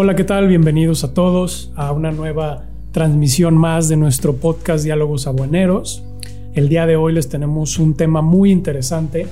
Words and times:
Hola, 0.00 0.14
¿qué 0.14 0.22
tal? 0.22 0.46
Bienvenidos 0.46 1.02
a 1.02 1.12
todos 1.12 1.72
a 1.74 1.90
una 1.90 2.12
nueva 2.12 2.68
transmisión 2.92 3.56
más 3.56 3.88
de 3.88 3.96
nuestro 3.96 4.36
podcast 4.36 4.84
Diálogos 4.84 5.26
Abueneros. 5.26 6.04
El 6.54 6.68
día 6.68 6.86
de 6.86 6.94
hoy 6.94 7.12
les 7.12 7.28
tenemos 7.28 7.80
un 7.80 7.94
tema 7.94 8.22
muy 8.22 8.52
interesante. 8.52 9.26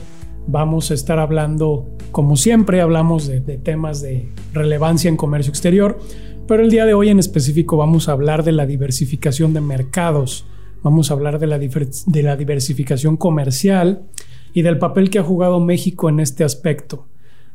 Vamos 0.48 0.90
a 0.90 0.94
estar 0.94 1.20
hablando, 1.20 1.88
como 2.10 2.34
siempre, 2.34 2.80
hablamos 2.80 3.28
de, 3.28 3.40
temas 3.58 4.02
de 4.02 4.32
relevancia 4.52 5.08
en 5.08 5.16
comercio 5.16 5.50
exterior, 5.50 6.00
pero 6.48 6.64
el 6.64 6.70
día 6.72 6.84
de 6.84 6.94
hoy 6.94 7.10
en 7.10 7.20
específico 7.20 7.76
vamos 7.76 8.08
a 8.08 8.12
hablar 8.12 8.42
de 8.42 8.50
la 8.50 8.66
diversificación 8.66 9.54
de 9.54 9.60
mercados, 9.60 10.46
vamos 10.82 11.12
a 11.12 11.14
hablar 11.14 11.38
de 11.38 11.46
la, 11.46 11.58
de 11.60 12.22
la 12.24 12.36
diversificación 12.36 13.16
comercial 13.16 14.02
y 14.52 14.62
del 14.62 14.80
papel 14.80 15.10
que 15.10 15.20
ha 15.20 15.22
jugado 15.22 15.60
México 15.60 16.08
en 16.08 16.18
este 16.18 16.42
aspecto. 16.42 17.06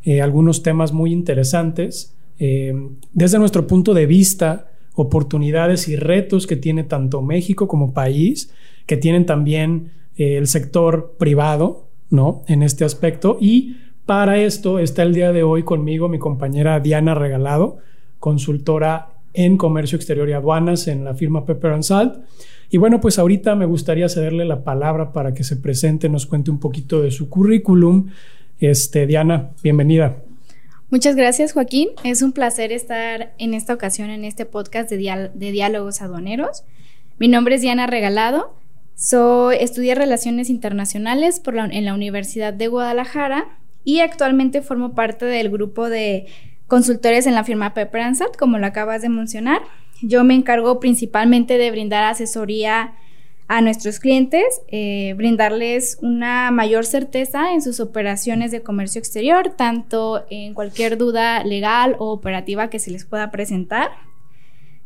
Eh, 0.03 0.21
algunos 0.21 0.63
temas 0.63 0.93
muy 0.93 1.11
interesantes 1.11 2.15
eh, 2.39 2.73
desde 3.13 3.39
nuestro 3.39 3.67
punto 3.67 3.93
de 3.93 4.05
vista, 4.05 4.71
oportunidades 4.95 5.87
y 5.87 5.95
retos 5.95 6.47
que 6.47 6.55
tiene 6.55 6.83
tanto 6.83 7.21
México 7.21 7.67
como 7.67 7.93
país, 7.93 8.53
que 8.85 8.97
tienen 8.97 9.25
también 9.25 9.91
eh, 10.17 10.37
el 10.37 10.47
sector 10.47 11.15
privado, 11.17 11.87
¿no? 12.09 12.43
En 12.47 12.63
este 12.63 12.83
aspecto. 12.83 13.37
Y 13.39 13.77
para 14.05 14.39
esto 14.39 14.79
está 14.79 15.03
el 15.03 15.13
día 15.13 15.31
de 15.31 15.43
hoy 15.43 15.63
conmigo 15.63 16.09
mi 16.09 16.19
compañera 16.19 16.79
Diana 16.79 17.15
Regalado, 17.15 17.77
consultora 18.19 19.09
en 19.33 19.57
comercio 19.57 19.95
exterior 19.95 20.27
y 20.29 20.33
aduanas 20.33 20.87
en 20.87 21.05
la 21.05 21.13
firma 21.13 21.45
Pepper 21.45 21.71
and 21.71 21.83
Salt. 21.83 22.15
Y 22.69 22.77
bueno, 22.77 23.01
pues 23.01 23.19
ahorita 23.19 23.55
me 23.55 23.65
gustaría 23.65 24.09
cederle 24.09 24.45
la 24.45 24.63
palabra 24.63 25.11
para 25.11 25.33
que 25.33 25.43
se 25.43 25.57
presente, 25.57 26.09
nos 26.09 26.25
cuente 26.25 26.51
un 26.51 26.59
poquito 26.59 27.01
de 27.01 27.11
su 27.11 27.29
currículum. 27.29 28.07
Este, 28.59 29.05
Diana, 29.07 29.51
bienvenida. 29.63 30.17
Muchas 30.91 31.15
gracias, 31.15 31.53
Joaquín. 31.53 31.87
Es 32.03 32.21
un 32.21 32.33
placer 32.33 32.73
estar 32.73 33.33
en 33.37 33.53
esta 33.53 33.73
ocasión 33.73 34.09
en 34.09 34.25
este 34.25 34.45
podcast 34.45 34.89
de, 34.89 35.31
diálogos 35.33 36.01
aduaneros. 36.01 36.65
Mi 37.17 37.29
nombre 37.29 37.55
es 37.55 37.61
Diana 37.61 37.87
Regalado. 37.87 38.53
Soy, 38.95 39.55
estudié 39.61 39.95
Relaciones 39.95 40.49
Internacionales 40.49 41.41
en 41.71 41.85
la 41.85 41.93
Universidad 41.93 42.51
de 42.51 42.67
Guadalajara 42.67 43.57
y 43.85 44.01
actualmente 44.01 44.61
formo 44.61 44.93
parte 44.93 45.23
del 45.23 45.49
grupo 45.49 45.87
de 45.87 46.25
consultores 46.67 47.25
en 47.25 47.35
la 47.35 47.45
firma 47.45 47.73
Pepper 47.73 48.01
Ansat, 48.01 48.35
como 48.35 48.57
lo 48.57 48.65
acabas 48.65 49.01
de 49.01 49.07
mencionar. 49.07 49.61
Yo 50.01 50.25
me 50.25 50.35
encargo 50.35 50.81
principalmente 50.81 51.57
de 51.57 51.71
brindar 51.71 52.03
asesoría 52.03 52.95
a 53.47 53.61
nuestros 53.61 53.99
clientes, 53.99 54.61
eh, 54.69 55.13
brindarles 55.17 55.97
una 56.01 56.51
mayor 56.51 56.85
certeza 56.85 57.53
en 57.53 57.61
sus 57.61 57.79
operaciones 57.81 58.51
de 58.51 58.63
comercio 58.63 58.99
exterior, 58.99 59.53
tanto 59.57 60.25
en 60.29 60.53
cualquier 60.53 60.97
duda 60.97 61.43
legal 61.43 61.95
o 61.99 62.11
operativa 62.11 62.69
que 62.69 62.79
se 62.79 62.91
les 62.91 63.03
pueda 63.03 63.29
presentar. 63.29 63.91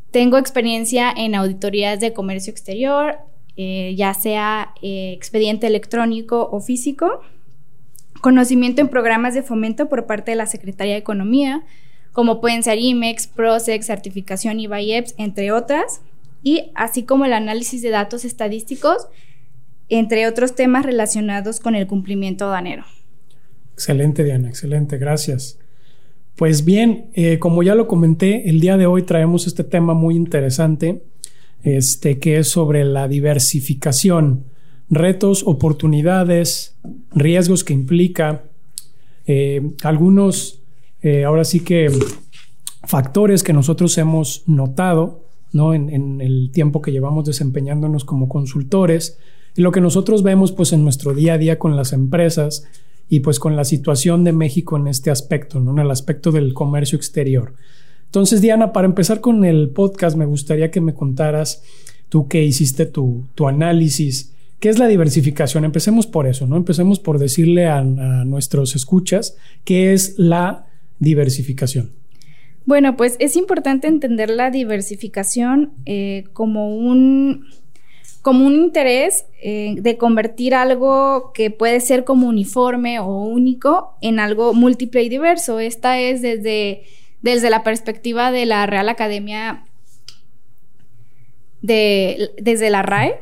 Tengo 0.09 0.37
experiencia 0.37 1.13
en 1.15 1.35
auditorías 1.35 1.99
de 1.99 2.13
comercio 2.13 2.49
exterior, 2.49 3.19
eh, 3.55 3.93
ya 3.95 4.13
sea 4.13 4.73
eh, 4.81 5.13
expediente 5.13 5.67
electrónico 5.67 6.49
o 6.51 6.59
físico, 6.59 7.21
conocimiento 8.21 8.81
en 8.81 8.87
programas 8.87 9.33
de 9.35 9.43
fomento 9.43 9.89
por 9.89 10.07
parte 10.07 10.31
de 10.31 10.37
la 10.37 10.47
Secretaría 10.47 10.93
de 10.93 10.99
Economía, 10.99 11.63
como 12.13 12.41
pueden 12.41 12.63
ser 12.63 12.79
IMEX, 12.79 13.27
PROSEX, 13.27 13.85
certificación 13.85 14.59
IVA 14.59 14.79
entre 15.17 15.51
otras 15.51 16.01
y 16.45 16.71
así 16.75 17.05
como 17.05 17.25
el 17.25 17.33
análisis 17.33 17.81
de 17.81 17.89
datos 17.89 18.23
estadísticos, 18.23 19.07
entre 19.89 20.27
otros 20.27 20.53
temas 20.53 20.85
relacionados 20.85 21.59
con 21.59 21.73
el 21.73 21.87
cumplimiento 21.87 22.45
aduanero. 22.45 22.83
Excelente, 23.73 24.23
Diana, 24.23 24.47
excelente, 24.47 24.99
gracias. 24.99 25.57
Pues 26.35 26.63
bien, 26.63 27.09
eh, 27.13 27.39
como 27.39 27.63
ya 27.63 27.73
lo 27.73 27.87
comenté, 27.87 28.47
el 28.47 28.59
día 28.59 28.77
de 28.77 28.85
hoy 28.85 29.01
traemos 29.01 29.47
este 29.47 29.63
tema 29.63 29.95
muy 29.95 30.15
interesante, 30.15 31.01
este, 31.63 32.19
que 32.19 32.37
es 32.37 32.47
sobre 32.47 32.85
la 32.85 33.07
diversificación, 33.07 34.45
retos, 34.87 35.41
oportunidades, 35.47 36.77
riesgos 37.09 37.63
que 37.63 37.73
implica, 37.73 38.43
eh, 39.25 39.71
algunos, 39.81 40.61
eh, 41.01 41.23
ahora 41.23 41.43
sí 41.43 41.61
que 41.61 41.89
factores 42.83 43.41
que 43.41 43.51
nosotros 43.51 43.97
hemos 43.97 44.43
notado 44.47 45.24
¿no? 45.51 45.73
En, 45.73 46.21
el 46.21 46.51
tiempo 46.51 46.81
que 46.81 46.91
llevamos 46.91 47.25
desempeñándonos 47.25 48.05
como 48.05 48.27
consultores 48.27 49.17
y 49.55 49.61
lo 49.61 49.71
que 49.71 49.81
nosotros 49.81 50.23
vemos 50.23 50.51
pues 50.51 50.73
en 50.73 50.83
nuestro 50.83 51.13
día 51.13 51.33
a 51.33 51.37
día 51.37 51.59
con 51.59 51.75
las 51.75 51.93
empresas 51.93 52.67
y 53.09 53.21
pues 53.21 53.39
con 53.39 53.55
la 53.55 53.63
situación 53.63 54.23
de 54.23 54.33
México 54.33 54.77
en 54.77 54.87
este 54.87 55.11
aspecto, 55.11 55.59
¿no? 55.59 55.71
en 55.71 55.79
el 55.79 55.91
aspecto 55.91 56.31
del 56.31 56.53
comercio 56.53 56.97
exterior. 56.97 57.53
Entonces, 58.05 58.41
Diana, 58.41 58.73
para 58.73 58.87
empezar 58.87 59.21
con 59.21 59.45
el 59.45 59.69
podcast, 59.69 60.17
me 60.17 60.25
gustaría 60.25 60.71
que 60.71 60.81
me 60.81 60.93
contaras, 60.93 61.63
tú 62.09 62.27
que 62.27 62.43
hiciste 62.43 62.85
tu, 62.85 63.25
análisis, 63.45 64.33
¿qué 64.59 64.69
es 64.69 64.79
la 64.79 64.87
diversificación? 64.87 65.65
Empecemos 65.65 66.07
por 66.07 66.27
eso, 66.27 66.47
¿no? 66.47 66.55
Empecemos 66.55 66.99
por 66.99 67.19
decirle 67.19 67.67
a 67.67 67.83
nuestros 67.83 68.75
escuchas 68.75 69.35
qué 69.63 69.93
es 69.93 70.17
la 70.17 70.67
diversificación. 70.99 71.91
Bueno, 72.65 72.97
pues 72.97 73.15
es 73.19 73.35
importante 73.35 73.87
entender 73.87 74.29
la 74.29 74.49
diversificación 74.49 75.73
eh, 75.85 76.25
como 76.33 76.75
un 76.75 77.45
como 78.25 78.47
un 78.47 78.55
interés 78.55 79.27
eh, 79.39 79.75
de 79.77 79.97
convertir 79.97 80.55
algo 80.55 81.31
que 81.31 81.51
puede 81.51 81.79
ser 81.79 82.03
como 82.05 82.27
uniforme 82.27 82.97
o 82.99 83.05
único 83.05 83.95
en 84.01 84.19
algo 84.19 84.55
múltiple 84.55 85.03
y 85.03 85.09
diverso. 85.09 85.59
Esta 85.59 85.99
es 85.99 86.23
desde, 86.23 86.85
desde 87.21 87.51
la 87.51 87.61
perspectiva 87.61 88.31
de 88.31 88.47
la 88.47 88.65
Real 88.65 88.89
Academia, 88.89 89.65
de, 91.61 92.31
desde 92.41 92.71
la 92.71 92.81
RAE. 92.81 93.19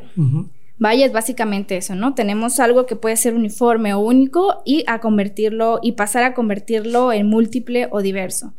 Vaya, 0.80 1.06
es 1.06 1.12
básicamente 1.12 1.76
eso, 1.76 1.96
¿no? 1.96 2.14
Tenemos 2.14 2.62
algo 2.62 2.86
que 2.86 2.96
puede 2.96 3.18
ser 3.18 3.36
uniforme 3.36 3.94
o 3.94 4.00
único 4.00 4.62
y 4.66 4.86
a 4.88 5.00
convertirlo 5.00 5.80
y 5.84 5.94
pasar 5.94 6.24
a 6.24 6.34
convertirlo 6.34 7.12
en 7.12 7.28
múltiple 7.28 7.90
o 7.92 8.02
diverso. 8.02 8.54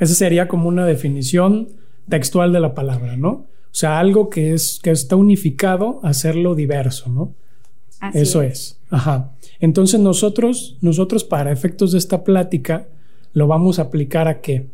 Esa 0.00 0.14
sería 0.14 0.48
como 0.48 0.68
una 0.68 0.86
definición 0.86 1.68
textual 2.08 2.52
de 2.52 2.60
la 2.60 2.74
palabra, 2.74 3.16
¿no? 3.16 3.30
O 3.30 3.74
sea, 3.74 4.00
algo 4.00 4.30
que 4.30 4.52
es 4.52 4.80
que 4.82 4.90
está 4.90 5.14
unificado, 5.14 6.00
hacerlo 6.02 6.56
diverso, 6.56 7.08
¿no? 7.08 7.34
Eso 8.14 8.42
es. 8.42 8.80
Ajá. 8.90 9.32
Entonces 9.60 10.00
nosotros, 10.00 10.78
nosotros 10.80 11.22
para 11.22 11.52
efectos 11.52 11.92
de 11.92 11.98
esta 11.98 12.24
plática, 12.24 12.88
lo 13.34 13.46
vamos 13.46 13.78
a 13.78 13.82
aplicar 13.82 14.26
a 14.26 14.40
qué? 14.40 14.66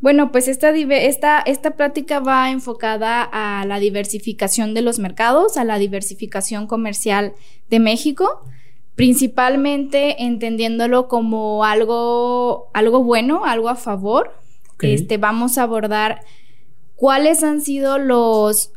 Bueno, 0.00 0.32
pues 0.32 0.48
esta, 0.48 0.70
esta, 0.70 1.40
esta 1.40 1.70
plática 1.76 2.20
va 2.20 2.50
enfocada 2.50 3.22
a 3.22 3.64
la 3.64 3.78
diversificación 3.78 4.74
de 4.74 4.82
los 4.82 4.98
mercados, 4.98 5.56
a 5.56 5.64
la 5.64 5.78
diversificación 5.78 6.66
comercial 6.66 7.32
de 7.70 7.78
México 7.80 8.44
principalmente 8.94 10.22
entendiéndolo 10.22 11.08
como 11.08 11.64
algo, 11.64 12.70
algo 12.74 13.02
bueno, 13.02 13.44
algo 13.44 13.68
a 13.68 13.76
favor. 13.76 14.32
Este, 14.80 15.16
vamos 15.18 15.56
a 15.56 15.62
abordar 15.62 16.20
cuáles 16.96 17.42
han 17.42 17.60
sido 17.60 17.98
los 17.98 18.72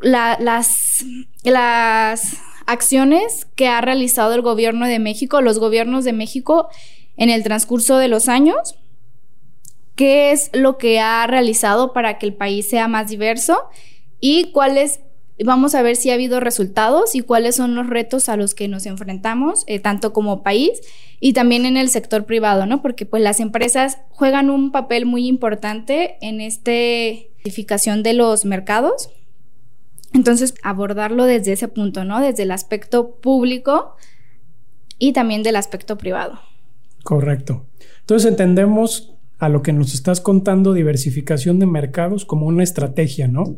las, 0.00 1.04
las 1.42 2.36
acciones 2.66 3.46
que 3.54 3.68
ha 3.68 3.80
realizado 3.80 4.34
el 4.34 4.42
gobierno 4.42 4.86
de 4.86 4.98
México, 4.98 5.40
los 5.40 5.58
gobiernos 5.58 6.04
de 6.04 6.12
México 6.12 6.68
en 7.16 7.30
el 7.30 7.42
transcurso 7.42 7.98
de 7.98 8.08
los 8.08 8.28
años, 8.28 8.76
qué 9.96 10.30
es 10.32 10.50
lo 10.52 10.78
que 10.78 11.00
ha 11.00 11.26
realizado 11.26 11.92
para 11.92 12.18
que 12.18 12.26
el 12.26 12.34
país 12.34 12.68
sea 12.68 12.86
más 12.88 13.08
diverso 13.08 13.58
y 14.20 14.52
cuáles 14.52 15.00
Vamos 15.44 15.74
a 15.74 15.82
ver 15.82 15.96
si 15.96 16.10
ha 16.10 16.14
habido 16.14 16.40
resultados 16.40 17.14
y 17.14 17.20
cuáles 17.20 17.56
son 17.56 17.74
los 17.74 17.86
retos 17.86 18.28
a 18.28 18.36
los 18.36 18.54
que 18.54 18.68
nos 18.68 18.86
enfrentamos, 18.86 19.64
eh, 19.66 19.78
tanto 19.78 20.12
como 20.12 20.42
país 20.42 20.80
y 21.20 21.32
también 21.32 21.64
en 21.64 21.76
el 21.76 21.88
sector 21.90 22.24
privado, 22.24 22.66
¿no? 22.66 22.82
Porque 22.82 23.06
pues 23.06 23.22
las 23.22 23.40
empresas 23.40 23.98
juegan 24.10 24.50
un 24.50 24.72
papel 24.72 25.06
muy 25.06 25.26
importante 25.26 26.16
en 26.20 26.40
esta 26.40 26.72
identificación 26.72 28.02
de 28.02 28.14
los 28.14 28.44
mercados. 28.44 29.10
Entonces, 30.12 30.54
abordarlo 30.62 31.24
desde 31.24 31.52
ese 31.52 31.68
punto, 31.68 32.04
¿no? 32.04 32.20
Desde 32.20 32.42
el 32.42 32.50
aspecto 32.50 33.16
público 33.20 33.94
y 34.98 35.12
también 35.12 35.42
del 35.42 35.56
aspecto 35.56 35.98
privado. 35.98 36.40
Correcto. 37.04 37.66
Entonces 38.00 38.28
entendemos 38.28 39.14
a 39.38 39.48
lo 39.48 39.62
que 39.62 39.72
nos 39.72 39.94
estás 39.94 40.20
contando, 40.20 40.72
diversificación 40.72 41.58
de 41.58 41.66
mercados 41.66 42.24
como 42.24 42.46
una 42.46 42.64
estrategia, 42.64 43.28
¿no? 43.28 43.56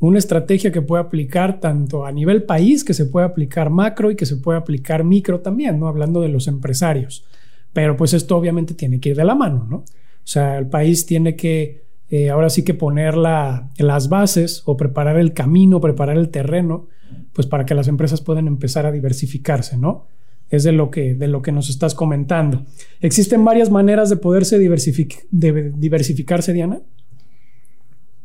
Una 0.00 0.18
estrategia 0.18 0.70
que 0.70 0.82
puede 0.82 1.02
aplicar 1.02 1.60
tanto 1.60 2.06
a 2.06 2.12
nivel 2.12 2.44
país, 2.44 2.84
que 2.84 2.94
se 2.94 3.06
puede 3.06 3.26
aplicar 3.26 3.70
macro 3.70 4.10
y 4.10 4.16
que 4.16 4.26
se 4.26 4.36
puede 4.36 4.58
aplicar 4.58 5.04
micro 5.04 5.40
también, 5.40 5.78
¿no? 5.78 5.88
Hablando 5.88 6.20
de 6.20 6.28
los 6.28 6.46
empresarios. 6.46 7.24
Pero 7.72 7.96
pues 7.96 8.14
esto 8.14 8.36
obviamente 8.36 8.74
tiene 8.74 9.00
que 9.00 9.10
ir 9.10 9.16
de 9.16 9.24
la 9.24 9.34
mano, 9.34 9.66
¿no? 9.68 9.76
O 9.78 9.84
sea, 10.30 10.58
el 10.58 10.66
país 10.66 11.06
tiene 11.06 11.36
que 11.36 11.84
eh, 12.10 12.30
ahora 12.30 12.50
sí 12.50 12.64
que 12.64 12.74
poner 12.74 13.16
las 13.16 14.08
bases 14.08 14.62
o 14.66 14.76
preparar 14.76 15.18
el 15.18 15.32
camino, 15.32 15.80
preparar 15.80 16.16
el 16.16 16.30
terreno, 16.30 16.88
pues 17.32 17.46
para 17.46 17.66
que 17.66 17.74
las 17.74 17.88
empresas 17.88 18.20
puedan 18.20 18.46
empezar 18.46 18.86
a 18.86 18.92
diversificarse, 18.92 19.76
¿no? 19.76 20.06
es 20.50 20.64
de 20.64 20.72
lo 20.72 20.90
que, 20.90 21.14
de 21.14 21.28
lo 21.28 21.42
que 21.42 21.52
nos 21.52 21.68
estás 21.68 21.94
comentando. 21.94 22.64
¿Existen 23.00 23.44
varias 23.44 23.70
maneras 23.70 24.08
de 24.10 24.16
poderse 24.16 24.58
diversificarse, 24.58 26.52
Diana? 26.52 26.80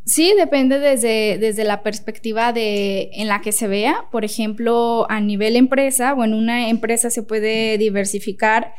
Sí, 0.05 0.33
depende 0.38 0.79
desde, 0.79 1.38
desde 1.38 1.63
la 1.63 1.81
perspectiva 1.81 2.51
de, 2.51 3.09
en 3.13 3.27
la 3.27 3.41
que 3.41 3.51
se 3.51 3.67
vea. 3.67 4.05
Por 4.11 4.25
ejemplo, 4.25 5.05
a 5.09 5.21
nivel 5.21 5.55
empresa 5.55 6.13
o 6.13 6.23
en 6.23 6.33
una 6.33 6.69
empresa 6.69 7.09
se 7.09 7.23
puede 7.23 7.77
diversificar 7.77 8.73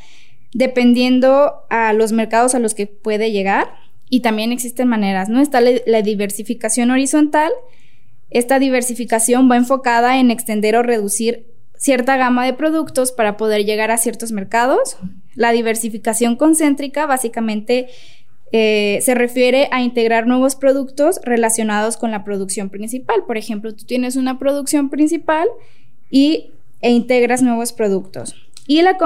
dependiendo 0.53 1.53
a 1.71 1.93
los 1.93 2.13
mercados 2.13 2.55
a 2.55 2.59
los 2.59 2.75
que 2.75 2.87
puede 2.87 3.33
llegar. 3.33 3.75
Y 4.11 4.21
también 4.21 4.53
existen 4.53 4.87
maneras, 4.87 5.29
¿no? 5.31 5.41
Está 5.41 5.61
la 5.61 6.03
diversificación 6.03 6.91
horizontal. 6.91 7.51
Esta 8.31 8.59
diversificación 8.59 9.51
va 9.51 9.57
enfocada 9.57 10.19
en 10.21 10.31
extender 10.31 10.77
o 10.77 10.83
reducir 10.83 11.47
cierta 11.77 12.17
gama 12.17 12.45
de 12.45 12.53
productos 12.53 13.13
para 13.13 13.37
poder 13.37 13.65
llegar 13.65 13.91
a 13.91 13.97
ciertos 13.97 14.31
mercados. 14.31 14.99
La 15.35 15.53
diversificación 15.53 16.37
concéntrica 16.37 17.07
básicamente 17.07 17.89
eh, 18.57 19.01
se 19.01 19.17
refiere 19.17 19.69
a 19.73 19.83
integrar 19.83 20.29
nuevos 20.29 20.55
productos 20.55 21.21
relacionados 21.25 21.97
con 21.97 22.13
la 22.13 22.23
producción 22.23 22.71
principal. 22.71 23.25
Por 23.27 23.37
ejemplo, 23.37 23.75
tú 23.75 23.85
tienes 23.85 24.15
una 24.15 24.39
producción 24.39 24.91
principal 24.91 25.49
y, 26.09 26.53
e 26.81 26.93
integras 26.93 27.43
nuevos 27.43 27.73
productos. 27.73 28.37
Y 28.69 28.83
la 28.83 28.97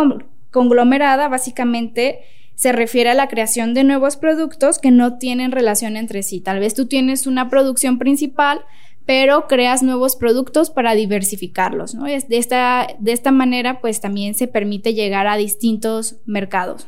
conglomerada 0.51 1.29
básicamente 1.29 2.19
se 2.57 2.73
refiere 2.73 3.09
a 3.09 3.15
la 3.15 3.29
creación 3.29 3.73
de 3.73 3.85
nuevos 3.85 4.19
productos 4.19 4.79
que 4.79 4.91
no 4.91 5.17
tienen 5.17 5.51
relación 5.51 5.97
entre 5.97 6.23
sí. 6.23 6.41
Tal 6.41 6.61
vez 6.61 6.75
tú 6.75 6.85
tienes 6.85 7.27
una 7.27 7.49
producción 7.49 7.99
principal, 7.99 8.61
pero 9.07 9.47
creas 9.47 9.83
nuevos 9.83 10.17
productos 10.17 10.69
para 10.69 10.95
diversificarlos. 10.95 11.97
De, 11.97 12.37
esta, 12.37 12.87
de 12.99 13.13
esta 13.13 13.33
manera, 13.33 13.81
pues 13.81 14.03
también 14.03 14.35
se 14.35 14.47
permite 14.47 14.93
llegar 14.93 15.27
a 15.27 15.39
distintos 15.39 16.17
mercados. 16.27 16.87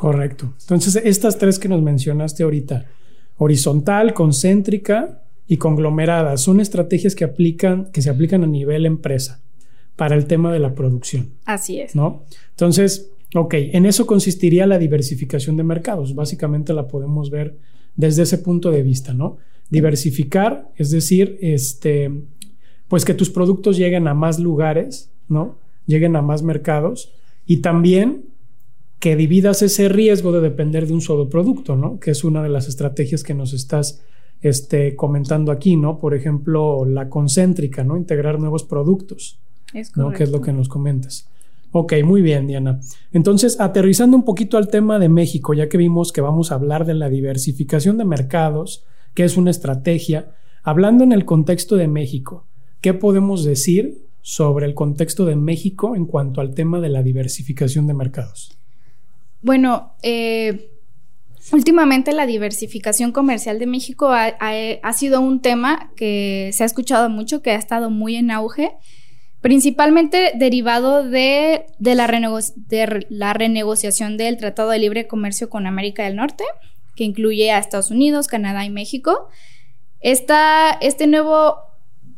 Correcto. 0.00 0.54
Entonces, 0.62 0.96
estas 1.04 1.36
tres 1.36 1.58
que 1.58 1.68
nos 1.68 1.82
mencionaste 1.82 2.42
ahorita, 2.42 2.86
horizontal, 3.36 4.14
concéntrica 4.14 5.24
y 5.46 5.58
conglomerada, 5.58 6.38
son 6.38 6.58
estrategias 6.58 7.14
que 7.14 7.24
aplican, 7.24 7.92
que 7.92 8.00
se 8.00 8.08
aplican 8.08 8.42
a 8.42 8.46
nivel 8.46 8.86
empresa 8.86 9.42
para 9.96 10.16
el 10.16 10.24
tema 10.24 10.54
de 10.54 10.58
la 10.58 10.74
producción. 10.74 11.34
Así 11.44 11.82
es. 11.82 11.94
¿No? 11.94 12.24
Entonces, 12.48 13.10
ok, 13.34 13.52
en 13.52 13.84
eso 13.84 14.06
consistiría 14.06 14.66
la 14.66 14.78
diversificación 14.78 15.58
de 15.58 15.64
mercados. 15.64 16.14
Básicamente 16.14 16.72
la 16.72 16.88
podemos 16.88 17.28
ver 17.28 17.58
desde 17.94 18.22
ese 18.22 18.38
punto 18.38 18.70
de 18.70 18.82
vista, 18.82 19.12
¿no? 19.12 19.36
Diversificar, 19.68 20.70
es 20.76 20.90
decir, 20.90 21.36
este, 21.42 22.10
pues 22.88 23.04
que 23.04 23.12
tus 23.12 23.28
productos 23.28 23.76
lleguen 23.76 24.08
a 24.08 24.14
más 24.14 24.38
lugares, 24.38 25.10
¿no? 25.28 25.58
Lleguen 25.84 26.16
a 26.16 26.22
más 26.22 26.42
mercados 26.42 27.12
y 27.44 27.58
también 27.58 28.29
que 29.00 29.16
dividas 29.16 29.62
ese 29.62 29.88
riesgo 29.88 30.30
de 30.30 30.42
depender 30.42 30.86
de 30.86 30.92
un 30.92 31.00
solo 31.00 31.30
producto, 31.30 31.74
¿no? 31.74 31.98
Que 31.98 32.10
es 32.10 32.22
una 32.22 32.42
de 32.42 32.50
las 32.50 32.68
estrategias 32.68 33.22
que 33.22 33.32
nos 33.34 33.54
estás 33.54 34.02
este, 34.42 34.94
comentando 34.94 35.52
aquí, 35.52 35.76
¿no? 35.76 35.98
Por 35.98 36.14
ejemplo, 36.14 36.84
la 36.84 37.08
concéntrica, 37.08 37.82
¿no? 37.82 37.96
Integrar 37.96 38.38
nuevos 38.38 38.62
productos, 38.62 39.40
es 39.72 39.96
¿no? 39.96 40.12
Que 40.12 40.24
es 40.24 40.30
lo 40.30 40.42
que 40.42 40.52
nos 40.52 40.68
comentas. 40.68 41.28
Ok, 41.72 41.94
muy 42.04 42.20
bien, 42.20 42.46
Diana. 42.46 42.80
Entonces, 43.10 43.58
aterrizando 43.58 44.18
un 44.18 44.24
poquito 44.24 44.58
al 44.58 44.68
tema 44.68 44.98
de 44.98 45.08
México, 45.08 45.54
ya 45.54 45.68
que 45.70 45.78
vimos 45.78 46.12
que 46.12 46.20
vamos 46.20 46.52
a 46.52 46.56
hablar 46.56 46.84
de 46.84 46.94
la 46.94 47.08
diversificación 47.08 47.96
de 47.96 48.04
mercados, 48.04 48.84
que 49.14 49.24
es 49.24 49.38
una 49.38 49.50
estrategia. 49.50 50.34
Hablando 50.62 51.04
en 51.04 51.12
el 51.12 51.24
contexto 51.24 51.76
de 51.76 51.88
México, 51.88 52.46
¿qué 52.82 52.92
podemos 52.92 53.44
decir 53.44 54.04
sobre 54.20 54.66
el 54.66 54.74
contexto 54.74 55.24
de 55.24 55.36
México 55.36 55.96
en 55.96 56.04
cuanto 56.04 56.42
al 56.42 56.52
tema 56.52 56.80
de 56.80 56.90
la 56.90 57.02
diversificación 57.02 57.86
de 57.86 57.94
mercados? 57.94 58.59
Bueno, 59.42 59.94
eh, 60.02 60.70
últimamente 61.52 62.12
la 62.12 62.26
diversificación 62.26 63.12
comercial 63.12 63.58
de 63.58 63.66
México 63.66 64.10
ha, 64.10 64.92
sido 64.92 65.20
un 65.20 65.40
tema 65.40 65.92
que 65.96 66.50
se 66.52 66.62
ha 66.62 66.66
escuchado 66.66 67.08
mucho, 67.08 67.42
que 67.42 67.52
ha 67.52 67.56
estado 67.56 67.90
muy 67.90 68.16
en 68.16 68.30
auge, 68.30 68.72
principalmente 69.40 70.32
derivado 70.34 71.02
de, 71.02 71.66
la, 71.78 72.06
de 72.56 73.06
la 73.08 73.32
renegociación 73.32 74.16
del 74.16 74.36
Tratado 74.36 74.70
de 74.70 74.78
Libre 74.78 75.06
Comercio 75.06 75.48
con 75.48 75.66
América 75.66 76.04
del 76.04 76.16
Norte 76.16 76.44
que 77.00 77.04
incluye 77.04 77.50
a 77.50 77.58
Estados 77.58 77.90
Unidos, 77.90 78.26
Canadá 78.26 78.62
y 78.66 78.68
México. 78.68 79.30
Esta, 80.00 80.70
este 80.82 81.06
nuevo 81.06 81.56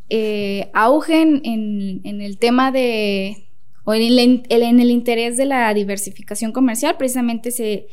eh, 0.09 0.69
auge 0.73 1.21
en, 1.21 2.01
el 2.03 2.37
tema 2.37 2.71
de, 2.73 3.47
o 3.83 3.93
en 3.93 4.01
el, 4.49 4.91
interés 4.91 5.37
de 5.37 5.45
la 5.45 5.73
diversificación 5.73 6.51
comercial, 6.51 6.95
precisamente 6.97 7.51
se 7.51 7.87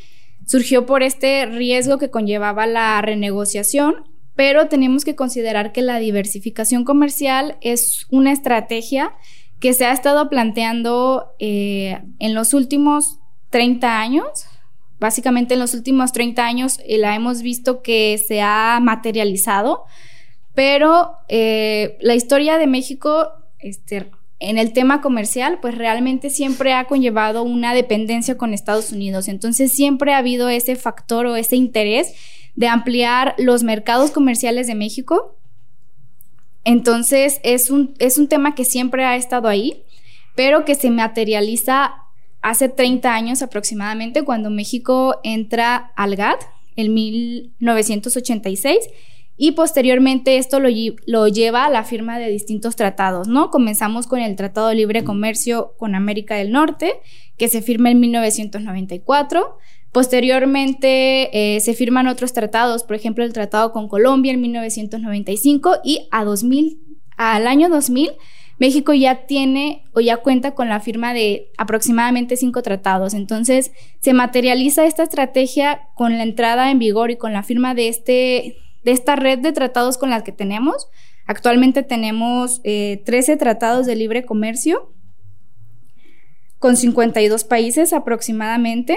surgió 0.47 0.87
por 0.87 1.03
este 1.03 1.47
riesgo 1.47 1.99
que 1.99 2.11
conllevaba 2.11 2.67
la 2.67 3.01
renegociación, 3.03 4.09
pero 4.35 4.69
tenemos 4.69 5.05
que 5.05 5.17
considerar 5.17 5.73
que 5.73 5.83
la 5.83 5.99
diversificación 5.99 6.85
comercial 6.85 7.57
es 7.61 8.07
una 8.11 8.33
estrategia 8.33 9.13
que 9.59 9.75
se 9.75 9.85
ha 9.85 9.93
estado 9.93 10.31
planteando 10.31 11.33
eh, 11.39 12.01
en 12.19 12.35
los 12.35 12.55
últimos 12.55 13.19
30 13.51 14.01
años, 14.01 14.47
Básicamente 15.01 15.55
en 15.55 15.61
los 15.61 15.73
últimos 15.73 16.13
30 16.13 16.45
años 16.45 16.79
eh, 16.85 16.99
la 16.99 17.17
hemos 17.17 17.41
visto 17.41 17.81
que 17.81 18.19
se 18.19 18.43
ha 18.43 18.79
materializado, 18.83 19.87
pero 20.55 21.13
eh, 21.29 21.97
la 22.03 22.15
historia 22.15 22.59
de 22.59 22.67
México 22.67 23.33
este, 23.59 24.11
en 24.41 24.57
el 24.57 24.73
tema 24.73 25.03
comercial, 25.03 25.59
pues 25.61 25.77
realmente 25.77 26.31
siempre 26.31 26.73
ha 26.73 26.87
conllevado 26.87 27.43
una 27.43 27.75
dependencia 27.75 28.39
con 28.39 28.55
Estados 28.55 28.91
Unidos. 28.91 29.29
Entonces 29.29 29.73
siempre 29.73 30.15
ha 30.15 30.19
habido 30.19 30.49
ese 30.49 30.77
factor 30.77 31.27
o 31.27 31.37
ese 31.37 31.57
interés 31.57 32.15
de 32.57 32.67
ampliar 32.67 33.35
los 33.39 33.63
mercados 33.63 34.11
comerciales 34.11 34.67
de 34.67 34.75
México. 34.75 35.37
Entonces 36.65 37.39
es 37.45 37.71
un, 37.71 37.95
es 37.99 38.17
un 38.17 38.29
tema 38.29 38.55
que 38.55 38.65
siempre 38.65 39.05
ha 39.05 39.15
estado 39.17 39.47
ahí, 39.47 39.85
pero 40.35 40.65
que 40.65 40.75
se 40.75 40.91
materializa 40.91 41.95
hace 42.41 42.71
30 42.71 43.13
años 43.13 43.43
aproximadamente, 43.43 44.25
cuando 44.25 44.49
México 44.49 45.21
entra 45.23 45.93
al 45.97 46.17
GATT 46.17 46.41
en 46.77 46.95
1986 46.95 48.79
y 49.43 49.53
posteriormente 49.53 50.37
esto 50.37 50.61
lo, 50.61 50.69
lleva 50.69 51.65
a 51.65 51.71
la 51.71 51.83
firma 51.83 52.19
de 52.19 52.29
distintos 52.29 52.77
tratados, 52.77 53.27
¿no? 53.27 53.51
Comenzamos 53.51 54.07
con 54.07 54.21
el 54.21 54.37
Tratado 54.37 54.69
de 54.69 54.75
Libre 54.75 55.03
Comercio 55.03 55.73
con 55.79 55.95
América 55.95 56.37
del 56.37 56.53
Norte, 56.53 57.01
que 57.39 57.49
se 57.49 57.63
firma 57.63 57.91
en 57.91 58.01
1994. 58.01 59.57
Posteriormente 59.93 61.55
eh, 61.57 61.61
se 61.61 61.73
firman 61.73 62.07
otros 62.07 62.35
tratados, 62.35 62.85
por 62.85 62.97
ejemplo 62.97 63.25
el 63.25 63.33
tratado 63.33 63.73
con 63.73 63.89
Colombia 63.89 64.35
en 64.35 64.43
1995 64.43 65.79
y 65.85 66.07
a 66.11 66.23
2000, 66.23 66.79
al 67.17 67.47
año 67.47 67.71
2000 67.71 68.11
México 68.59 68.93
ya 68.93 69.25
tiene 69.25 69.85
o 69.95 70.01
ya 70.01 70.19
cuenta 70.19 70.55
con 70.55 70.69
la 70.69 70.81
firma 70.81 71.15
de 71.15 71.51
aproximadamente 71.57 72.37
cinco 72.37 72.61
tratados. 72.61 73.15
Entonces, 73.15 73.73
se 74.01 74.13
materializa 74.13 74.85
esta 74.85 75.03
estrategia 75.03 75.89
con 75.95 76.19
la 76.19 76.25
entrada 76.25 76.71
en 76.71 76.79
vigor 76.79 77.11
y 77.11 77.17
con 77.17 77.33
la 77.33 77.43
firma 77.43 77.75
de, 77.75 77.89
este, 77.89 78.59
de 78.85 78.93
esta 78.93 79.17
red 79.17 79.39
de 79.39 79.53
tratados 79.53 79.99
con 79.99 80.11
las 80.11 80.23
que 80.23 80.33
tenemos. 80.33 80.89
Actualmente 81.27 81.83
tenemos 81.83 82.63
13 82.63 83.03
eh, 83.05 83.37
tratados 83.37 83.87
de 83.87 83.97
libre 83.97 84.25
comercio 84.25 84.93
con 86.59 86.77
52 86.77 87.45
países 87.45 87.93
aproximadamente. 87.93 88.97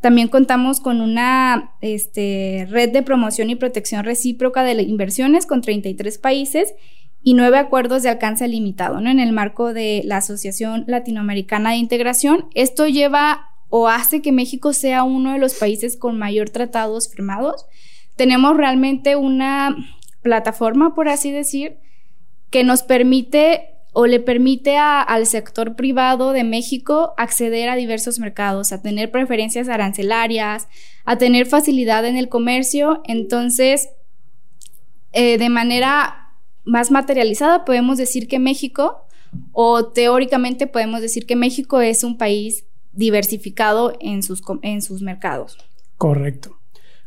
También 0.00 0.28
contamos 0.28 0.80
con 0.80 1.00
una 1.00 1.72
este, 1.80 2.66
red 2.70 2.90
de 2.90 3.02
promoción 3.02 3.50
y 3.50 3.56
protección 3.56 4.04
recíproca 4.04 4.62
de 4.62 4.80
inversiones 4.82 5.46
con 5.46 5.60
33 5.60 6.18
países 6.18 6.74
y 7.22 7.34
nueve 7.34 7.58
acuerdos 7.58 8.04
de 8.04 8.10
alcance 8.10 8.46
limitado. 8.46 8.98
En 8.98 9.18
el 9.18 9.32
marco 9.32 9.72
de 9.72 10.02
la 10.04 10.18
Asociación 10.18 10.84
Latinoamericana 10.86 11.70
de 11.70 11.76
Integración. 11.76 12.46
Esto 12.54 12.86
lleva 12.86 13.50
o 13.70 13.88
hace 13.88 14.22
que 14.22 14.32
México 14.32 14.72
sea 14.72 15.02
uno 15.02 15.32
de 15.32 15.38
los 15.38 15.54
países 15.54 15.96
con 15.96 16.18
mayor 16.18 16.50
tratados 16.50 17.08
firmados. 17.08 17.66
Tenemos 18.18 18.56
realmente 18.56 19.14
una 19.14 19.76
plataforma, 20.22 20.92
por 20.96 21.08
así 21.08 21.30
decir, 21.30 21.78
que 22.50 22.64
nos 22.64 22.82
permite 22.82 23.76
o 23.92 24.06
le 24.06 24.18
permite 24.18 24.76
al 24.76 25.24
sector 25.26 25.76
privado 25.76 26.32
de 26.32 26.42
México 26.42 27.14
acceder 27.16 27.68
a 27.68 27.76
diversos 27.76 28.18
mercados, 28.18 28.72
a 28.72 28.82
tener 28.82 29.12
preferencias 29.12 29.68
arancelarias, 29.68 30.66
a 31.04 31.16
tener 31.16 31.46
facilidad 31.46 32.04
en 32.04 32.16
el 32.16 32.28
comercio. 32.28 33.02
Entonces, 33.04 33.88
eh, 35.12 35.38
de 35.38 35.48
manera 35.48 36.32
más 36.64 36.90
materializada, 36.90 37.64
podemos 37.64 37.98
decir 37.98 38.26
que 38.26 38.40
México, 38.40 39.06
o 39.52 39.86
teóricamente 39.86 40.66
podemos 40.66 41.00
decir 41.00 41.24
que 41.24 41.36
México 41.36 41.80
es 41.80 42.02
un 42.02 42.18
país 42.18 42.64
diversificado 42.92 43.96
en 44.00 44.24
sus, 44.24 44.42
en 44.62 44.82
sus 44.82 45.02
mercados. 45.02 45.56
Correcto. 45.96 46.57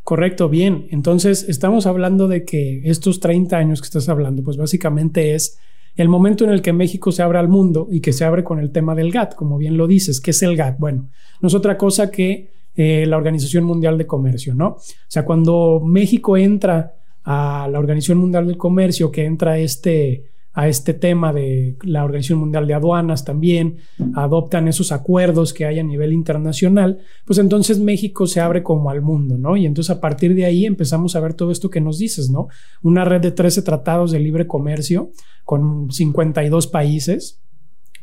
Correcto, 0.04 0.50
bien. 0.50 0.88
Entonces, 0.90 1.48
estamos 1.48 1.86
hablando 1.86 2.28
de 2.28 2.44
que 2.44 2.82
estos 2.86 3.20
30 3.20 3.56
años 3.56 3.82
que 3.82 3.86
estás 3.86 4.10
hablando, 4.10 4.44
pues 4.44 4.58
básicamente 4.58 5.36
es 5.36 5.60
el 5.96 6.10
momento 6.10 6.44
en 6.44 6.52
el 6.52 6.62
que 6.62 6.74
México 6.74 7.12
se 7.12 7.22
abre 7.22 7.38
al 7.38 7.50
mundo 7.50 7.88
y 7.92 8.02
que 8.02 8.14
se 8.14 8.26
abre 8.26 8.44
con 8.44 8.60
el 8.60 8.72
tema 8.72 8.96
del 8.96 9.12
GATT, 9.12 9.36
como 9.36 9.58
bien 9.58 9.78
lo 9.78 9.88
dices, 9.88 10.22
¿qué 10.22 10.32
es 10.32 10.42
el 10.42 10.56
GATT? 10.56 10.80
Bueno, 10.80 11.10
no 11.42 11.48
es 11.48 11.54
otra 11.54 11.78
cosa 11.78 12.10
que 12.10 12.50
eh, 12.76 13.06
la 13.06 13.18
Organización 13.18 13.66
Mundial 13.66 13.98
de 13.98 14.08
Comercio, 14.08 14.56
¿no? 14.56 14.68
O 14.70 14.82
sea, 15.08 15.26
cuando 15.26 15.82
México 15.86 16.38
entra 16.38 16.96
a 17.24 17.68
la 17.72 17.80
Organización 17.80 18.18
Mundial 18.18 18.48
del 18.48 18.58
Comercio, 18.58 19.12
que 19.12 19.26
entra 19.26 19.60
este, 19.60 20.31
a 20.54 20.68
este 20.68 20.94
tema 20.94 21.32
de 21.32 21.78
la 21.84 22.04
Organización 22.04 22.40
Mundial 22.40 22.68
de 22.68 22.74
Aduanas 22.74 23.24
también, 23.24 23.78
adoptan 24.16 24.68
esos 24.68 24.92
acuerdos 24.92 25.54
que 25.54 25.66
hay 25.66 25.80
a 25.80 25.84
nivel 25.84 26.12
internacional, 26.12 27.00
pues 27.26 27.40
entonces 27.40 27.80
México 27.80 28.28
se 28.28 28.42
abre 28.42 28.62
como 28.62 28.90
al 28.90 29.02
mundo, 29.02 29.38
¿no? 29.38 29.56
Y 29.56 29.66
entonces 29.66 29.96
a 29.96 30.02
partir 30.02 30.36
de 30.36 30.46
ahí 30.46 30.66
empezamos 30.66 31.16
a 31.16 31.22
ver 31.22 31.34
todo 31.34 31.52
esto 31.52 31.70
que 31.70 31.80
nos 31.80 32.00
dices, 32.00 32.30
¿no? 32.30 32.48
Una 32.82 33.06
red 33.06 33.22
de 33.22 33.32
13 33.32 33.62
tratados 33.62 34.12
de 34.12 34.20
libre 34.20 34.46
comercio 34.46 35.12
con 35.46 35.90
52 35.90 36.68
países, 36.68 37.42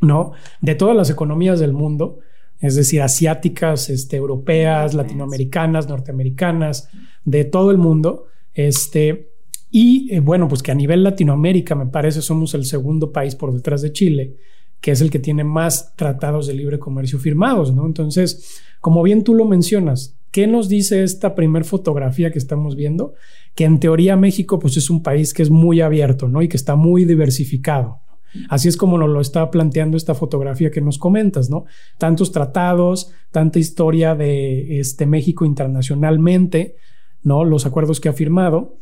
¿no? 0.01 0.33
De 0.63 0.75
todas 0.75 0.97
las 0.97 1.11
economías 1.11 1.61
del 1.61 1.75
mundo 1.75 2.21
es 2.61 2.75
decir, 2.75 3.03
asiáticas, 3.03 3.89
este, 3.89 4.17
europeas, 4.17 4.95
latinoamericanas, 4.95 5.89
norteamericanas, 5.89 6.89
de 7.25 7.45
todo 7.45 7.71
el 7.71 7.79
mundo. 7.79 8.27
Este, 8.53 9.28
y 9.71 10.15
eh, 10.15 10.21
bueno, 10.21 10.49
pues 10.49 10.63
que 10.63 10.73
a 10.73 10.75
nivel 10.75 11.03
Latinoamérica, 11.03 11.75
me 11.75 11.87
parece, 11.87 12.23
somos 12.23 12.55
el 12.55 12.65
segundo 12.65 13.13
país 13.13 13.35
por 13.35 13.53
detrás 13.53 13.83
de 13.83 13.93
Chile, 13.93 14.37
que 14.81 14.93
es 14.93 15.01
el 15.01 15.11
que 15.11 15.19
tiene 15.19 15.45
más 15.45 15.95
tratados 15.97 16.47
de 16.47 16.55
libre 16.55 16.79
comercio 16.79 17.19
firmados, 17.19 17.75
¿no? 17.75 17.87
Entonces, 17.87 18.61
como 18.81 19.03
bien 19.03 19.25
tú 19.25 19.35
lo 19.35 19.45
mencionas, 19.45 20.17
¿qué 20.31 20.47
nos 20.47 20.69
dice 20.69 21.03
esta 21.03 21.35
primer 21.35 21.65
fotografía 21.65 22.31
que 22.31 22.39
estamos 22.39 22.77
viendo? 22.77 23.15
Que 23.55 23.65
en 23.65 23.81
teoría 23.81 24.17
México, 24.17 24.59
pues 24.59 24.77
es 24.77 24.89
un 24.89 25.03
país 25.03 25.35
que 25.35 25.43
es 25.43 25.51
muy 25.51 25.81
abierto, 25.81 26.29
¿no? 26.29 26.43
Y 26.43 26.49
que 26.49 26.57
está 26.57 26.77
muy 26.77 27.05
diversificado. 27.05 28.01
Así 28.49 28.69
es 28.69 28.77
como 28.77 28.99
nos 28.99 29.09
lo 29.09 29.21
está 29.21 29.51
planteando 29.51 29.97
esta 29.97 30.15
fotografía 30.15 30.71
que 30.71 30.81
nos 30.81 30.99
comentas, 30.99 31.51
¿no? 31.51 31.65
Tantos 31.97 32.31
tratados, 32.31 33.11
tanta 33.33 33.59
historia 33.59 34.15
de 34.15 34.79
este 34.81 35.07
México 35.07 35.45
internacionalmente, 35.45 36.77
¿no? 37.23 37.45
Los 37.45 37.67
acuerdos 37.67 38.01
que 38.01 38.09
ha 38.09 38.13
firmado. 38.13 38.77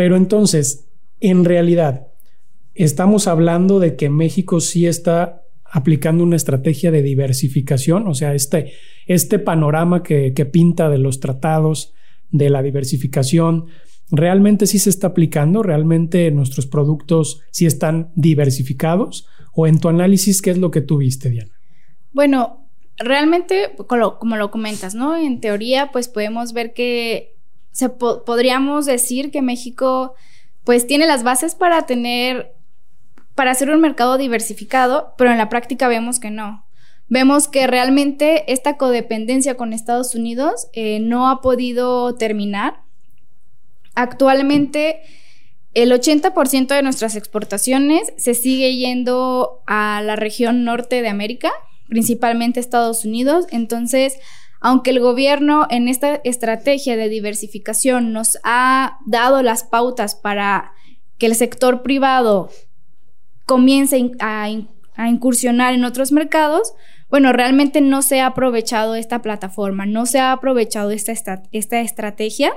Pero 0.00 0.16
entonces, 0.16 0.88
en 1.20 1.44
realidad, 1.44 2.06
estamos 2.74 3.26
hablando 3.26 3.80
de 3.80 3.96
que 3.96 4.08
México 4.08 4.60
sí 4.60 4.86
está 4.86 5.42
aplicando 5.62 6.24
una 6.24 6.36
estrategia 6.36 6.90
de 6.90 7.02
diversificación, 7.02 8.08
o 8.08 8.14
sea, 8.14 8.32
este, 8.32 8.72
este 9.06 9.38
panorama 9.38 10.02
que, 10.02 10.32
que 10.32 10.46
pinta 10.46 10.88
de 10.88 10.96
los 10.96 11.20
tratados, 11.20 11.92
de 12.30 12.48
la 12.48 12.62
diversificación, 12.62 13.66
¿Realmente 14.10 14.66
sí 14.66 14.78
se 14.78 14.88
está 14.88 15.08
aplicando? 15.08 15.62
¿Realmente 15.62 16.30
nuestros 16.30 16.66
productos 16.66 17.42
sí 17.50 17.66
están 17.66 18.10
diversificados? 18.14 19.28
¿O 19.52 19.66
en 19.66 19.80
tu 19.80 19.88
análisis 19.88 20.40
qué 20.40 20.50
es 20.50 20.58
lo 20.58 20.70
que 20.70 20.80
tú 20.80 20.96
viste, 20.96 21.28
Diana? 21.28 21.52
Bueno, 22.12 22.66
realmente, 22.96 23.72
como 23.86 24.36
lo, 24.36 24.50
comentas, 24.50 24.94
¿no? 24.94 25.14
En 25.14 25.40
teoría, 25.40 25.90
pues 25.92 26.08
podemos 26.08 26.54
ver 26.54 26.72
que 26.72 27.36
se 27.72 27.88
podríamos 27.88 28.86
decir 28.86 29.30
que 29.30 29.42
México 29.42 30.14
pues 30.64 30.86
tiene 30.86 31.06
las 31.06 31.22
bases 31.22 31.54
para 31.54 31.86
tener, 31.86 32.54
para 33.34 33.50
hacer 33.50 33.70
un 33.70 33.80
mercado 33.80 34.18
diversificado, 34.18 35.14
pero 35.16 35.30
en 35.30 35.38
la 35.38 35.48
práctica 35.48 35.88
vemos 35.88 36.20
que 36.20 36.30
no. 36.30 36.64
Vemos 37.08 37.48
que 37.48 37.66
realmente 37.66 38.52
esta 38.52 38.76
codependencia 38.76 39.56
con 39.56 39.72
Estados 39.72 40.14
Unidos 40.14 40.68
eh, 40.72 41.00
no 41.00 41.28
ha 41.28 41.40
podido 41.40 42.14
terminar 42.14 42.82
Actualmente, 43.94 45.02
el 45.74 45.92
80% 45.92 46.68
de 46.68 46.82
nuestras 46.82 47.16
exportaciones 47.16 48.12
se 48.16 48.34
sigue 48.34 48.76
yendo 48.76 49.62
a 49.66 50.02
la 50.02 50.16
región 50.16 50.64
norte 50.64 51.02
de 51.02 51.08
América, 51.08 51.50
principalmente 51.88 52.60
Estados 52.60 53.04
Unidos. 53.04 53.46
Entonces, 53.50 54.18
aunque 54.60 54.90
el 54.90 55.00
gobierno 55.00 55.66
en 55.70 55.88
esta 55.88 56.16
estrategia 56.22 56.96
de 56.96 57.08
diversificación 57.08 58.12
nos 58.12 58.38
ha 58.44 58.98
dado 59.06 59.42
las 59.42 59.64
pautas 59.64 60.14
para 60.14 60.72
que 61.18 61.26
el 61.26 61.34
sector 61.34 61.82
privado 61.82 62.50
comience 63.46 64.12
a, 64.20 64.48
incursionar 65.08 65.72
en 65.72 65.84
otros 65.84 66.12
mercados, 66.12 66.74
bueno, 67.08 67.32
realmente 67.32 67.80
no 67.80 68.02
se 68.02 68.20
ha 68.20 68.26
aprovechado 68.26 68.94
esta 68.94 69.22
plataforma, 69.22 69.86
no 69.86 70.04
se 70.04 70.20
ha 70.20 70.32
aprovechado 70.32 70.90
esta, 70.90 71.42
esta 71.50 71.80
estrategia 71.80 72.52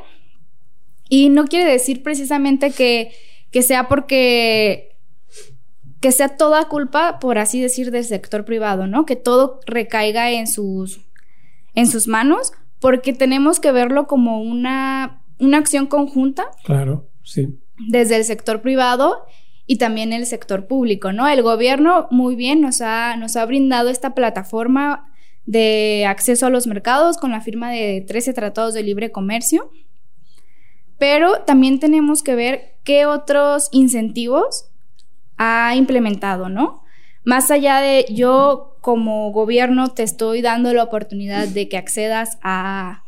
y 1.10 1.30
no 1.30 1.46
quiere 1.46 1.72
decir 1.72 2.04
precisamente 2.04 2.72
que, 2.72 3.12
sea 3.62 3.88
porque 3.88 4.90
que 6.02 6.12
sea 6.12 6.36
toda 6.36 6.68
culpa, 6.68 7.18
por 7.20 7.38
así 7.38 7.62
decir, 7.62 7.90
del 7.90 8.04
sector 8.04 8.44
privado, 8.44 8.88
¿no? 8.88 9.06
Que 9.06 9.16
todo 9.16 9.62
recaiga 9.66 10.32
en 10.32 10.48
sus, 10.48 11.00
en 11.74 11.88
sus 11.88 12.08
manos, 12.08 12.54
porque 12.80 13.14
tenemos 13.14 13.60
que 13.60 13.72
verlo 13.72 14.08
como 14.08 14.42
una, 14.42 15.22
una 15.40 15.58
acción 15.58 15.88
conjunta. 15.88 16.46
Claro, 16.64 17.10
sí. 17.24 17.60
Desde 17.88 18.16
el 18.18 18.26
sector 18.26 18.62
privado 18.62 19.26
y 19.66 19.78
también 19.78 20.14
el 20.14 20.26
sector 20.26 20.68
público, 20.68 21.12
¿no? 21.12 21.28
El 21.28 21.42
gobierno 21.42 22.08
muy 22.12 22.36
bien 22.36 22.62
nos 22.62 22.82
ha, 22.82 23.16
nos 23.18 23.36
ha 23.36 23.46
brindado 23.46 23.90
esta 23.90 24.14
plataforma 24.14 25.10
de 25.46 26.06
acceso 26.08 26.46
a 26.46 26.50
los 26.50 26.68
mercados 26.68 27.18
con 27.18 27.32
la 27.32 27.42
firma 27.42 27.72
de 27.72 28.04
13 28.08 28.34
tratados 28.34 28.74
de 28.74 28.84
libre 28.84 29.12
comercio 29.12 29.70
pero 30.98 31.42
también 31.42 31.80
tenemos 31.80 32.24
que 32.24 32.36
ver 32.36 32.78
qué 32.84 33.06
otros 33.06 33.70
incentivos 33.72 34.70
ha 35.38 35.76
implementado, 35.76 36.50
¿no? 36.50 36.83
Más 37.24 37.52
allá 37.52 37.80
de 37.80 38.06
yo 38.10 38.76
como 38.82 39.32
gobierno 39.32 39.90
te 39.90 40.04
estoy 40.04 40.42
dando 40.42 40.74
la 40.74 40.84
oportunidad 40.84 41.48
de 41.48 41.70
que 41.70 41.78
accedas 41.78 42.38
a, 42.42 43.04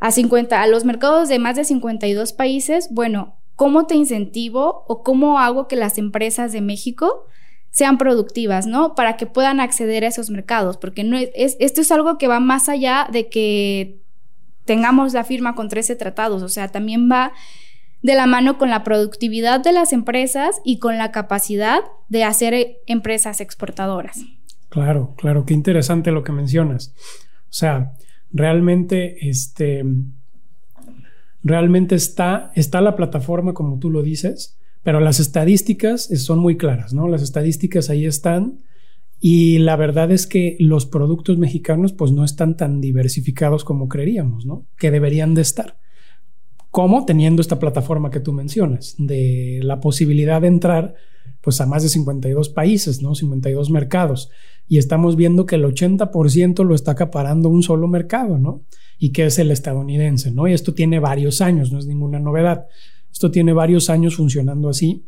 a 0.00 0.10
50, 0.10 0.60
a 0.60 0.66
los 0.66 0.84
mercados 0.84 1.28
de 1.28 1.38
más 1.38 1.56
de 1.56 1.64
52 1.64 2.32
países, 2.32 2.88
bueno, 2.90 3.36
¿cómo 3.54 3.86
te 3.86 3.94
incentivo 3.94 4.84
o 4.88 5.02
cómo 5.04 5.38
hago 5.38 5.68
que 5.68 5.76
las 5.76 5.96
empresas 5.98 6.50
de 6.52 6.60
México 6.60 7.26
sean 7.70 7.98
productivas, 7.98 8.66
¿no? 8.66 8.94
Para 8.94 9.16
que 9.16 9.26
puedan 9.26 9.60
acceder 9.60 10.04
a 10.04 10.08
esos 10.08 10.28
mercados, 10.28 10.76
porque 10.76 11.04
no 11.04 11.16
es, 11.16 11.56
esto 11.58 11.80
es 11.80 11.90
algo 11.90 12.18
que 12.18 12.28
va 12.28 12.38
más 12.38 12.68
allá 12.68 13.08
de 13.10 13.28
que 13.28 14.02
tengamos 14.64 15.12
la 15.14 15.24
firma 15.24 15.54
con 15.54 15.68
13 15.68 15.96
tratados, 15.96 16.42
o 16.42 16.48
sea, 16.48 16.68
también 16.68 17.10
va 17.10 17.32
de 18.02 18.14
la 18.14 18.26
mano 18.26 18.58
con 18.58 18.68
la 18.68 18.84
productividad 18.84 19.62
de 19.62 19.72
las 19.72 19.92
empresas 19.92 20.60
y 20.64 20.78
con 20.78 20.98
la 20.98 21.12
capacidad 21.12 21.80
de 22.08 22.24
hacer 22.24 22.54
eh, 22.54 22.78
empresas 22.86 23.40
exportadoras. 23.40 24.20
Claro, 24.68 25.14
claro, 25.16 25.44
qué 25.46 25.54
interesante 25.54 26.10
lo 26.10 26.24
que 26.24 26.32
mencionas. 26.32 26.94
O 27.42 27.54
sea, 27.54 27.92
realmente, 28.32 29.28
este, 29.28 29.84
realmente 31.42 31.94
está, 31.94 32.50
está 32.54 32.80
la 32.80 32.96
plataforma 32.96 33.54
como 33.54 33.78
tú 33.78 33.90
lo 33.90 34.02
dices, 34.02 34.58
pero 34.82 34.98
las 34.98 35.20
estadísticas 35.20 36.08
son 36.24 36.38
muy 36.38 36.56
claras, 36.56 36.92
¿no? 36.92 37.06
Las 37.06 37.22
estadísticas 37.22 37.88
ahí 37.88 38.04
están 38.04 38.58
y 39.20 39.58
la 39.58 39.76
verdad 39.76 40.10
es 40.10 40.26
que 40.26 40.56
los 40.58 40.86
productos 40.86 41.38
mexicanos 41.38 41.92
pues 41.92 42.10
no 42.10 42.24
están 42.24 42.56
tan 42.56 42.80
diversificados 42.80 43.62
como 43.62 43.88
creeríamos, 43.88 44.46
¿no? 44.46 44.66
Que 44.76 44.90
deberían 44.90 45.34
de 45.34 45.42
estar. 45.42 45.76
Como 46.72 47.04
teniendo 47.04 47.40
esta 47.40 47.60
plataforma 47.60 48.10
que 48.10 48.18
tú 48.18 48.32
mencionas, 48.32 48.96
de 48.98 49.60
la 49.62 49.78
posibilidad 49.78 50.40
de 50.40 50.48
entrar 50.48 50.94
pues 51.42 51.60
a 51.60 51.66
más 51.66 51.82
de 51.82 51.88
52 51.88 52.48
países, 52.48 53.02
¿no? 53.02 53.14
52 53.14 53.70
mercados. 53.70 54.30
Y 54.66 54.78
estamos 54.78 55.14
viendo 55.14 55.44
que 55.44 55.56
el 55.56 55.64
80% 55.64 56.64
lo 56.64 56.74
está 56.74 56.92
acaparando 56.92 57.48
un 57.48 57.62
solo 57.62 57.88
mercado, 57.88 58.38
¿no? 58.38 58.62
Y 58.98 59.12
que 59.12 59.26
es 59.26 59.38
el 59.38 59.50
estadounidense, 59.50 60.30
¿no? 60.30 60.48
Y 60.48 60.54
esto 60.54 60.72
tiene 60.72 60.98
varios 60.98 61.40
años, 61.40 61.70
no 61.70 61.78
es 61.78 61.86
ninguna 61.86 62.18
novedad. 62.18 62.66
Esto 63.12 63.30
tiene 63.30 63.52
varios 63.52 63.90
años 63.90 64.16
funcionando 64.16 64.68
así 64.68 65.04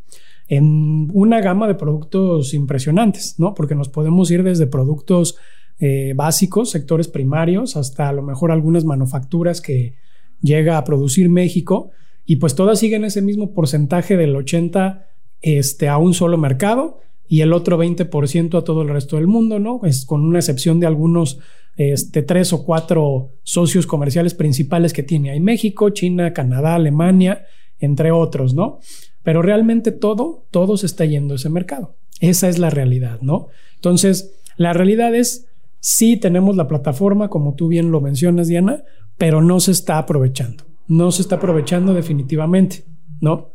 en 0.48 1.10
una 1.14 1.40
gama 1.40 1.66
de 1.66 1.76
productos 1.76 2.52
impresionantes, 2.52 3.36
¿no? 3.38 3.54
Porque 3.54 3.74
nos 3.74 3.88
podemos 3.88 4.30
ir 4.30 4.42
desde 4.42 4.66
productos 4.66 5.36
eh, 5.78 6.12
básicos, 6.14 6.70
sectores 6.70 7.08
primarios, 7.08 7.76
hasta 7.76 8.08
a 8.08 8.12
lo 8.12 8.22
mejor 8.22 8.52
algunas 8.52 8.84
manufacturas 8.84 9.60
que 9.60 9.94
llega 10.40 10.78
a 10.78 10.84
producir 10.84 11.28
México 11.28 11.90
y 12.26 12.36
pues 12.36 12.54
todas 12.54 12.78
siguen 12.78 13.04
ese 13.04 13.22
mismo 13.22 13.52
porcentaje 13.52 14.16
del 14.16 14.34
80 14.34 15.06
este, 15.42 15.88
a 15.88 15.98
un 15.98 16.14
solo 16.14 16.38
mercado 16.38 17.00
y 17.28 17.40
el 17.40 17.52
otro 17.52 17.78
20% 17.78 18.58
a 18.58 18.64
todo 18.64 18.82
el 18.82 18.88
resto 18.88 19.16
del 19.16 19.26
mundo, 19.26 19.58
¿no? 19.58 19.80
Es 19.84 20.04
con 20.04 20.22
una 20.22 20.38
excepción 20.38 20.80
de 20.80 20.86
algunos 20.86 21.38
este, 21.76 22.22
tres 22.22 22.52
o 22.52 22.64
cuatro 22.64 23.32
socios 23.42 23.86
comerciales 23.86 24.34
principales 24.34 24.92
que 24.92 25.02
tiene 25.02 25.30
ahí 25.30 25.40
México, 25.40 25.90
China, 25.90 26.32
Canadá, 26.32 26.76
Alemania, 26.76 27.46
entre 27.78 28.10
otros, 28.10 28.54
¿no? 28.54 28.78
Pero 29.22 29.42
realmente 29.42 29.90
todo, 29.90 30.44
todo 30.50 30.76
se 30.76 30.86
está 30.86 31.04
yendo 31.04 31.34
a 31.34 31.36
ese 31.36 31.48
mercado. 31.48 31.96
Esa 32.20 32.48
es 32.48 32.58
la 32.58 32.70
realidad, 32.70 33.20
¿no? 33.22 33.48
Entonces, 33.76 34.34
la 34.56 34.72
realidad 34.72 35.14
es, 35.14 35.46
sí 35.80 36.16
tenemos 36.16 36.56
la 36.56 36.68
plataforma, 36.68 37.28
como 37.28 37.54
tú 37.54 37.68
bien 37.68 37.90
lo 37.90 38.00
mencionas, 38.00 38.48
Diana, 38.48 38.84
pero 39.16 39.40
no 39.42 39.60
se 39.60 39.72
está 39.72 39.98
aprovechando. 39.98 40.64
No 40.86 41.10
se 41.12 41.22
está 41.22 41.36
aprovechando 41.36 41.94
definitivamente, 41.94 42.84
¿no? 43.20 43.52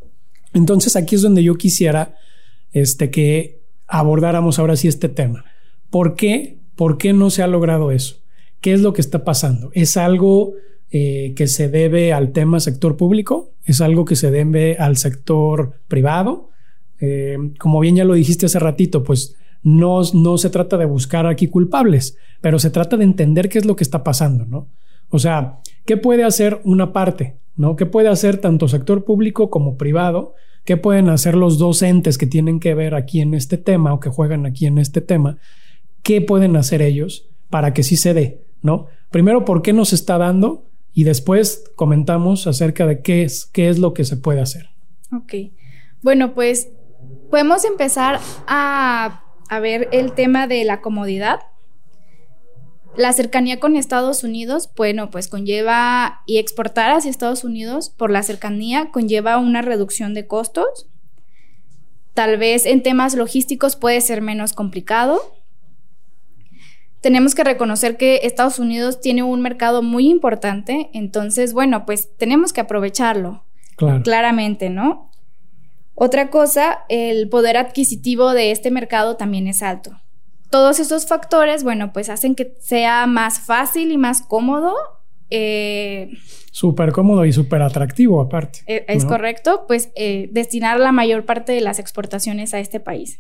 Entonces, 0.53 0.95
aquí 0.95 1.15
es 1.15 1.21
donde 1.21 1.43
yo 1.43 1.55
quisiera 1.55 2.15
este, 2.71 3.11
que 3.11 3.61
abordáramos 3.87 4.59
ahora 4.59 4.75
sí 4.75 4.87
este 4.87 5.09
tema. 5.09 5.45
¿Por 5.89 6.15
qué? 6.15 6.59
¿Por 6.75 6.97
qué 6.97 7.13
no 7.13 7.29
se 7.29 7.43
ha 7.43 7.47
logrado 7.47 7.91
eso? 7.91 8.17
¿Qué 8.61 8.73
es 8.73 8.81
lo 8.81 8.93
que 8.93 9.01
está 9.01 9.23
pasando? 9.23 9.71
¿Es 9.73 9.97
algo 9.97 10.53
eh, 10.91 11.33
que 11.35 11.47
se 11.47 11.69
debe 11.69 12.13
al 12.13 12.31
tema 12.31 12.59
sector 12.59 12.97
público? 12.97 13.51
¿Es 13.65 13.81
algo 13.81 14.05
que 14.05 14.15
se 14.15 14.31
debe 14.31 14.77
al 14.77 14.97
sector 14.97 15.73
privado? 15.87 16.49
Eh, 16.99 17.37
como 17.59 17.79
bien 17.79 17.95
ya 17.95 18.05
lo 18.05 18.13
dijiste 18.13 18.47
hace 18.47 18.59
ratito, 18.59 19.03
pues 19.03 19.35
no, 19.63 20.01
no 20.13 20.37
se 20.37 20.49
trata 20.49 20.77
de 20.77 20.85
buscar 20.85 21.27
aquí 21.27 21.47
culpables, 21.47 22.17
pero 22.41 22.59
se 22.59 22.69
trata 22.69 22.97
de 22.97 23.03
entender 23.03 23.49
qué 23.49 23.59
es 23.59 23.65
lo 23.65 23.75
que 23.75 23.83
está 23.83 24.03
pasando, 24.03 24.45
¿no? 24.45 24.67
O 25.09 25.19
sea, 25.19 25.59
¿qué 25.85 25.97
puede 25.97 26.23
hacer 26.23 26.61
una 26.63 26.93
parte? 26.93 27.37
¿No? 27.55 27.75
¿Qué 27.75 27.85
puede 27.85 28.09
hacer 28.09 28.37
tanto 28.37 28.67
sector 28.67 29.03
público 29.03 29.49
como 29.49 29.77
privado? 29.77 30.35
¿Qué 30.63 30.77
pueden 30.77 31.09
hacer 31.09 31.35
los 31.35 31.57
dos 31.57 31.81
entes 31.81 32.17
que 32.17 32.27
tienen 32.27 32.59
que 32.59 32.73
ver 32.73 32.95
aquí 32.95 33.21
en 33.21 33.33
este 33.33 33.57
tema 33.57 33.93
o 33.93 33.99
que 33.99 34.09
juegan 34.09 34.45
aquí 34.45 34.65
en 34.65 34.77
este 34.77 35.01
tema? 35.01 35.37
¿Qué 36.03 36.21
pueden 36.21 36.55
hacer 36.55 36.81
ellos 36.81 37.27
para 37.49 37.73
que 37.73 37.83
sí 37.83 37.97
se 37.97 38.13
dé? 38.13 38.43
¿No? 38.61 38.87
Primero, 39.09 39.45
¿por 39.45 39.61
qué 39.61 39.73
nos 39.73 39.93
está 39.93 40.17
dando? 40.17 40.65
Y 40.93 41.03
después 41.03 41.71
comentamos 41.75 42.47
acerca 42.47 42.85
de 42.85 43.01
qué 43.01 43.23
es, 43.23 43.45
qué 43.45 43.69
es 43.69 43.79
lo 43.79 43.93
que 43.93 44.05
se 44.05 44.17
puede 44.17 44.41
hacer. 44.41 44.69
Ok. 45.11 45.51
Bueno, 46.01 46.33
pues 46.33 46.69
podemos 47.29 47.65
empezar 47.65 48.19
a 48.47 49.23
a 49.49 49.59
ver 49.59 49.89
el 49.91 50.13
tema 50.13 50.47
de 50.47 50.63
la 50.63 50.79
comodidad. 50.79 51.39
La 52.99 53.13
cercanía 53.13 53.61
con 53.61 53.77
Estados 53.77 54.25
Unidos, 54.25 54.69
bueno, 54.75 55.09
pues 55.09 55.29
conlleva 55.29 56.21
y 56.25 56.37
exportar 56.37 56.91
hacia 56.91 57.09
Estados 57.09 57.45
Unidos 57.45 57.91
por 57.91 58.11
la 58.11 58.23
cercanía 58.23 58.91
conlleva 58.91 59.37
una 59.37 59.61
reducción 59.61 60.13
de 60.13 60.27
costos. 60.27 60.89
Tal 62.13 62.37
vez 62.37 62.65
en 62.65 62.83
temas 62.83 63.15
logísticos 63.15 63.77
puede 63.77 64.01
ser 64.01 64.21
menos 64.21 64.51
complicado. 64.51 65.21
Tenemos 66.99 67.35
que 67.35 67.45
reconocer 67.45 67.95
que 67.95 68.19
Estados 68.23 68.59
Unidos 68.59 68.99
tiene 68.99 69.23
un 69.23 69.39
mercado 69.39 69.81
muy 69.81 70.09
importante, 70.09 70.89
entonces, 70.91 71.53
bueno, 71.53 71.85
pues 71.85 72.09
tenemos 72.17 72.51
que 72.51 72.59
aprovecharlo. 72.59 73.45
Claramente, 74.03 74.69
¿no? 74.69 75.09
Otra 75.95 76.29
cosa, 76.29 76.79
el 76.89 77.29
poder 77.29 77.55
adquisitivo 77.55 78.33
de 78.33 78.51
este 78.51 78.71
mercado 78.71 79.15
también 79.15 79.47
es 79.47 79.63
alto. 79.63 80.01
Todos 80.49 80.79
estos 80.79 81.05
factores, 81.07 81.63
bueno, 81.63 81.93
pues 81.93 82.09
hacen 82.09 82.35
que 82.35 82.55
sea 82.59 83.05
más 83.05 83.39
fácil 83.39 83.91
y 83.91 83.97
más 83.97 84.21
cómodo. 84.21 84.73
Eh, 85.29 86.11
súper 86.51 86.91
cómodo 86.91 87.25
y 87.25 87.33
súper 87.33 87.61
atractivo 87.61 88.21
aparte. 88.21 88.59
Eh, 88.65 88.85
es 88.87 89.05
correcto, 89.05 89.65
pues 89.67 89.91
eh, 89.95 90.29
destinar 90.31 90.79
la 90.79 90.91
mayor 90.91 91.25
parte 91.25 91.51
de 91.51 91.61
las 91.61 91.79
exportaciones 91.79 92.53
a 92.53 92.59
este 92.59 92.79
país. 92.79 93.19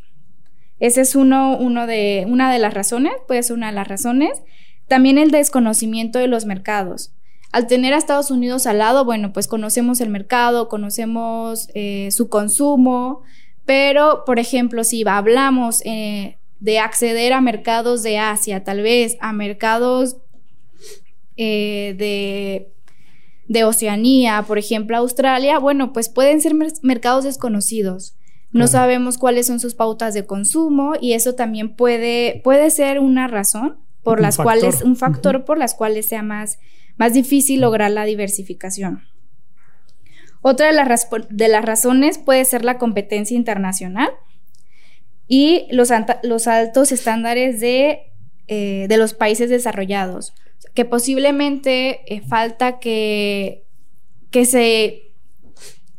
Ese 0.79 1.01
es 1.01 1.15
uno, 1.15 1.57
uno 1.57 1.87
de, 1.87 2.25
una 2.27 2.51
de 2.51 2.59
las 2.59 2.73
razones, 2.73 3.13
puede 3.27 3.43
ser 3.43 3.57
una 3.57 3.67
de 3.67 3.73
las 3.73 3.87
razones. 3.87 4.41
También 4.87 5.17
el 5.17 5.29
desconocimiento 5.29 6.17
de 6.17 6.27
los 6.27 6.45
mercados 6.45 7.13
al 7.51 7.67
tener 7.67 7.93
a 7.93 7.97
Estados 7.97 8.31
Unidos 8.31 8.67
al 8.67 8.77
lado, 8.77 9.05
bueno, 9.05 9.33
pues 9.33 9.47
conocemos 9.47 10.01
el 10.01 10.09
mercado, 10.09 10.69
conocemos 10.69 11.69
eh, 11.73 12.09
su 12.11 12.29
consumo, 12.29 13.21
pero, 13.65 14.23
por 14.25 14.39
ejemplo, 14.39 14.83
si 14.83 15.03
hablamos 15.07 15.81
eh, 15.85 16.37
de 16.59 16.79
acceder 16.79 17.33
a 17.33 17.41
mercados 17.41 18.03
de 18.03 18.17
Asia, 18.17 18.63
tal 18.63 18.81
vez 18.81 19.17
a 19.21 19.33
mercados 19.33 20.17
eh, 21.37 21.95
de, 21.97 22.71
de, 23.47 23.63
Oceanía, 23.63 24.43
por 24.47 24.57
ejemplo, 24.57 24.97
Australia, 24.97 25.59
bueno, 25.59 25.93
pues 25.93 26.09
pueden 26.09 26.41
ser 26.41 26.53
mercados 26.81 27.23
desconocidos. 27.23 28.15
No 28.51 28.67
sabemos 28.67 29.19
cuáles 29.19 29.45
son 29.45 29.59
sus 29.59 29.75
pautas 29.75 30.15
de 30.15 30.25
consumo 30.25 30.93
y 30.99 31.13
eso 31.13 31.35
también 31.35 31.75
puede, 31.75 32.41
puede 32.43 32.71
ser 32.71 32.99
una 32.99 33.27
razón 33.27 33.77
por 34.01 34.19
las 34.19 34.37
cuales, 34.37 34.81
un 34.81 34.95
factor 34.95 35.45
por 35.45 35.59
las 35.59 35.75
cuales 35.75 36.07
sea 36.07 36.23
más 36.23 36.57
más 36.99 37.13
difícil 37.13 37.61
lograr 37.61 37.89
la 37.89 38.03
diversificación. 38.03 39.03
Otra 40.41 40.67
de 40.67 40.73
las, 40.73 41.07
de 41.29 41.47
las 41.47 41.65
razones 41.65 42.17
puede 42.17 42.43
ser 42.45 42.63
la 42.63 42.77
competencia 42.77 43.35
internacional 43.35 44.09
y 45.31 45.67
los, 45.69 45.91
altos 45.91 46.91
estándares 46.91 47.59
de, 47.61 48.11
eh, 48.47 48.87
de, 48.89 48.97
los 48.97 49.13
países 49.13 49.51
desarrollados, 49.51 50.33
que 50.73 50.85
posiblemente 50.85 52.01
eh, 52.11 52.21
falta 52.21 52.79
que, 52.79 53.63
que, 54.31 54.45
se, 54.45 55.13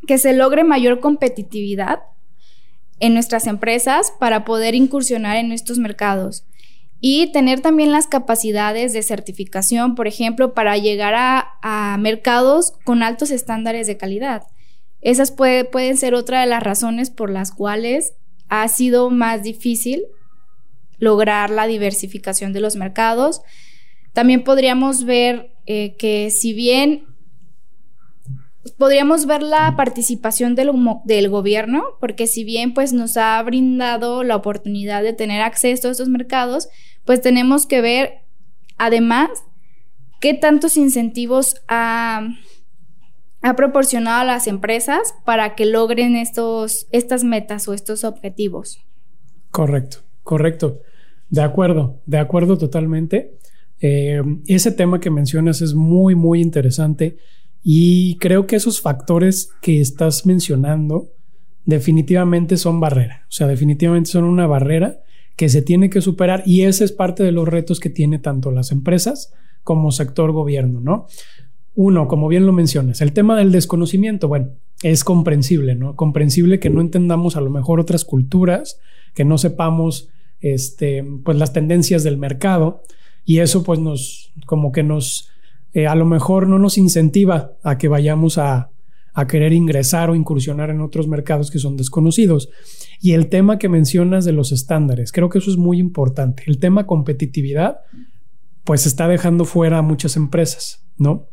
que 0.08 0.18
se 0.18 0.32
logre 0.34 0.64
mayor 0.64 0.98
competitividad 0.98 2.00
en 2.98 3.14
nuestras 3.14 3.46
empresas 3.46 4.12
para 4.18 4.44
poder 4.44 4.74
incursionar 4.74 5.36
en 5.36 5.52
estos 5.52 5.78
mercados 5.78 6.44
y 7.00 7.30
tener 7.30 7.60
también 7.60 7.92
las 7.92 8.08
capacidades 8.08 8.92
de 8.92 9.02
certificación, 9.02 9.94
por 9.94 10.08
ejemplo, 10.08 10.54
para 10.54 10.76
llegar 10.76 11.14
a, 11.16 11.96
mercados 12.00 12.72
con 12.84 13.04
altos 13.04 13.30
estándares 13.30 13.86
de 13.86 13.96
calidad. 13.96 14.42
Esas 15.00 15.30
pueden 15.30 15.96
ser 15.96 16.14
otra 16.14 16.40
de 16.40 16.46
las 16.46 16.62
razones 16.62 17.10
por 17.10 17.30
las 17.30 17.52
cuales 17.52 18.14
ha 18.50 18.68
sido 18.68 19.08
más 19.08 19.42
difícil 19.42 20.04
lograr 20.98 21.48
la 21.48 21.66
diversificación 21.66 22.52
de 22.52 22.60
los 22.60 22.76
mercados. 22.76 23.40
También 24.12 24.44
podríamos 24.44 25.04
ver 25.04 25.52
eh, 25.66 25.96
que 25.96 26.30
si 26.30 26.52
bien 26.52 27.06
podríamos 28.76 29.24
ver 29.26 29.42
la 29.42 29.74
participación 29.76 30.54
del, 30.54 31.28
gobierno, 31.28 31.84
porque 32.00 32.26
si 32.26 32.44
bien 32.44 32.74
pues 32.74 32.92
nos 32.92 33.16
ha 33.16 33.42
brindado 33.42 34.22
la 34.22 34.36
oportunidad 34.36 35.02
de 35.02 35.14
tener 35.14 35.40
acceso 35.40 35.88
a 35.88 35.92
estos 35.92 36.08
mercados, 36.08 36.68
pues 37.04 37.22
tenemos 37.22 37.66
que 37.66 37.80
ver 37.80 38.24
además 38.76 39.30
qué 40.20 40.34
tantos 40.34 40.76
incentivos 40.76 41.56
ha, 41.68 42.28
proporcionado 43.56 44.20
a 44.20 44.24
las 44.24 44.46
empresas 44.46 45.14
para 45.24 45.54
que 45.54 45.66
logren 45.66 46.16
estos, 46.16 46.86
estas 46.92 47.24
metas 47.24 47.68
o 47.68 47.74
estos 47.74 48.04
objetivos. 48.04 48.78
Correcto, 49.50 49.98
correcto. 50.22 50.80
De 51.30 51.42
acuerdo, 51.42 52.00
de 52.06 52.18
acuerdo 52.18 52.58
totalmente. 52.58 53.38
Eh, 53.80 54.22
ese 54.46 54.72
tema 54.72 55.00
que 55.00 55.10
mencionas 55.10 55.62
es 55.62 55.74
muy, 55.74 56.14
muy 56.14 56.42
interesante 56.42 57.16
y 57.62 58.18
creo 58.18 58.46
que 58.46 58.56
esos 58.56 58.80
factores 58.80 59.50
que 59.62 59.80
estás 59.80 60.26
mencionando 60.26 61.12
definitivamente 61.64 62.56
son 62.56 62.80
barrera, 62.80 63.24
o 63.28 63.32
sea, 63.32 63.46
definitivamente 63.46 64.10
son 64.10 64.24
una 64.24 64.46
barrera 64.46 65.00
que 65.36 65.48
se 65.48 65.62
tiene 65.62 65.88
que 65.88 66.00
superar 66.00 66.42
y 66.44 66.62
ese 66.62 66.84
es 66.84 66.92
parte 66.92 67.22
de 67.22 67.32
los 67.32 67.48
retos 67.48 67.80
que 67.80 67.88
tiene 67.90 68.18
tanto 68.18 68.50
las 68.50 68.72
empresas 68.72 69.32
como 69.62 69.92
sector 69.92 70.32
gobierno, 70.32 70.80
¿no? 70.80 71.06
Uno, 71.82 72.08
como 72.08 72.28
bien 72.28 72.44
lo 72.44 72.52
mencionas, 72.52 73.00
el 73.00 73.14
tema 73.14 73.34
del 73.38 73.52
desconocimiento, 73.52 74.28
bueno, 74.28 74.50
es 74.82 75.02
comprensible, 75.02 75.74
¿no? 75.74 75.96
Comprensible 75.96 76.60
que 76.60 76.68
no 76.68 76.82
entendamos 76.82 77.36
a 77.36 77.40
lo 77.40 77.48
mejor 77.48 77.80
otras 77.80 78.04
culturas, 78.04 78.78
que 79.14 79.24
no 79.24 79.38
sepamos, 79.38 80.10
este, 80.42 81.02
pues 81.24 81.38
las 81.38 81.54
tendencias 81.54 82.04
del 82.04 82.18
mercado 82.18 82.82
y 83.24 83.38
eso 83.38 83.62
pues 83.62 83.80
nos, 83.80 84.30
como 84.44 84.72
que 84.72 84.82
nos, 84.82 85.30
eh, 85.72 85.86
a 85.86 85.94
lo 85.94 86.04
mejor 86.04 86.48
no 86.48 86.58
nos 86.58 86.76
incentiva 86.76 87.52
a 87.62 87.78
que 87.78 87.88
vayamos 87.88 88.36
a, 88.36 88.68
a 89.14 89.26
querer 89.26 89.54
ingresar 89.54 90.10
o 90.10 90.14
incursionar 90.14 90.68
en 90.68 90.82
otros 90.82 91.08
mercados 91.08 91.50
que 91.50 91.58
son 91.58 91.78
desconocidos. 91.78 92.50
Y 93.00 93.12
el 93.12 93.30
tema 93.30 93.58
que 93.58 93.70
mencionas 93.70 94.26
de 94.26 94.32
los 94.32 94.52
estándares, 94.52 95.12
creo 95.12 95.30
que 95.30 95.38
eso 95.38 95.50
es 95.50 95.56
muy 95.56 95.78
importante. 95.78 96.42
El 96.46 96.58
tema 96.58 96.86
competitividad, 96.86 97.78
pues 98.64 98.84
está 98.84 99.08
dejando 99.08 99.46
fuera 99.46 99.78
a 99.78 99.82
muchas 99.82 100.18
empresas, 100.18 100.84
¿no? 100.98 101.30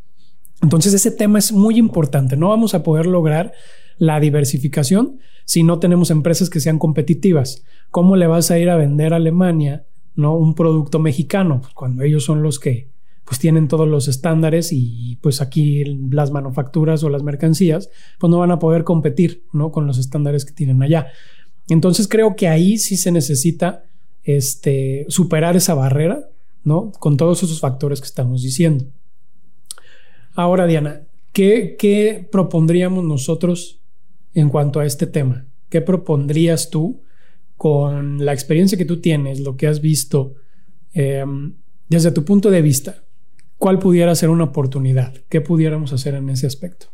Entonces 0.62 0.92
ese 0.94 1.10
tema 1.10 1.38
es 1.38 1.52
muy 1.52 1.78
importante. 1.78 2.36
No 2.36 2.48
vamos 2.48 2.74
a 2.74 2.82
poder 2.82 3.06
lograr 3.06 3.52
la 3.96 4.20
diversificación 4.20 5.18
si 5.44 5.62
no 5.62 5.78
tenemos 5.78 6.10
empresas 6.10 6.50
que 6.50 6.60
sean 6.60 6.78
competitivas. 6.78 7.64
¿Cómo 7.90 8.16
le 8.16 8.26
vas 8.26 8.50
a 8.50 8.58
ir 8.58 8.70
a 8.70 8.76
vender 8.76 9.12
a 9.12 9.16
Alemania, 9.16 9.86
no, 10.14 10.36
un 10.36 10.54
producto 10.54 10.98
mexicano 10.98 11.60
pues, 11.60 11.74
cuando 11.74 12.02
ellos 12.02 12.24
son 12.24 12.42
los 12.42 12.58
que 12.58 12.90
pues 13.24 13.38
tienen 13.38 13.68
todos 13.68 13.86
los 13.86 14.08
estándares 14.08 14.72
y 14.72 15.18
pues 15.20 15.42
aquí 15.42 15.84
las 16.10 16.30
manufacturas 16.30 17.04
o 17.04 17.10
las 17.10 17.22
mercancías 17.22 17.90
pues 18.18 18.30
no 18.30 18.38
van 18.38 18.50
a 18.50 18.58
poder 18.58 18.84
competir, 18.84 19.44
¿no? 19.52 19.70
con 19.70 19.86
los 19.86 19.98
estándares 19.98 20.44
que 20.46 20.52
tienen 20.52 20.82
allá. 20.82 21.08
Entonces 21.68 22.08
creo 22.08 22.36
que 22.36 22.48
ahí 22.48 22.78
sí 22.78 22.96
se 22.96 23.12
necesita 23.12 23.84
este, 24.24 25.04
superar 25.08 25.56
esa 25.56 25.74
barrera, 25.74 26.30
¿no? 26.64 26.90
Con 26.92 27.16
todos 27.16 27.42
esos 27.42 27.60
factores 27.60 28.00
que 28.00 28.06
estamos 28.06 28.42
diciendo. 28.42 28.86
Ahora, 30.38 30.68
Diana, 30.68 31.02
¿qué, 31.32 31.74
qué 31.76 32.24
propondríamos 32.30 33.02
nosotros 33.02 33.80
en 34.34 34.50
cuanto 34.50 34.78
a 34.78 34.86
este 34.86 35.08
tema? 35.08 35.48
¿Qué 35.68 35.80
propondrías 35.80 36.70
tú 36.70 37.02
con 37.56 38.24
la 38.24 38.34
experiencia 38.34 38.78
que 38.78 38.84
tú 38.84 39.00
tienes, 39.00 39.40
lo 39.40 39.56
que 39.56 39.66
has 39.66 39.80
visto, 39.80 40.36
em, 40.92 41.56
desde 41.88 42.12
tu 42.12 42.24
punto 42.24 42.52
de 42.52 42.62
vista? 42.62 43.02
¿Cuál 43.56 43.80
pudiera 43.80 44.14
ser 44.14 44.30
una 44.30 44.44
oportunidad? 44.44 45.12
¿Qué 45.28 45.40
pudiéramos 45.40 45.92
hacer 45.92 46.14
en 46.14 46.28
ese 46.28 46.46
aspecto? 46.46 46.86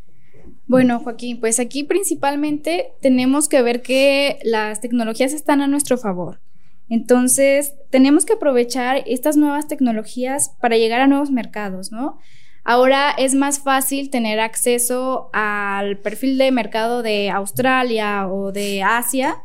Bueno, 0.66 0.98
Joaquín, 1.00 1.38
pues 1.38 1.60
aquí 1.60 1.84
principalmente 1.84 2.92
tenemos 3.02 3.50
que 3.50 3.60
ver 3.60 3.82
que 3.82 4.38
las 4.42 4.80
tecnologías 4.80 5.34
están 5.34 5.60
a 5.60 5.66
nuestro 5.66 5.98
favor. 5.98 6.40
Entonces, 6.88 7.74
tenemos 7.90 8.24
que 8.24 8.32
aprovechar 8.32 9.04
estas 9.04 9.36
nuevas 9.36 9.68
tecnologías 9.68 10.56
para 10.62 10.78
llegar 10.78 11.02
a 11.02 11.06
nuevos 11.08 11.30
mercados, 11.30 11.92
¿no? 11.92 12.18
Ahora 12.64 13.10
es 13.10 13.34
más 13.34 13.60
fácil 13.60 14.08
tener 14.08 14.40
acceso 14.40 15.28
al 15.34 15.98
perfil 15.98 16.38
de 16.38 16.50
mercado 16.50 17.02
de 17.02 17.30
Australia 17.30 18.26
o 18.26 18.52
de 18.52 18.82
Asia 18.82 19.36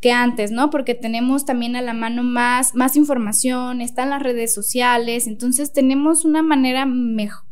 que 0.00 0.12
antes, 0.12 0.50
¿no? 0.52 0.70
Porque 0.70 0.94
tenemos 0.94 1.44
también 1.44 1.74
a 1.74 1.82
la 1.82 1.92
mano 1.92 2.22
más, 2.22 2.74
más 2.74 2.94
información, 2.94 3.80
están 3.80 4.10
las 4.10 4.22
redes 4.22 4.54
sociales, 4.54 5.26
entonces 5.26 5.72
tenemos 5.72 6.24
una 6.24 6.42
manera 6.42 6.86
mejor, 6.86 7.44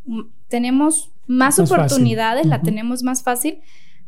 tenemos 0.49 1.11
más, 1.27 1.59
oportunidades, 1.59 2.47
la 2.47 2.63
tenemos 2.63 3.03
más 3.03 3.25
fácil 3.25 3.61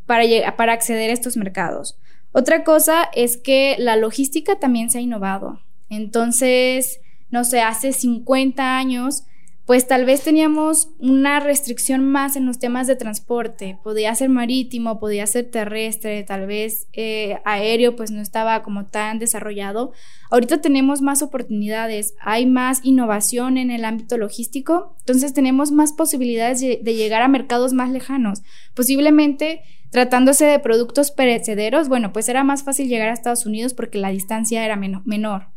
para, 0.05 0.23
para 0.55 0.73
acceder 0.73 1.09
a 1.09 1.13
estos 1.13 1.35
mercados. 1.35 1.99
Otra 2.31 2.63
cosa 2.63 3.09
es 3.13 3.35
que 3.35 3.75
la 3.77 3.97
logística 3.97 4.57
también 4.57 4.89
se 4.89 4.99
ha 4.99 5.01
innovado. 5.01 5.59
Entonces, 5.89 7.01
no 7.31 7.43
sé, 7.43 7.61
hace 7.61 7.91
50 7.91 8.77
años 8.77 9.23
pues 9.69 9.85
tal 9.85 10.03
vez 10.03 10.23
teníamos 10.23 10.89
una 10.97 11.39
restricción 11.39 12.03
más 12.03 12.35
en 12.35 12.47
los 12.47 12.57
temas 12.57 12.87
de 12.87 12.95
transporte. 12.95 13.77
Podía 13.83 14.15
ser 14.15 14.27
marítimo, 14.27 14.99
podía 14.99 15.27
ser 15.27 15.51
terrestre, 15.51 16.23
tal 16.23 16.47
vez 16.47 16.87
eh, 16.93 17.37
aéreo, 17.45 17.95
pues 17.95 18.09
no 18.09 18.19
estaba 18.19 18.63
como 18.63 18.87
tan 18.87 19.19
desarrollado. 19.19 19.91
Ahorita 20.31 20.59
tenemos 20.59 21.03
más 21.03 21.21
oportunidades, 21.21 22.15
hay 22.19 22.47
más 22.47 22.79
innovación 22.81 23.59
en 23.59 23.69
el 23.69 23.85
ámbito 23.85 24.17
logístico, 24.17 24.95
entonces 25.01 25.35
tenemos 25.35 25.71
más 25.71 25.93
posibilidades 25.93 26.61
de, 26.61 26.95
llegar 26.95 27.21
a 27.21 27.27
mercados 27.27 27.71
más 27.71 27.91
lejanos. 27.91 28.41
Posiblemente 28.73 29.61
tratándose 29.91 30.45
de 30.45 30.57
productos 30.57 31.11
perecederos, 31.11 31.89
bueno, 31.89 32.11
pues 32.11 32.27
era 32.27 32.43
más 32.43 32.63
fácil 32.63 32.87
llegar 32.87 33.09
a 33.09 33.13
Estados 33.13 33.45
Unidos 33.45 33.75
porque 33.75 33.99
la 33.99 34.09
distancia 34.09 34.65
era 34.65 34.75
menor. 34.77 35.49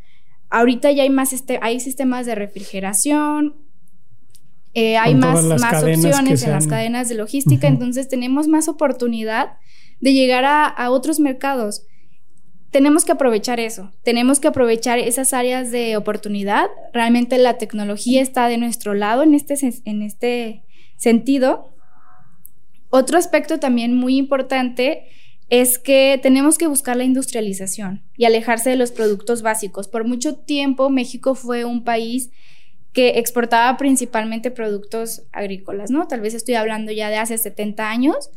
Ahorita 0.51 0.93
ya 0.93 1.03
hay 1.03 1.09
más 1.09 1.33
este, 1.33 1.59
hay 1.63 1.81
sistemas 1.81 2.27
de 2.27 2.35
refrigeración, 2.35 3.62
eh, 4.75 4.97
hay 4.97 5.15
más, 5.15 5.43
más 5.45 5.83
opciones 5.83 6.43
en 6.43 6.51
las 6.51 6.67
cadenas 6.67 7.09
de 7.09 7.15
logística, 7.15 7.67
entonces 7.67 8.09
tenemos 8.09 8.49
más 8.49 8.69
oportunidad 8.69 9.59
de 10.01 10.15
llegar 10.15 10.45
a, 10.45 10.91
otros 10.91 11.21
mercados. 11.21 11.83
Tenemos 12.71 13.05
que 13.05 13.13
aprovechar 13.13 13.61
eso, 13.61 13.93
tenemos 14.03 14.41
que 14.41 14.49
aprovechar 14.49 14.99
esas 14.99 15.35
áreas 15.35 15.71
de 15.71 15.97
oportunidad. 15.97 16.71
Realmente 16.95 17.37
la 17.37 17.59
tecnología 17.59 18.23
está 18.23 18.49
de 18.49 18.57
nuestro 18.57 18.95
lado 18.95 19.23
en 19.23 19.35
este, 19.35 19.59
en 19.85 20.03
este 20.03 20.65
sentido. 20.97 21.75
Otro 22.89 23.19
aspecto 23.19 23.61
también 23.61 23.95
muy 23.95 24.17
importante 24.17 25.05
es 25.51 25.79
que 25.79 26.19
tenemos 26.23 26.57
que 26.57 26.67
buscar 26.67 26.97
la 26.97 27.05
industrialización 27.05 28.03
y 28.17 28.25
alejarse 28.25 28.71
de 28.71 28.77
los 28.77 28.91
productos 28.91 29.43
básicos. 29.43 29.87
Por 29.87 30.07
mucho 30.07 30.37
tiempo 30.37 30.89
México 30.89 31.35
fue 31.35 31.67
un 31.67 31.85
país 31.85 32.31
que 32.93 33.19
exportaba 33.19 33.77
principalmente 33.77 34.51
productos 34.51 35.23
agrícolas, 35.33 35.91
¿no? 35.91 36.07
Tal 36.09 36.21
vez 36.21 36.35
estoy 36.35 36.55
hablando 36.55 36.93
ya 36.93 37.09
de 37.09 37.17
hace 37.17 37.39
70 37.39 37.89
años, 37.89 38.31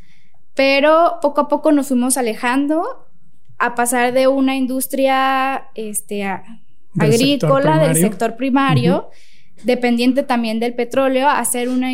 pero 0.53 1.19
poco 1.21 1.41
a 1.41 1.47
poco 1.47 1.71
nos 1.71 1.89
fuimos 1.89 2.17
alejando 2.17 3.07
a 3.57 3.75
pasar 3.75 4.13
de 4.13 4.27
una 4.27 4.55
industria 4.55 5.67
este, 5.75 6.23
agrícola, 6.97 7.79
del 7.79 7.95
sector 7.95 8.37
primario, 8.37 9.09
dependiente 9.63 10.23
también 10.23 10.59
del 10.59 10.73
petróleo, 10.73 11.29
a 11.29 11.43
ser, 11.45 11.69
una 11.69 11.89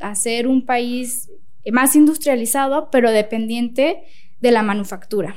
a 0.00 0.14
ser 0.14 0.46
un 0.46 0.64
país 0.64 1.30
más 1.70 1.96
industrializado, 1.96 2.90
pero 2.90 3.10
dependiente 3.10 4.04
de 4.40 4.50
la 4.50 4.62
manufactura. 4.62 5.36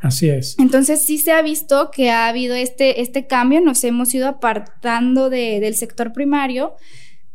Así 0.00 0.28
es. 0.28 0.58
Entonces 0.58 1.04
sí 1.04 1.18
se 1.18 1.32
ha 1.32 1.42
visto 1.42 1.90
que 1.90 2.10
ha 2.10 2.28
habido 2.28 2.54
este, 2.54 3.00
este 3.00 3.26
cambio, 3.26 3.60
nos 3.60 3.82
hemos 3.84 4.14
ido 4.14 4.28
apartando 4.28 5.30
del 5.30 5.74
sector 5.74 6.12
primario, 6.12 6.74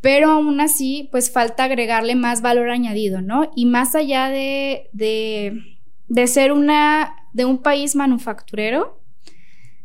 pero 0.02 0.32
aún 0.32 0.62
así 0.62 1.10
pues 1.12 1.32
falta 1.32 1.65
agregarle 1.65 2.15
más 2.15 2.41
valor 2.41 2.69
añadido, 2.69 3.21
¿no? 3.21 3.52
Y 3.56 3.65
más 3.65 3.95
allá 3.95 4.30
de, 4.30 4.89
de, 4.93 5.62
de 6.08 6.28
ser 6.28 6.52
una, 6.52 7.15
de 7.34 7.45
un 7.45 7.62
país 7.62 7.95
manufacturero, 7.95 8.99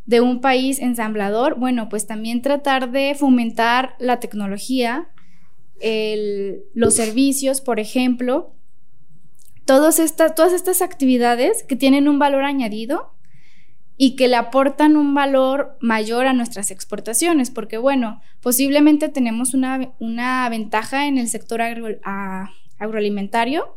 de 0.06 0.20
un 0.20 0.40
país 0.40 0.78
ensamblador, 0.78 1.58
bueno, 1.58 1.88
pues 1.88 2.06
también 2.06 2.42
tratar 2.42 2.90
de 2.90 3.14
fomentar 3.14 3.94
la 3.98 4.20
tecnología, 4.20 5.10
el, 5.80 6.62
los 6.74 6.94
servicios, 6.94 7.60
por 7.60 7.78
ejemplo, 7.78 8.54
todas 9.68 9.98
estas, 9.98 10.34
todas 10.34 10.54
estas 10.54 10.80
actividades 10.80 11.62
que 11.62 11.76
tienen 11.76 12.08
un 12.08 12.18
valor 12.18 12.44
añadido 12.44 13.12
y 13.98 14.16
que 14.16 14.26
le 14.26 14.36
aportan 14.36 14.96
un 14.96 15.12
valor 15.12 15.76
mayor 15.82 16.26
a 16.26 16.32
nuestras 16.32 16.70
exportaciones, 16.70 17.50
porque 17.50 17.76
bueno, 17.76 18.22
posiblemente 18.40 19.10
tenemos 19.10 19.52
una, 19.52 19.92
una 19.98 20.48
ventaja 20.48 21.06
en 21.06 21.18
el 21.18 21.28
sector 21.28 21.60
agroalimentario. 21.60 23.76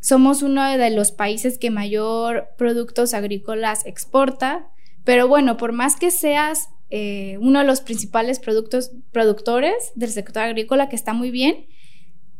Somos 0.00 0.42
uno 0.42 0.68
de 0.68 0.90
los 0.90 1.12
países 1.12 1.56
que 1.56 1.70
mayor 1.70 2.48
productos 2.58 3.14
agrícolas 3.14 3.86
exporta, 3.86 4.72
pero 5.04 5.28
bueno, 5.28 5.56
por 5.56 5.70
más 5.70 5.94
que 5.94 6.10
seas 6.10 6.70
eh, 6.90 7.38
uno 7.40 7.60
de 7.60 7.64
los 7.64 7.80
principales 7.80 8.40
productos, 8.40 8.90
productores 9.12 9.92
del 9.94 10.10
sector 10.10 10.42
agrícola, 10.42 10.88
que 10.88 10.96
está 10.96 11.12
muy 11.12 11.30
bien, 11.30 11.68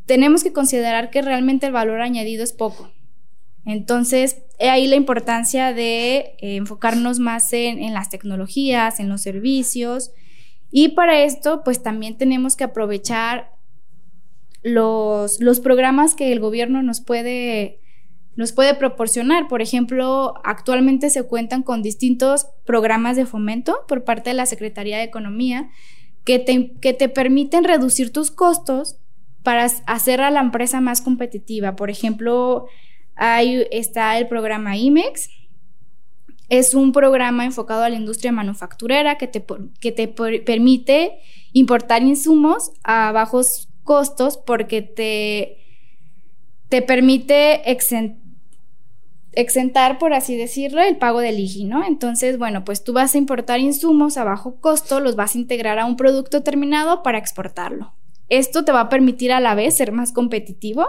tenemos 0.07 0.43
que 0.43 0.53
considerar 0.53 1.11
que 1.11 1.23
realmente 1.23 1.67
el 1.67 1.73
valor 1.73 2.01
añadido 2.01 2.45
es 2.45 2.53
poco. 2.53 2.91
Entonces, 3.65 4.43
ahí 4.61 4.87
la 4.87 4.97
importancia 4.97 5.73
de 5.73 6.17
eh, 6.17 6.57
enfocarnos 6.57 7.19
más 7.19 7.53
en, 7.53 7.93
las 7.95 8.11
tecnologías, 8.11 9.01
en 9.01 9.09
los 9.09 9.23
servicios. 9.23 10.13
Y 10.71 10.89
para 10.89 11.23
esto, 11.23 11.63
pues 11.65 11.83
también 11.83 12.19
tenemos 12.19 12.57
que 12.57 12.65
aprovechar 12.65 13.53
los, 14.63 15.41
los 15.41 15.61
programas 15.61 16.15
que 16.15 16.33
el 16.33 16.41
gobierno 16.41 16.83
nos 16.83 17.01
puede, 17.01 17.81
nos 18.37 18.53
puede 18.53 18.75
proporcionar. 18.75 19.49
Por 19.49 19.63
ejemplo, 19.63 20.35
actualmente 20.45 21.09
se 21.09 21.23
cuentan 21.23 21.63
con 21.63 21.83
distintos 21.83 22.47
programas 22.67 23.17
de 23.17 23.25
fomento 23.25 23.79
por 23.89 24.05
parte 24.05 24.31
de 24.31 24.35
la 24.35 24.47
Secretaría 24.47 24.99
de 24.99 25.05
Economía 25.05 25.71
que 26.25 26.39
te, 26.39 26.73
que 26.81 26.93
te 26.93 27.09
permiten 27.09 27.65
reducir 27.65 28.13
tus 28.13 28.31
costos 28.31 28.99
para 29.45 29.65
hacer 29.87 30.23
a 30.23 30.31
la 30.31 30.41
empresa 30.41 30.81
más 30.81 31.03
competitiva. 31.03 31.77
Por 31.77 31.91
ejemplo, 31.91 32.67
ahí 33.15 33.65
está 33.71 34.19
el 34.19 34.27
programa 34.27 34.77
IMEX. 34.77 35.29
Es 36.49 36.75
un 36.75 36.93
programa 36.93 37.45
enfocado 37.45 37.83
a 37.85 37.91
la 37.91 37.97
industria 37.97 38.33
manufacturera 38.33 39.19
que 39.19 39.29
te, 39.29 39.45
que 39.81 39.93
te 39.93 40.09
permite 40.09 41.19
importar 41.53 42.03
insumos 42.03 42.73
a 42.83 43.13
bajos 43.13 43.69
costos 43.83 44.39
porque 44.39 44.81
te, 44.81 45.59
te 46.71 46.81
permite 46.81 47.71
exentar, 49.33 49.99
por 49.99 50.15
así 50.15 50.37
decirlo, 50.37 50.81
el 50.81 50.97
pago 50.97 51.21
del 51.21 51.39
IGI, 51.39 51.65
¿no? 51.65 51.85
Entonces, 51.85 52.39
bueno, 52.39 52.65
pues 52.65 52.83
tú 52.83 52.95
vas 52.95 53.15
a 53.15 53.19
importar 53.19 53.61
insumos 53.61 54.17
a 54.17 54.25
bajo 54.25 54.59
costo, 54.61 55.01
los 55.01 55.17
vas 55.17 55.35
a 55.35 55.39
integrar 55.39 55.79
a 55.79 55.85
un 55.85 55.97
producto 55.97 56.43
terminado 56.43 57.03
para 57.03 57.19
exportarlo. 57.19 57.93
Esto 58.29 58.65
te 58.65 58.73
va 58.73 58.81
a 58.81 58.89
permitir 58.89 59.33
a 59.33 59.41
la 59.41 59.55
vez 59.55 59.77
ser 59.77 59.93
más 59.93 60.13
competitivo. 60.13 60.87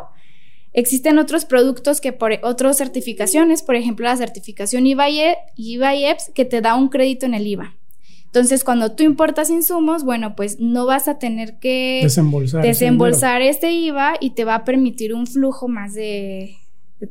Existen 0.74 1.20
otros 1.20 1.46
productos 1.46 2.02
que 2.02 2.12
por 2.12 2.34
otras 2.44 2.78
certificaciones, 2.78 3.64
por 3.64 3.76
ejemplo 3.76 4.06
la 4.06 4.18
certificación 4.18 4.86
IVA-EPS, 4.86 6.32
que 6.34 6.46
te 6.46 6.62
da 6.62 6.76
un 6.76 6.90
crédito 6.90 7.26
en 7.26 7.34
el 7.34 7.48
IVA. 7.48 7.76
Entonces, 8.26 8.66
cuando 8.66 8.92
tú 8.92 9.04
importas 9.04 9.50
insumos, 9.50 10.04
bueno, 10.04 10.36
pues 10.36 10.60
no 10.60 10.86
vas 10.86 11.08
a 11.08 11.18
tener 11.18 11.58
que 11.60 12.02
desembolsar, 12.04 13.42
este 13.42 13.72
IVA 13.72 14.16
y 14.20 14.32
te 14.32 14.44
va 14.44 14.56
a 14.56 14.66
permitir 14.66 15.14
un 15.14 15.26
flujo 15.26 15.70
más 15.70 15.94
de, 15.94 16.58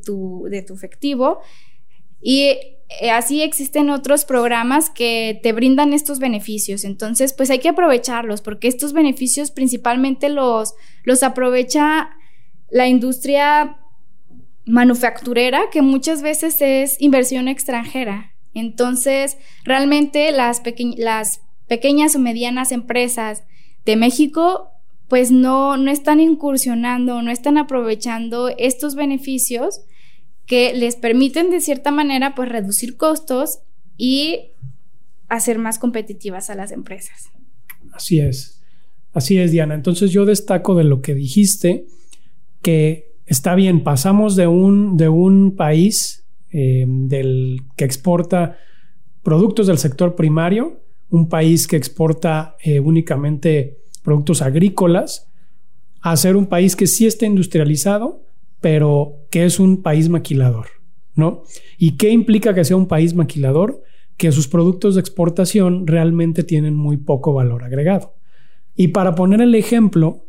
tu, 0.05 0.45
de 0.51 0.61
tu 0.61 0.75
efectivo. 0.75 1.39
Y 2.21 2.74
así 3.11 3.41
existen 3.41 3.89
otros 3.89 4.25
programas 4.25 4.89
que 4.89 5.39
te 5.41 5.53
brindan 5.53 5.93
estos 5.93 6.19
beneficios. 6.19 6.83
Entonces, 6.83 7.33
pues 7.33 7.49
hay 7.49 7.59
que 7.59 7.69
aprovecharlos 7.69 8.41
porque 8.41 8.67
estos 8.67 8.93
beneficios 8.93 9.51
principalmente 9.51 10.29
los, 10.29 10.73
los 11.03 11.23
aprovecha 11.23 12.09
la 12.69 12.87
industria 12.87 13.77
manufacturera, 14.65 15.69
que 15.71 15.81
muchas 15.81 16.21
veces 16.21 16.57
es 16.59 16.99
inversión 16.99 17.47
extranjera. 17.47 18.33
Entonces, 18.53 19.37
realmente 19.63 20.31
las, 20.31 20.61
las 20.97 21.41
pequeñas 21.67 22.15
o 22.15 22.19
medianas 22.19 22.71
empresas 22.71 23.43
de 23.85 23.95
México 23.95 24.71
pues 25.07 25.31
no, 25.31 25.77
no 25.77 25.91
están 25.91 26.19
incursionando, 26.19 27.21
no 27.21 27.31
están 27.31 27.57
aprovechando 27.57 28.49
estos 28.57 28.95
beneficios 28.95 29.81
que 30.45 30.73
les 30.73 30.95
permiten 30.95 31.49
de 31.49 31.61
cierta 31.61 31.91
manera 31.91 32.35
pues 32.35 32.49
reducir 32.49 32.97
costos 32.97 33.59
y 33.97 34.51
hacer 35.27 35.57
más 35.57 35.79
competitivas 35.79 36.49
a 36.49 36.55
las 36.55 36.71
empresas. 36.71 37.29
Así 37.93 38.19
es, 38.19 38.61
así 39.13 39.37
es 39.37 39.51
Diana. 39.51 39.73
Entonces 39.73 40.11
yo 40.11 40.25
destaco 40.25 40.75
de 40.75 40.83
lo 40.83 41.01
que 41.01 41.15
dijiste 41.15 41.85
que 42.61 43.15
está 43.25 43.55
bien, 43.55 43.83
pasamos 43.83 44.35
de 44.35 44.47
un, 44.47 44.97
de 44.97 45.09
un 45.09 45.55
país 45.55 46.25
eh, 46.51 46.85
del, 46.87 47.61
que 47.75 47.85
exporta 47.85 48.57
productos 49.23 49.67
del 49.67 49.77
sector 49.77 50.15
primario, 50.15 50.81
un 51.09 51.29
país 51.29 51.67
que 51.67 51.75
exporta 51.75 52.55
eh, 52.63 52.79
únicamente 52.79 53.79
productos 54.03 54.41
agrícolas, 54.41 55.31
a 56.01 56.15
ser 56.15 56.35
un 56.35 56.45
país 56.45 56.75
que 56.75 56.85
sí 56.85 57.07
está 57.07 57.25
industrializado, 57.25 58.24
pero 58.61 59.27
que 59.31 59.45
es 59.45 59.59
un 59.59 59.81
país 59.81 60.09
maquilador, 60.09 60.67
¿no? 61.13 61.43
¿Y 61.77 61.97
qué 61.97 62.09
implica 62.09 62.53
que 62.53 62.65
sea 62.65 62.77
un 62.77 62.87
país 62.87 63.13
maquilador? 63.13 63.83
Que 64.17 64.31
sus 64.31 64.47
productos 64.47 64.95
de 64.95 65.01
exportación 65.01 65.87
realmente 65.87 66.43
tienen 66.43 66.75
muy 66.75 66.97
poco 66.97 67.33
valor 67.33 67.63
agregado. 67.63 68.15
Y 68.75 68.89
para 68.89 69.15
poner 69.15 69.41
el 69.41 69.55
ejemplo, 69.55 70.25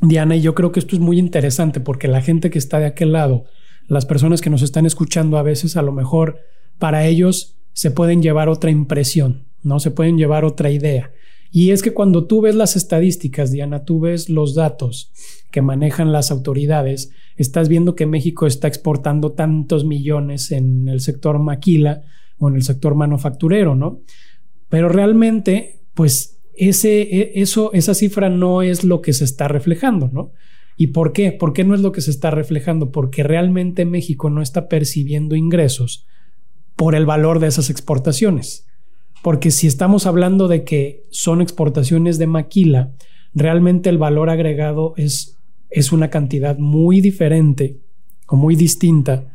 Diana, 0.00 0.36
y 0.36 0.40
yo 0.40 0.54
creo 0.54 0.72
que 0.72 0.80
esto 0.80 0.96
es 0.96 1.00
muy 1.00 1.18
interesante 1.18 1.80
porque 1.80 2.08
la 2.08 2.22
gente 2.22 2.50
que 2.50 2.58
está 2.58 2.78
de 2.78 2.86
aquel 2.86 3.12
lado, 3.12 3.44
las 3.86 4.06
personas 4.06 4.40
que 4.40 4.50
nos 4.50 4.62
están 4.62 4.86
escuchando 4.86 5.38
a 5.38 5.42
veces 5.42 5.76
a 5.76 5.82
lo 5.82 5.92
mejor 5.92 6.38
para 6.78 7.06
ellos 7.06 7.58
se 7.72 7.90
pueden 7.90 8.22
llevar 8.22 8.48
otra 8.48 8.70
impresión, 8.70 9.46
¿no? 9.62 9.80
Se 9.80 9.90
pueden 9.90 10.18
llevar 10.18 10.44
otra 10.44 10.70
idea. 10.70 11.12
Y 11.50 11.70
es 11.70 11.82
que 11.82 11.92
cuando 11.92 12.26
tú 12.26 12.42
ves 12.42 12.54
las 12.54 12.76
estadísticas, 12.76 13.50
Diana, 13.50 13.84
tú 13.84 14.00
ves 14.00 14.28
los 14.28 14.54
datos 14.54 15.12
que 15.50 15.62
manejan 15.62 16.12
las 16.12 16.30
autoridades, 16.30 17.10
estás 17.36 17.68
viendo 17.68 17.94
que 17.94 18.06
México 18.06 18.46
está 18.46 18.68
exportando 18.68 19.32
tantos 19.32 19.84
millones 19.84 20.52
en 20.52 20.88
el 20.88 21.00
sector 21.00 21.38
maquila 21.38 22.02
o 22.38 22.48
en 22.48 22.56
el 22.56 22.62
sector 22.62 22.94
manufacturero, 22.94 23.74
¿no? 23.74 24.02
Pero 24.68 24.88
realmente, 24.88 25.80
pues 25.94 26.40
ese, 26.54 27.02
e, 27.02 27.32
eso, 27.36 27.72
esa 27.72 27.94
cifra 27.94 28.28
no 28.28 28.62
es 28.62 28.84
lo 28.84 29.00
que 29.00 29.12
se 29.12 29.24
está 29.24 29.48
reflejando, 29.48 30.10
¿no? 30.12 30.32
¿Y 30.76 30.88
por 30.88 31.12
qué? 31.12 31.32
¿Por 31.32 31.52
qué 31.52 31.64
no 31.64 31.74
es 31.74 31.80
lo 31.80 31.90
que 31.90 32.00
se 32.00 32.10
está 32.10 32.30
reflejando? 32.30 32.92
Porque 32.92 33.22
realmente 33.22 33.84
México 33.84 34.30
no 34.30 34.42
está 34.42 34.68
percibiendo 34.68 35.34
ingresos 35.34 36.06
por 36.76 36.94
el 36.94 37.06
valor 37.06 37.40
de 37.40 37.48
esas 37.48 37.70
exportaciones. 37.70 38.67
Porque 39.22 39.50
si 39.50 39.66
estamos 39.66 40.06
hablando 40.06 40.48
de 40.48 40.64
que 40.64 41.06
son 41.10 41.40
exportaciones 41.40 42.18
de 42.18 42.26
maquila, 42.26 42.92
realmente 43.34 43.90
el 43.90 43.98
valor 43.98 44.30
agregado 44.30 44.94
es, 44.96 45.38
es 45.70 45.92
una 45.92 46.10
cantidad 46.10 46.58
muy 46.58 47.00
diferente 47.00 47.80
o 48.26 48.36
muy 48.36 48.56
distinta 48.56 49.34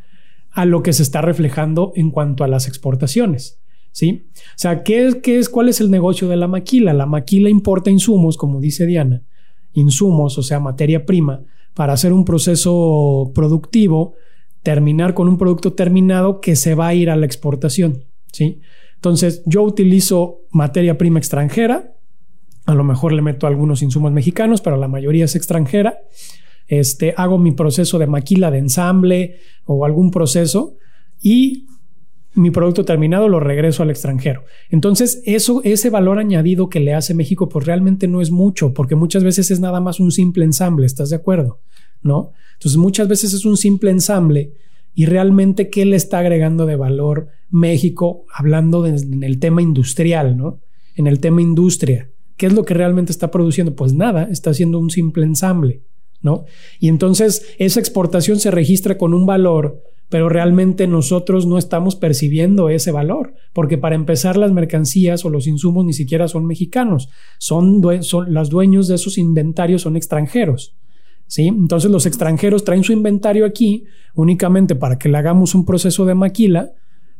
a 0.51 0.65
lo 0.65 0.83
que 0.83 0.93
se 0.93 1.03
está 1.03 1.21
reflejando 1.21 1.91
en 1.95 2.11
cuanto 2.11 2.43
a 2.43 2.47
las 2.47 2.67
exportaciones. 2.67 3.59
¿sí? 3.93 4.27
O 4.33 4.57
sea, 4.57 4.83
¿qué 4.83 5.07
es, 5.07 5.15
qué 5.15 5.39
es, 5.39 5.47
¿cuál 5.47 5.69
es 5.69 5.79
el 5.79 5.89
negocio 5.89 6.27
de 6.27 6.35
la 6.35 6.47
maquila? 6.47 6.93
La 6.93 7.05
maquila 7.05 7.49
importa 7.49 7.89
insumos, 7.89 8.37
como 8.37 8.59
dice 8.59 8.85
Diana, 8.85 9.23
insumos, 9.71 10.37
o 10.37 10.43
sea, 10.43 10.59
materia 10.59 11.05
prima, 11.05 11.43
para 11.73 11.93
hacer 11.93 12.11
un 12.11 12.25
proceso 12.25 13.31
productivo, 13.33 14.15
terminar 14.61 15.13
con 15.13 15.27
un 15.27 15.37
producto 15.37 15.73
terminado 15.73 16.41
que 16.41 16.55
se 16.55 16.75
va 16.75 16.87
a 16.87 16.93
ir 16.93 17.09
a 17.09 17.15
la 17.15 17.25
exportación, 17.25 18.05
¿sí? 18.31 18.61
Entonces, 19.03 19.43
yo 19.45 19.63
utilizo 19.63 20.43
materia 20.49 20.97
prima 20.97 21.19
extranjera, 21.19 21.93
a 22.65 22.73
lo 22.73 22.85
mejor 22.85 23.11
le 23.11 23.21
meto 23.21 23.47
algunos 23.47 23.81
insumos 23.81 24.13
mexicanos, 24.13 24.61
pero 24.61 24.77
la 24.77 24.87
mayoría 24.87 25.25
es 25.25 25.35
extranjera. 25.35 25.97
Este, 26.67 27.13
hago 27.17 27.37
mi 27.37 27.51
proceso 27.51 27.99
de 27.99 28.07
maquila 28.07 28.49
de 28.49 28.59
ensamble 28.59 29.39
o 29.65 29.83
algún 29.83 30.09
proceso 30.09 30.77
y 31.21 31.67
mi 32.33 32.49
producto 32.49 32.85
terminado 32.85 33.27
lo 33.27 33.41
regreso 33.41 33.83
al 33.83 33.89
extranjero. 33.89 34.45
Entonces, 34.69 35.21
eso, 35.25 35.59
ese 35.65 35.89
valor 35.89 36.17
añadido 36.17 36.69
que 36.69 36.79
le 36.79 36.93
hace 36.93 37.13
México, 37.13 37.49
pues 37.49 37.65
realmente 37.65 38.07
no 38.07 38.21
es 38.21 38.31
mucho, 38.31 38.73
porque 38.73 38.95
muchas 38.95 39.25
veces 39.25 39.51
es 39.51 39.59
nada 39.59 39.81
más 39.81 39.99
un 39.99 40.13
simple 40.13 40.45
ensamble, 40.45 40.85
¿estás 40.85 41.09
de 41.09 41.17
acuerdo? 41.17 41.59
¿No? 42.01 42.31
Entonces, 42.53 42.77
muchas 42.77 43.09
veces 43.09 43.33
es 43.33 43.43
un 43.43 43.57
simple 43.57 43.91
ensamble 43.91 44.53
y 44.95 45.05
realmente 45.05 45.69
qué 45.69 45.85
le 45.85 45.95
está 45.95 46.19
agregando 46.19 46.65
de 46.65 46.75
valor 46.75 47.29
México 47.49 48.25
hablando 48.33 48.85
en 48.85 49.23
el 49.23 49.39
tema 49.39 49.61
industrial, 49.61 50.37
¿no? 50.37 50.61
En 50.95 51.07
el 51.07 51.19
tema 51.19 51.41
industria. 51.41 52.09
¿Qué 52.37 52.47
es 52.47 52.53
lo 52.53 52.63
que 52.63 52.73
realmente 52.73 53.11
está 53.11 53.31
produciendo? 53.31 53.75
Pues 53.75 53.93
nada, 53.93 54.27
está 54.31 54.51
haciendo 54.51 54.79
un 54.79 54.89
simple 54.89 55.23
ensamble, 55.23 55.83
¿no? 56.21 56.45
Y 56.79 56.87
entonces 56.87 57.55
esa 57.57 57.79
exportación 57.79 58.39
se 58.39 58.51
registra 58.51 58.97
con 58.97 59.13
un 59.13 59.25
valor 59.25 59.81
pero 60.13 60.29
realmente 60.29 60.85
nosotros 60.85 61.47
no 61.47 61.57
estamos 61.57 61.95
percibiendo 61.95 62.69
ese 62.69 62.91
valor, 62.91 63.33
porque 63.51 63.79
para 63.79 63.95
empezar 63.95 64.37
las 64.37 64.51
mercancías 64.51 65.25
o 65.25 65.31
los 65.31 65.47
insumos 65.47 65.85
ni 65.85 65.93
siquiera 65.93 66.27
son 66.27 66.45
mexicanos, 66.45 67.09
son, 67.39 67.81
son 68.03 68.31
los 68.31 68.51
dueños 68.51 68.87
de 68.87 68.93
esos 68.93 69.17
inventarios 69.17 69.81
son 69.81 69.95
extranjeros. 69.95 70.75
¿Sí? 71.27 71.47
Entonces 71.47 71.89
los 71.89 72.05
extranjeros 72.05 72.63
traen 72.63 72.83
su 72.83 72.93
inventario 72.93 73.45
aquí 73.45 73.85
únicamente 74.13 74.75
para 74.75 74.97
que 74.97 75.09
le 75.09 75.17
hagamos 75.17 75.55
un 75.55 75.65
proceso 75.65 76.05
de 76.05 76.13
maquila, 76.13 76.73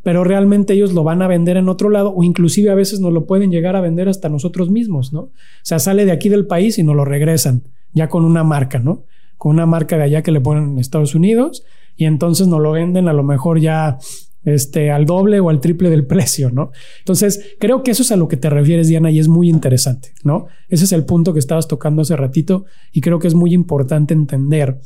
pero 0.03 0.23
realmente 0.23 0.73
ellos 0.73 0.93
lo 0.93 1.03
van 1.03 1.21
a 1.21 1.27
vender 1.27 1.57
en 1.57 1.69
otro 1.69 1.89
lado 1.89 2.13
o 2.13 2.23
inclusive 2.23 2.69
a 2.69 2.75
veces 2.75 2.99
nos 2.99 3.13
lo 3.13 3.25
pueden 3.25 3.51
llegar 3.51 3.75
a 3.75 3.81
vender 3.81 4.09
hasta 4.09 4.29
nosotros 4.29 4.69
mismos, 4.69 5.13
¿no? 5.13 5.21
O 5.21 5.31
sea, 5.63 5.79
sale 5.79 6.05
de 6.05 6.11
aquí 6.11 6.29
del 6.29 6.45
país 6.45 6.77
y 6.77 6.83
nos 6.83 6.95
lo 6.95 7.05
regresan 7.05 7.63
ya 7.93 8.09
con 8.09 8.25
una 8.25 8.43
marca, 8.43 8.79
¿no? 8.79 9.05
Con 9.37 9.53
una 9.53 9.65
marca 9.65 9.97
de 9.97 10.03
allá 10.03 10.21
que 10.21 10.31
le 10.31 10.41
ponen 10.41 10.71
en 10.71 10.79
Estados 10.79 11.15
Unidos 11.15 11.63
y 11.95 12.05
entonces 12.05 12.47
nos 12.47 12.61
lo 12.61 12.71
venden 12.71 13.07
a 13.07 13.13
lo 13.13 13.23
mejor 13.23 13.59
ya 13.59 13.97
este, 14.45 14.91
al 14.91 15.05
doble 15.05 15.39
o 15.39 15.49
al 15.49 15.59
triple 15.59 15.89
del 15.89 16.05
precio, 16.07 16.51
¿no? 16.51 16.71
Entonces, 16.99 17.55
creo 17.59 17.83
que 17.83 17.91
eso 17.91 18.03
es 18.03 18.11
a 18.11 18.15
lo 18.15 18.27
que 18.27 18.37
te 18.37 18.49
refieres, 18.49 18.87
Diana, 18.87 19.11
y 19.11 19.19
es 19.19 19.27
muy 19.27 19.49
interesante, 19.49 20.13
¿no? 20.23 20.47
Ese 20.69 20.85
es 20.85 20.91
el 20.91 21.05
punto 21.05 21.33
que 21.33 21.39
estabas 21.39 21.67
tocando 21.67 22.01
hace 22.01 22.15
ratito 22.15 22.65
y 22.91 23.01
creo 23.01 23.19
que 23.19 23.27
es 23.27 23.35
muy 23.35 23.53
importante 23.53 24.13
entender 24.13 24.79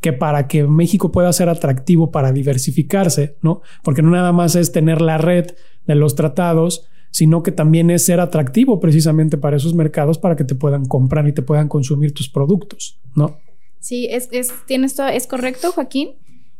que 0.00 0.12
para 0.12 0.46
que 0.46 0.64
México 0.64 1.10
pueda 1.10 1.32
ser 1.32 1.48
atractivo 1.48 2.10
para 2.10 2.32
diversificarse, 2.32 3.36
¿no? 3.42 3.62
Porque 3.82 4.02
no 4.02 4.10
nada 4.10 4.32
más 4.32 4.54
es 4.54 4.70
tener 4.72 5.00
la 5.00 5.18
red 5.18 5.46
de 5.86 5.94
los 5.94 6.14
tratados, 6.14 6.86
sino 7.10 7.42
que 7.42 7.52
también 7.52 7.90
es 7.90 8.04
ser 8.04 8.20
atractivo 8.20 8.80
precisamente 8.80 9.38
para 9.38 9.56
esos 9.56 9.74
mercados 9.74 10.18
para 10.18 10.36
que 10.36 10.44
te 10.44 10.54
puedan 10.54 10.84
comprar 10.84 11.26
y 11.26 11.32
te 11.32 11.42
puedan 11.42 11.68
consumir 11.68 12.12
tus 12.12 12.28
productos, 12.28 13.00
¿no? 13.16 13.38
Sí, 13.80 14.06
es, 14.10 14.28
es, 14.32 14.52
tienes 14.66 14.94
todo, 14.94 15.08
es 15.08 15.26
correcto, 15.26 15.72
Joaquín. 15.72 16.10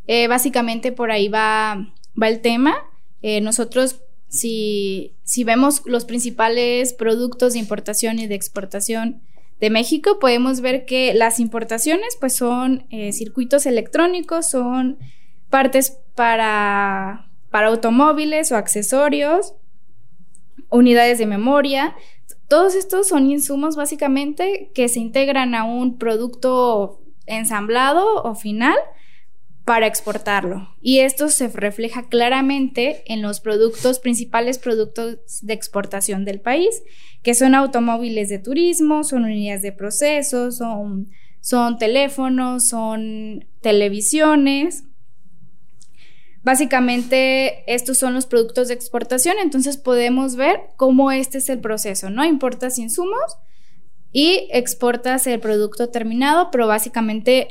Eh, 0.06 0.26
básicamente 0.26 0.90
por 0.90 1.10
ahí 1.10 1.28
va, 1.28 1.92
va 2.20 2.28
el 2.28 2.40
tema. 2.40 2.76
Eh, 3.22 3.40
nosotros, 3.40 4.00
si, 4.28 5.14
si 5.24 5.44
vemos 5.44 5.82
los 5.86 6.04
principales 6.04 6.92
productos 6.92 7.52
de 7.52 7.58
importación 7.58 8.18
y 8.18 8.26
de 8.26 8.34
exportación 8.34 9.22
de 9.60 9.70
México, 9.70 10.18
podemos 10.20 10.60
ver 10.60 10.84
que 10.84 11.14
las 11.14 11.40
importaciones 11.40 12.16
pues 12.20 12.36
son 12.36 12.86
eh, 12.90 13.12
circuitos 13.12 13.66
electrónicos, 13.66 14.48
son 14.48 14.98
partes 15.50 15.98
para, 16.14 17.28
para 17.50 17.68
automóviles 17.68 18.52
o 18.52 18.56
accesorios, 18.56 19.54
unidades 20.70 21.18
de 21.18 21.26
memoria. 21.26 21.96
Todos 22.46 22.74
estos 22.74 23.08
son 23.08 23.30
insumos 23.30 23.76
básicamente 23.76 24.70
que 24.74 24.88
se 24.88 25.00
integran 25.00 25.54
a 25.54 25.64
un 25.64 25.98
producto 25.98 27.00
ensamblado 27.26 28.22
o 28.22 28.34
final 28.34 28.76
para 29.68 29.86
exportarlo. 29.86 30.74
Y 30.80 31.00
esto 31.00 31.28
se 31.28 31.48
refleja 31.48 32.08
claramente 32.08 33.02
en 33.04 33.20
los 33.20 33.40
productos, 33.40 33.98
principales 33.98 34.56
productos 34.56 35.18
de 35.42 35.52
exportación 35.52 36.24
del 36.24 36.40
país, 36.40 36.82
que 37.22 37.34
son 37.34 37.54
automóviles 37.54 38.30
de 38.30 38.38
turismo, 38.38 39.04
son 39.04 39.24
unidades 39.24 39.60
de 39.60 39.72
proceso, 39.72 40.52
son, 40.52 41.10
son 41.42 41.76
teléfonos, 41.76 42.66
son 42.66 43.46
televisiones. 43.60 44.84
Básicamente 46.42 47.70
estos 47.70 47.98
son 47.98 48.14
los 48.14 48.24
productos 48.24 48.68
de 48.68 48.74
exportación, 48.74 49.36
entonces 49.38 49.76
podemos 49.76 50.34
ver 50.36 50.60
cómo 50.76 51.12
este 51.12 51.36
es 51.36 51.50
el 51.50 51.60
proceso, 51.60 52.08
¿no? 52.08 52.24
Importas 52.24 52.78
insumos 52.78 53.36
y 54.12 54.48
exportas 54.50 55.26
el 55.26 55.40
producto 55.40 55.90
terminado, 55.90 56.50
pero 56.50 56.66
básicamente 56.66 57.48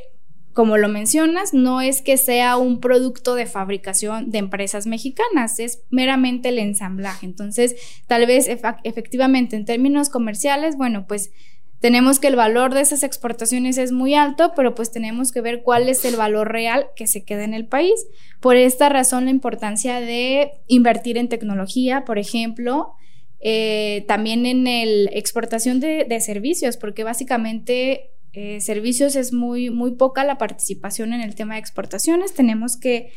como 0.58 0.76
lo 0.76 0.88
mencionas, 0.88 1.54
no 1.54 1.80
es 1.80 2.02
que 2.02 2.16
sea 2.16 2.56
un 2.56 2.80
producto 2.80 3.36
de 3.36 3.46
fabricación 3.46 4.32
de 4.32 4.38
empresas 4.38 4.88
mexicanas, 4.88 5.60
es 5.60 5.84
meramente 5.88 6.48
el 6.48 6.58
ensamblaje. 6.58 7.26
Entonces, 7.26 7.76
tal 8.08 8.26
vez 8.26 8.48
efectivamente 8.82 9.54
en 9.54 9.64
términos 9.64 10.08
comerciales, 10.08 10.76
bueno, 10.76 11.06
pues 11.06 11.30
tenemos 11.78 12.18
que 12.18 12.26
el 12.26 12.34
valor 12.34 12.74
de 12.74 12.80
esas 12.80 13.04
exportaciones 13.04 13.78
es 13.78 13.92
muy 13.92 14.16
alto, 14.16 14.50
pero 14.56 14.74
pues 14.74 14.90
tenemos 14.90 15.30
que 15.30 15.42
ver 15.42 15.62
cuál 15.62 15.88
es 15.88 16.04
el 16.04 16.16
valor 16.16 16.50
real 16.50 16.88
que 16.96 17.06
se 17.06 17.22
queda 17.22 17.44
en 17.44 17.54
el 17.54 17.68
país. 17.68 18.08
Por 18.40 18.56
esta 18.56 18.88
razón, 18.88 19.26
la 19.26 19.30
importancia 19.30 20.00
de 20.00 20.54
invertir 20.66 21.18
en 21.18 21.28
tecnología, 21.28 22.04
por 22.04 22.18
ejemplo, 22.18 22.94
eh, 23.38 24.04
también 24.08 24.44
en 24.44 24.64
la 24.64 25.10
exportación 25.12 25.78
de, 25.78 26.04
de 26.08 26.20
servicios, 26.20 26.76
porque 26.76 27.04
básicamente 27.04 28.10
eh, 28.32 28.60
servicios 28.60 29.16
es 29.16 29.32
muy, 29.32 29.70
muy 29.70 29.92
poca 29.92 30.24
la 30.24 30.38
participación 30.38 31.12
en 31.12 31.20
el 31.20 31.34
tema 31.34 31.54
de 31.54 31.60
exportaciones. 31.60 32.34
Tenemos 32.34 32.76
que, 32.76 33.12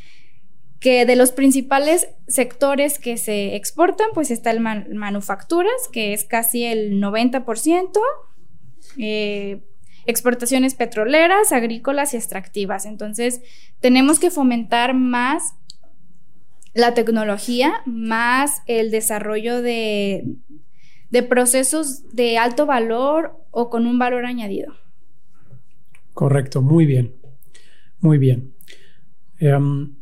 que 0.80 1.06
de 1.06 1.16
los 1.16 1.32
principales 1.32 2.08
sectores 2.28 2.98
que 2.98 3.18
se 3.18 3.56
exportan, 3.56 4.08
pues 4.14 4.32
está 4.32 4.52
el 4.52 4.62
manufacturas, 4.62 5.74
que 5.92 6.14
es 6.14 6.24
casi 6.24 6.64
el 6.64 7.02
90%. 7.02 8.00
Eh, 8.98 9.64
exportaciones 10.06 10.74
petroleras, 10.76 11.52
agrícolas 11.52 12.14
y 12.14 12.18
extractivas. 12.18 12.86
Entonces, 12.86 13.42
tenemos 13.80 14.20
que 14.20 14.32
fomentar 14.32 14.94
más 14.94 15.54
la 16.74 16.94
tecnología, 16.94 17.82
más 17.86 18.62
el 18.66 18.92
desarrollo 18.92 19.62
de, 19.62 20.24
de 21.10 21.24
procesos 21.24 22.10
de 22.16 22.38
alto 22.38 22.66
valor 22.66 23.38
o 23.52 23.70
con 23.70 23.86
un 23.86 24.00
valor 24.00 24.26
añadido. 24.26 24.74
Correcto, 26.14 26.62
muy 26.62 26.86
bien, 26.86 27.16
muy 28.00 28.18
bien. 28.18 28.54
Em, 29.40 29.96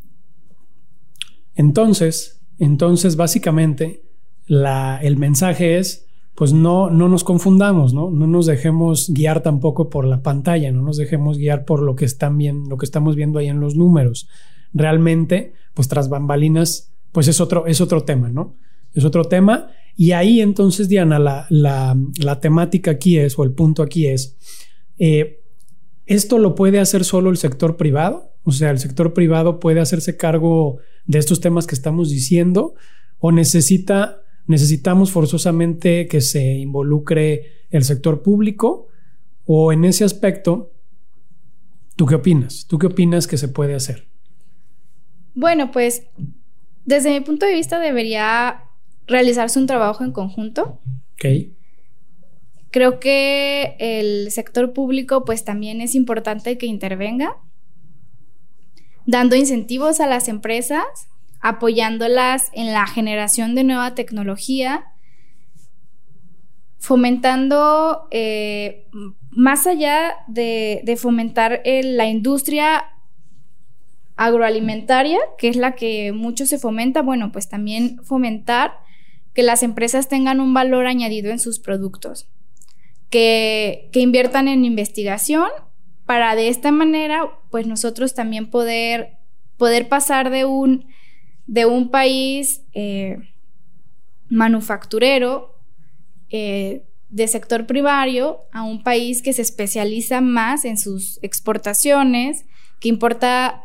entonces, 1.56 2.42
entonces 2.58 3.16
básicamente 3.16 4.04
el 4.48 5.18
mensaje 5.18 5.78
es, 5.78 6.08
pues 6.36 6.54
no, 6.54 6.90
no 6.90 7.10
nos 7.10 7.24
confundamos, 7.24 7.94
¿no? 7.94 8.10
No 8.10 8.26
nos 8.26 8.46
dejemos 8.46 9.12
guiar 9.14 9.44
tampoco 9.44 9.90
por 9.90 10.06
la 10.06 10.24
pantalla, 10.24 10.72
no 10.72 10.82
nos 10.82 10.98
dejemos 10.98 11.38
guiar 11.38 11.66
por 11.66 11.82
lo 11.82 11.96
que 11.96 12.06
están 12.06 12.38
viendo, 12.38 12.70
lo 12.70 12.78
que 12.78 12.86
estamos 12.86 13.16
viendo 13.16 13.40
ahí 13.40 13.48
en 13.48 13.60
los 13.60 13.76
números. 13.76 14.30
Realmente, 14.74 15.54
pues 15.74 15.88
tras 15.88 16.08
bambalinas, 16.08 16.94
pues 17.12 17.28
es 17.28 17.42
otro, 17.42 17.68
es 17.68 17.82
otro 17.82 18.04
tema, 18.04 18.30
¿no? 18.30 18.56
Es 18.94 19.04
otro 19.04 19.26
tema. 19.26 19.68
Y 19.96 20.14
ahí 20.14 20.40
entonces, 20.40 20.88
Diana, 20.88 21.20
la, 21.20 21.46
la, 21.50 22.40
temática 22.40 22.92
aquí 22.92 23.18
es, 23.18 23.38
o 23.38 23.44
el 23.44 23.52
punto 23.52 23.84
aquí 23.84 24.08
es, 24.08 24.38
eh, 24.98 25.42
¿esto 26.10 26.38
lo 26.38 26.56
puede 26.56 26.80
hacer 26.80 27.06
solo 27.06 27.30
el 27.30 27.38
sector 27.38 27.78
privado? 27.78 28.34
O 28.44 28.52
sea, 28.52 28.72
¿el 28.72 28.80
sector 28.80 29.14
privado 29.14 29.62
puede 29.62 29.80
hacerse 29.80 30.18
cargo 30.18 30.80
de 31.06 31.20
estos 31.20 31.40
temas 31.40 31.68
que 31.68 31.76
estamos 31.76 32.10
diciendo? 32.10 32.74
¿O 33.20 33.32
necesita 33.32 34.24
necesitamos 34.50 35.12
forzosamente 35.12 36.08
que 36.08 36.22
se 36.22 36.42
involucre 36.56 37.68
el 37.70 37.84
sector 37.84 38.24
público 38.24 38.88
o 39.46 39.72
en 39.72 39.86
ese 39.86 40.04
aspecto, 40.04 40.72
¿tú 41.96 42.08
qué 42.08 42.16
opinas? 42.16 42.66
¿Tú 42.68 42.80
qué 42.80 42.88
opinas 42.88 43.28
que 43.28 43.38
se 43.38 43.48
puede 43.48 43.76
hacer? 43.76 44.08
Bueno, 45.36 45.70
pues 45.70 46.02
desde 46.84 47.12
mi 47.12 47.24
punto 47.24 47.46
de 47.46 47.54
vista 47.54 47.80
debería 47.80 48.64
realizarse 49.06 49.60
un 49.60 49.68
trabajo 49.68 50.04
en 50.04 50.12
conjunto. 50.12 50.82
Ok. 51.14 51.26
Creo 52.72 53.00
que 53.00 53.76
el 53.80 54.32
sector 54.32 54.74
público 54.74 55.26
pues 55.26 55.44
también 55.44 55.82
es 55.82 55.96
importante 55.96 56.58
que 56.58 56.68
intervenga, 56.68 57.38
dando 59.06 59.36
incentivos 59.36 60.00
a 60.00 60.08
las 60.08 60.28
empresas 60.28 60.86
apoyándolas 61.42 62.50
en 62.54 62.74
la 62.74 62.86
generación 62.86 63.56
de 63.56 63.64
nueva 63.64 63.96
tecnología, 63.96 64.86
fomentando, 66.78 68.08
eh, 68.12 68.88
más 69.32 69.68
allá 69.68 70.16
de, 70.28 70.98
fomentar 70.98 71.62
la 71.66 72.08
industria 72.08 72.86
agroalimentaria, 74.16 75.20
que 75.38 75.48
es 75.48 75.56
la 75.56 75.76
que 75.76 76.12
mucho 76.12 76.46
se 76.46 76.60
fomenta, 76.60 77.02
bueno, 77.02 77.32
pues 77.32 77.48
también 77.48 78.04
fomentar 78.04 78.74
que 79.34 79.44
las 79.44 79.64
empresas 79.64 80.10
tengan 80.10 80.42
un 80.42 80.54
valor 80.54 80.88
añadido 80.88 81.32
en 81.32 81.40
sus 81.40 81.60
productos, 81.60 82.30
que, 83.10 83.90
inviertan 83.94 84.48
en 84.48 84.66
investigación 84.66 85.50
para 86.06 86.36
de 86.36 86.48
esta 86.48 86.72
manera, 86.72 87.30
pues 87.52 87.68
nosotros 87.68 88.14
también 88.14 88.50
poder, 88.50 89.18
poder 89.58 89.88
pasar 89.88 90.30
de 90.30 90.46
un 90.46 90.88
de 91.46 91.66
un 91.66 91.90
país 91.90 92.62
eh, 92.74 93.18
manufacturero 94.30 95.56
eh, 96.30 96.86
de 97.10 97.28
sector 97.28 97.66
primario 97.66 98.42
a 98.52 98.62
un 98.62 98.84
país 98.84 99.24
que 99.24 99.34
se 99.34 99.42
especializa 99.42 100.22
más 100.22 100.64
en 100.64 100.78
sus 100.78 101.18
exportaciones, 101.24 102.46
que 102.80 102.88
importa, 102.88 103.64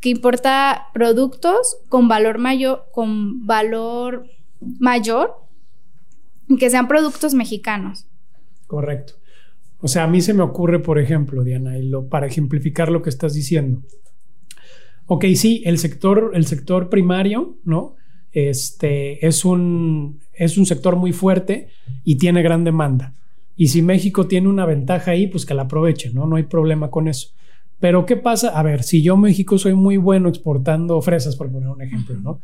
que 0.00 0.10
importa 0.10 0.88
productos 0.92 1.78
con 1.88 2.06
valor 2.06 2.36
mayor, 2.36 2.84
con 2.92 3.46
valor 3.46 4.28
mayor, 4.60 5.34
que 6.58 6.68
sean 6.68 6.86
productos 6.86 7.32
mexicanos. 7.32 8.06
Correcto. 8.72 9.12
O 9.80 9.88
sea, 9.88 10.04
a 10.04 10.06
mí 10.06 10.22
se 10.22 10.32
me 10.32 10.42
ocurre, 10.42 10.78
por 10.78 10.98
ejemplo, 10.98 11.44
Diana, 11.44 11.76
y 11.76 11.90
lo, 11.90 12.08
para 12.08 12.26
ejemplificar 12.26 12.90
lo 12.90 13.02
que 13.02 13.10
estás 13.10 13.34
diciendo, 13.34 13.82
Ok, 15.04 15.26
sí, 15.34 15.62
el 15.66 15.76
sector, 15.76 16.30
el 16.32 16.46
sector 16.46 16.88
primario, 16.88 17.58
¿no? 17.64 17.96
Este 18.32 19.26
es 19.26 19.44
un, 19.44 20.20
es 20.32 20.56
un 20.56 20.64
sector 20.64 20.96
muy 20.96 21.12
fuerte 21.12 21.68
y 22.02 22.14
tiene 22.14 22.40
gran 22.40 22.64
demanda. 22.64 23.14
Y 23.54 23.68
si 23.68 23.82
México 23.82 24.26
tiene 24.26 24.48
una 24.48 24.64
ventaja 24.64 25.10
ahí, 25.10 25.26
pues 25.26 25.44
que 25.44 25.52
la 25.52 25.64
aproveche, 25.64 26.14
¿no? 26.14 26.26
No 26.26 26.36
hay 26.36 26.44
problema 26.44 26.88
con 26.90 27.08
eso. 27.08 27.28
Pero 27.78 28.06
¿qué 28.06 28.16
pasa? 28.16 28.58
A 28.58 28.62
ver, 28.62 28.84
si 28.84 29.02
yo 29.02 29.18
México 29.18 29.58
soy 29.58 29.74
muy 29.74 29.98
bueno 29.98 30.30
exportando 30.30 30.98
fresas, 31.02 31.36
por 31.36 31.52
poner 31.52 31.68
un 31.68 31.82
ejemplo, 31.82 32.16
¿no? 32.16 32.40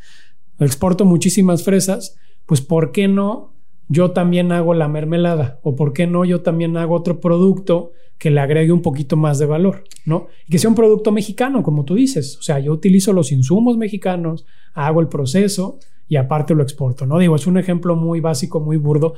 Exporto 0.58 1.06
muchísimas 1.06 1.62
fresas, 1.64 2.18
pues 2.44 2.60
¿por 2.60 2.92
qué 2.92 3.08
no 3.08 3.54
yo 3.88 4.12
también 4.12 4.52
hago 4.52 4.74
la 4.74 4.88
mermelada? 4.88 5.60
¿O 5.62 5.74
por 5.74 5.92
qué 5.92 6.06
no 6.06 6.24
yo 6.24 6.42
también 6.42 6.76
hago 6.76 6.94
otro 6.94 7.20
producto 7.20 7.92
que 8.18 8.30
le 8.30 8.40
agregue 8.40 8.72
un 8.72 8.82
poquito 8.82 9.16
más 9.16 9.38
de 9.38 9.46
valor, 9.46 9.84
¿no? 10.04 10.26
Y 10.46 10.50
que 10.50 10.58
sea 10.58 10.68
un 10.68 10.76
producto 10.76 11.12
mexicano, 11.12 11.62
como 11.62 11.84
tú 11.84 11.94
dices. 11.94 12.36
O 12.38 12.42
sea, 12.42 12.58
yo 12.58 12.72
utilizo 12.72 13.12
los 13.12 13.30
insumos 13.30 13.76
mexicanos, 13.76 14.44
hago 14.74 15.00
el 15.00 15.08
proceso 15.08 15.78
y 16.08 16.16
aparte 16.16 16.54
lo 16.54 16.62
exporto, 16.62 17.06
¿no? 17.06 17.18
Digo, 17.18 17.36
es 17.36 17.46
un 17.46 17.58
ejemplo 17.58 17.94
muy 17.94 18.20
básico, 18.20 18.60
muy 18.60 18.76
burdo, 18.76 19.14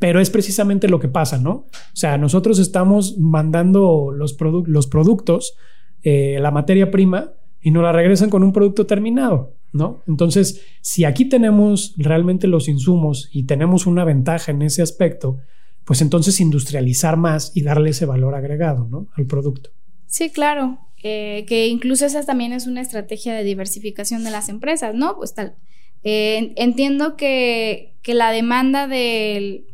pero 0.00 0.20
es 0.20 0.30
precisamente 0.30 0.88
lo 0.88 0.98
que 0.98 1.08
pasa, 1.08 1.38
¿no? 1.38 1.50
O 1.52 1.68
sea, 1.94 2.18
nosotros 2.18 2.58
estamos 2.58 3.18
mandando 3.18 4.10
los, 4.12 4.36
los 4.66 4.86
productos, 4.88 5.54
eh, 6.02 6.38
la 6.40 6.50
materia 6.50 6.90
prima, 6.90 7.34
y 7.60 7.70
nos 7.70 7.82
la 7.82 7.92
regresan 7.92 8.30
con 8.30 8.42
un 8.42 8.52
producto 8.52 8.86
terminado, 8.86 9.54
¿no? 9.72 10.02
Entonces, 10.06 10.62
si 10.80 11.04
aquí 11.04 11.24
tenemos 11.24 11.94
realmente 11.96 12.46
los 12.46 12.68
insumos 12.68 13.28
y 13.32 13.44
tenemos 13.44 13.86
una 13.86 14.04
ventaja 14.04 14.50
en 14.50 14.62
ese 14.62 14.82
aspecto, 14.82 15.38
pues 15.84 16.02
entonces 16.02 16.40
industrializar 16.40 17.16
más 17.16 17.52
y 17.54 17.62
darle 17.62 17.90
ese 17.90 18.06
valor 18.06 18.34
agregado 18.34 18.86
¿no? 18.88 19.08
al 19.16 19.26
producto. 19.26 19.70
Sí, 20.06 20.30
claro, 20.30 20.78
eh, 21.02 21.44
que 21.48 21.68
incluso 21.68 22.04
esa 22.04 22.24
también 22.24 22.52
es 22.52 22.66
una 22.66 22.80
estrategia 22.80 23.34
de 23.34 23.44
diversificación 23.44 24.24
de 24.24 24.30
las 24.30 24.48
empresas, 24.48 24.94
¿no? 24.94 25.16
Pues 25.16 25.34
tal, 25.34 25.54
eh, 26.02 26.52
entiendo 26.56 27.16
que, 27.16 27.96
la 28.06 28.32
demanda 28.32 28.88
del, 28.88 29.66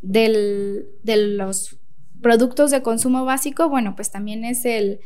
del, 0.00 0.86
de 1.02 1.16
los 1.16 1.78
productos 2.22 2.70
de 2.70 2.82
consumo 2.82 3.26
básico, 3.26 3.68
bueno, 3.68 3.94
pues 3.96 4.10
también 4.10 4.44
es 4.44 4.64
el, 4.64 5.00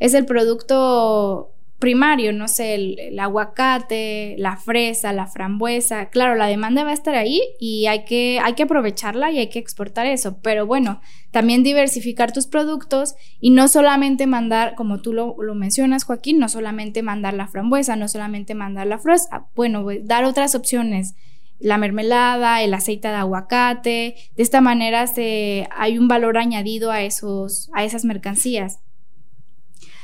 es 0.00 0.14
el 0.14 0.26
producto 0.26 1.54
primario, 1.80 2.32
no 2.32 2.46
sé, 2.46 2.74
el, 2.74 3.18
aguacate, 3.18 4.36
la 4.38 4.56
fresa, 4.56 5.12
la 5.12 5.26
frambuesa. 5.26 6.10
Claro, 6.10 6.36
la 6.36 6.46
demanda 6.46 6.84
va 6.84 6.90
a 6.90 6.94
estar 6.94 7.16
ahí 7.16 7.42
y 7.58 7.86
hay 7.86 8.04
que, 8.04 8.38
hay 8.40 8.52
que 8.52 8.62
aprovecharla 8.62 9.32
y 9.32 9.38
hay 9.38 9.48
que 9.48 9.58
exportar 9.58 10.06
eso. 10.06 10.38
Pero 10.42 10.66
bueno, 10.66 11.00
también 11.32 11.64
diversificar 11.64 12.32
tus 12.32 12.46
productos 12.46 13.16
y 13.40 13.50
no 13.50 13.66
solamente 13.66 14.28
mandar, 14.28 14.76
como 14.76 15.00
tú 15.00 15.12
lo, 15.12 15.34
mencionas, 15.54 16.04
Joaquín, 16.04 16.38
no 16.38 16.48
solamente 16.48 17.02
mandar 17.02 17.34
la 17.34 17.48
frambuesa, 17.48 17.96
no 17.96 18.06
solamente 18.06 18.54
mandar 18.54 18.86
la 18.86 18.98
fresa, 18.98 19.46
bueno, 19.56 19.84
dar 20.02 20.24
otras 20.24 20.54
opciones. 20.54 21.14
La 21.58 21.78
mermelada, 21.78 22.62
el 22.62 22.72
aceite 22.72 23.08
de 23.08 23.14
aguacate, 23.14 24.14
de 24.36 24.42
esta 24.42 24.60
manera 24.60 25.06
se, 25.06 25.68
hay 25.76 25.98
un 25.98 26.08
valor 26.08 26.38
añadido 26.38 26.90
a, 26.90 27.02
esos, 27.02 27.70
a 27.74 27.84
esas 27.84 28.04
mercancías. 28.04 28.80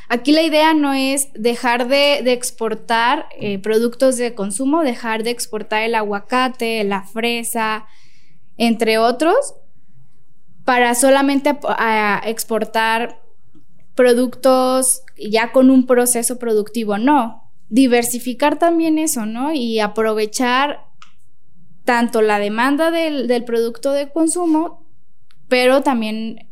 Aquí 0.09 0.31
la 0.33 0.43
idea 0.43 0.73
no 0.73 0.93
es 0.93 1.33
dejar 1.35 1.89
de, 1.89 2.19
exportar 2.33 3.27
eh, 3.41 3.59
productos 3.59 4.17
de 4.17 4.35
consumo, 4.35 4.83
dejar 4.83 5.25
de 5.25 5.31
exportar 5.31 5.83
el 5.83 5.97
aguacate, 5.97 6.85
la 6.85 7.03
fresa, 7.03 7.87
entre 8.57 8.99
otros, 8.99 9.55
para 10.65 10.95
solamente 10.95 11.59
exportar 12.25 13.21
productos 13.95 15.03
ya 15.17 15.51
con 15.51 15.71
un 15.71 15.87
proceso 15.87 16.39
productivo. 16.39 16.99
No, 16.99 17.51
diversificar 17.69 18.59
también 18.59 18.99
eso, 18.99 19.27
¿no? 19.27 19.53
Y 19.53 19.81
aprovechar 19.81 20.87
tanto 21.85 22.23
la 22.23 22.39
demanda 22.39 22.91
del, 22.93 23.27
del 23.27 23.45
producto 23.45 23.93
de 23.93 24.11
consumo, 24.11 24.87
pero 25.49 25.83
también 25.83 26.49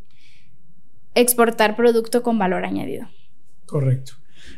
exportar 1.15 1.77
producto 1.77 2.23
con 2.23 2.39
valor 2.39 2.65
añadido. 2.65 3.09
Correcto. 3.75 4.12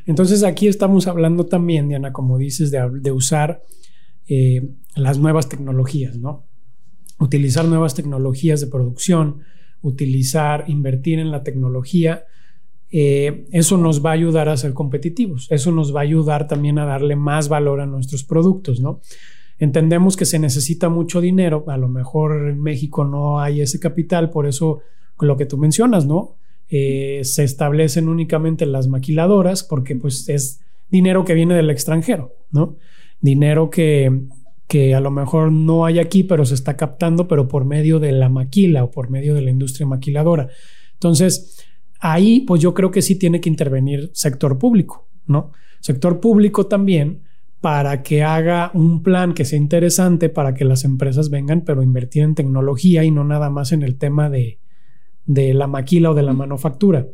Entonces 0.04 0.44
aquí 0.44 0.68
estamos 0.68 1.06
hablando 1.06 1.46
también, 1.46 1.88
Diana, 1.88 2.12
como 2.12 2.36
dices, 2.36 2.70
de, 2.70 3.12
usar 3.12 3.62
eh, 4.28 4.74
las 4.94 5.18
nuevas 5.18 5.48
tecnologías, 5.48 6.18
¿no? 6.18 6.44
Utilizar 7.18 7.64
nuevas 7.64 7.94
tecnologías 7.94 8.60
de 8.60 8.66
producción, 8.66 9.40
utilizar, 9.80 10.64
invertir 10.66 11.18
en 11.18 11.30
la 11.30 11.42
tecnología. 11.42 12.24
Eh, 12.90 13.46
eso 13.52 13.78
nos 13.78 14.04
va 14.04 14.10
a 14.10 14.12
ayudar 14.12 14.50
a 14.50 14.58
ser 14.58 14.74
competitivos. 14.74 15.46
Eso 15.50 15.72
nos 15.72 15.96
va 15.96 16.00
a 16.00 16.02
ayudar 16.02 16.46
también 16.46 16.78
a 16.78 16.84
darle 16.84 17.16
más 17.16 17.48
valor 17.48 17.80
a 17.80 17.86
nuestros 17.86 18.22
productos, 18.22 18.80
¿no? 18.80 19.00
Entendemos 19.58 20.18
que 20.18 20.26
se 20.26 20.38
necesita 20.38 20.90
mucho 20.90 21.22
dinero. 21.22 21.64
A 21.68 21.78
lo 21.78 21.88
mejor 21.88 22.50
en 22.50 22.60
México 22.60 23.02
no 23.06 23.40
hay 23.40 23.62
ese 23.62 23.80
capital, 23.80 24.28
por 24.28 24.46
eso 24.46 24.80
lo 25.18 25.38
que 25.38 25.46
tú 25.46 25.56
mencionas, 25.56 26.04
¿no? 26.04 26.36
Eh, 26.68 27.20
se 27.22 27.44
establecen 27.44 28.08
únicamente 28.08 28.66
las 28.66 28.88
maquiladoras 28.88 29.62
porque 29.62 29.94
pues 29.94 30.28
es 30.28 30.60
dinero 30.90 31.24
que 31.24 31.34
viene 31.34 31.54
del 31.54 31.70
extranjero, 31.70 32.34
¿no? 32.50 32.76
Dinero 33.20 33.70
que, 33.70 34.22
que 34.66 34.94
a 34.94 35.00
lo 35.00 35.10
mejor 35.10 35.52
no 35.52 35.86
hay 35.86 35.98
aquí, 36.00 36.24
pero 36.24 36.44
se 36.44 36.54
está 36.54 36.76
captando, 36.76 37.28
pero 37.28 37.46
por 37.46 37.64
medio 37.64 38.00
de 38.00 38.12
la 38.12 38.28
maquila 38.28 38.84
o 38.84 38.90
por 38.90 39.10
medio 39.10 39.34
de 39.34 39.42
la 39.42 39.50
industria 39.50 39.86
maquiladora. 39.86 40.48
Entonces, 40.94 41.64
ahí 42.00 42.40
pues 42.40 42.60
yo 42.60 42.74
creo 42.74 42.90
que 42.90 43.02
sí 43.02 43.16
tiene 43.16 43.40
que 43.40 43.48
intervenir 43.48 44.10
sector 44.12 44.58
público, 44.58 45.08
¿no? 45.26 45.52
Sector 45.80 46.20
público 46.20 46.66
también 46.66 47.22
para 47.60 48.02
que 48.02 48.22
haga 48.22 48.70
un 48.74 49.02
plan 49.02 49.34
que 49.34 49.44
sea 49.44 49.58
interesante 49.58 50.28
para 50.28 50.54
que 50.54 50.64
las 50.64 50.84
empresas 50.84 51.30
vengan, 51.30 51.62
pero 51.62 51.82
invertir 51.82 52.22
en 52.22 52.34
tecnología 52.34 53.04
y 53.04 53.10
no 53.10 53.24
nada 53.24 53.50
más 53.50 53.72
en 53.72 53.82
el 53.82 53.96
tema 53.98 54.30
de, 54.30 54.58
de 55.26 55.52
la 55.54 55.66
maquila 55.66 56.10
o 56.10 56.14
de 56.14 56.22
la 56.22 56.32
manufactura. 56.32 57.06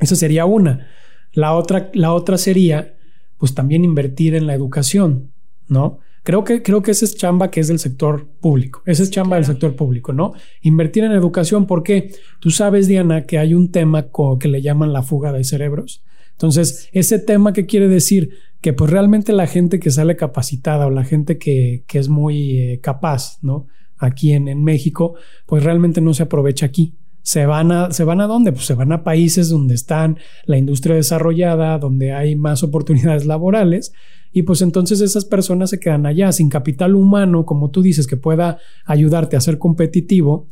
Esa 0.00 0.16
sería 0.16 0.46
una. 0.46 0.86
La 1.32 1.54
otra, 1.54 1.90
la 1.94 2.12
otra 2.12 2.38
sería, 2.38 2.96
pues 3.38 3.54
también 3.54 3.84
invertir 3.84 4.34
en 4.34 4.46
la 4.46 4.54
educación, 4.54 5.32
¿no? 5.68 5.98
Creo 6.22 6.42
que, 6.42 6.62
creo 6.62 6.82
que 6.82 6.92
esa 6.92 7.04
es 7.04 7.16
chamba 7.16 7.50
que 7.50 7.60
es 7.60 7.68
del 7.68 7.78
sector 7.78 8.26
público. 8.40 8.82
Esa 8.86 9.02
es 9.02 9.10
chamba 9.10 9.36
del 9.36 9.44
sector 9.44 9.76
público, 9.76 10.12
¿no? 10.14 10.32
Invertir 10.62 11.04
en 11.04 11.12
educación, 11.12 11.66
porque 11.66 12.14
tú 12.40 12.50
sabes, 12.50 12.88
Diana, 12.88 13.26
que 13.26 13.38
hay 13.38 13.52
un 13.52 13.70
tema 13.70 14.08
que 14.40 14.48
le 14.48 14.62
llaman 14.62 14.94
la 14.94 15.02
fuga 15.02 15.32
de 15.32 15.44
cerebros. 15.44 16.02
Entonces, 16.30 16.88
ese 16.92 17.18
tema 17.18 17.52
que 17.52 17.66
quiere 17.66 17.88
decir 17.88 18.30
que 18.62 18.72
pues 18.72 18.90
realmente 18.90 19.34
la 19.34 19.46
gente 19.46 19.78
que 19.78 19.90
sale 19.90 20.16
capacitada 20.16 20.86
o 20.86 20.90
la 20.90 21.04
gente 21.04 21.36
que, 21.36 21.84
que 21.86 21.98
es 21.98 22.08
muy 22.08 22.58
eh, 22.58 22.80
capaz, 22.80 23.38
¿no? 23.42 23.66
Aquí 23.98 24.32
en, 24.32 24.48
en 24.48 24.64
México, 24.64 25.16
pues 25.44 25.62
realmente 25.62 26.00
no 26.00 26.14
se 26.14 26.22
aprovecha 26.22 26.64
aquí 26.64 26.94
se 27.24 27.46
van 27.46 27.72
a, 27.72 27.90
¿se 27.90 28.04
van 28.04 28.20
a 28.20 28.26
dónde? 28.26 28.52
Pues 28.52 28.66
se 28.66 28.74
van 28.74 28.92
a 28.92 29.02
países 29.02 29.48
donde 29.48 29.74
están 29.74 30.18
la 30.44 30.58
industria 30.58 30.94
desarrollada, 30.94 31.78
donde 31.78 32.12
hay 32.12 32.36
más 32.36 32.62
oportunidades 32.62 33.24
laborales. 33.24 33.92
Y 34.30 34.42
pues 34.42 34.60
entonces 34.60 35.00
esas 35.00 35.24
personas 35.24 35.70
se 35.70 35.80
quedan 35.80 36.04
allá 36.04 36.32
sin 36.32 36.50
capital 36.50 36.94
humano, 36.94 37.46
como 37.46 37.70
tú 37.70 37.80
dices, 37.80 38.06
que 38.06 38.18
pueda 38.18 38.58
ayudarte 38.84 39.36
a 39.36 39.40
ser 39.40 39.58
competitivo. 39.58 40.48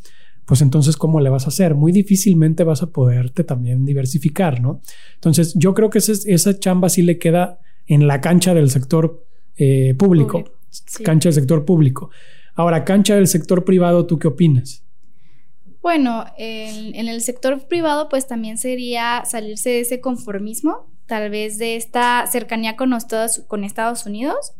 Pues 0.46 0.62
entonces, 0.62 0.96
¿cómo 0.96 1.20
le 1.20 1.28
vas 1.28 1.44
a 1.44 1.48
hacer? 1.48 1.74
Muy 1.74 1.92
difícilmente 1.92 2.64
vas 2.64 2.82
a 2.82 2.90
poderte 2.90 3.44
también 3.44 3.84
diversificar, 3.84 4.62
¿no? 4.62 4.80
Entonces, 5.16 5.52
yo 5.54 5.74
creo 5.74 5.90
que 5.90 5.98
esa, 5.98 6.58
chamba 6.58 6.88
sí 6.88 7.02
le 7.02 7.18
queda 7.18 7.58
en 7.86 8.06
la 8.06 8.22
cancha 8.22 8.54
del 8.54 8.70
sector 8.70 9.26
eh, 9.56 9.94
público, 9.98 10.42
cancha 11.04 11.28
del 11.28 11.34
sector 11.34 11.66
público. 11.66 12.08
Ahora, 12.54 12.84
cancha 12.84 13.14
del 13.14 13.28
sector 13.28 13.62
privado, 13.64 14.06
¿tú 14.06 14.18
qué 14.18 14.28
opinas? 14.28 14.84
Bueno, 15.82 16.24
en, 16.38 17.08
el 17.08 17.20
sector 17.22 17.66
privado 17.66 18.08
pues 18.08 18.28
también 18.28 18.56
sería 18.56 19.24
salirse 19.26 19.70
de 19.70 19.80
ese 19.80 20.00
conformismo, 20.00 20.86
tal 21.06 21.28
vez 21.28 21.58
de 21.58 21.76
esta 21.76 22.24
cercanía 22.30 22.76
con, 22.76 22.96
con 23.48 23.64
Estados 23.64 24.06
Unidos. 24.06 24.52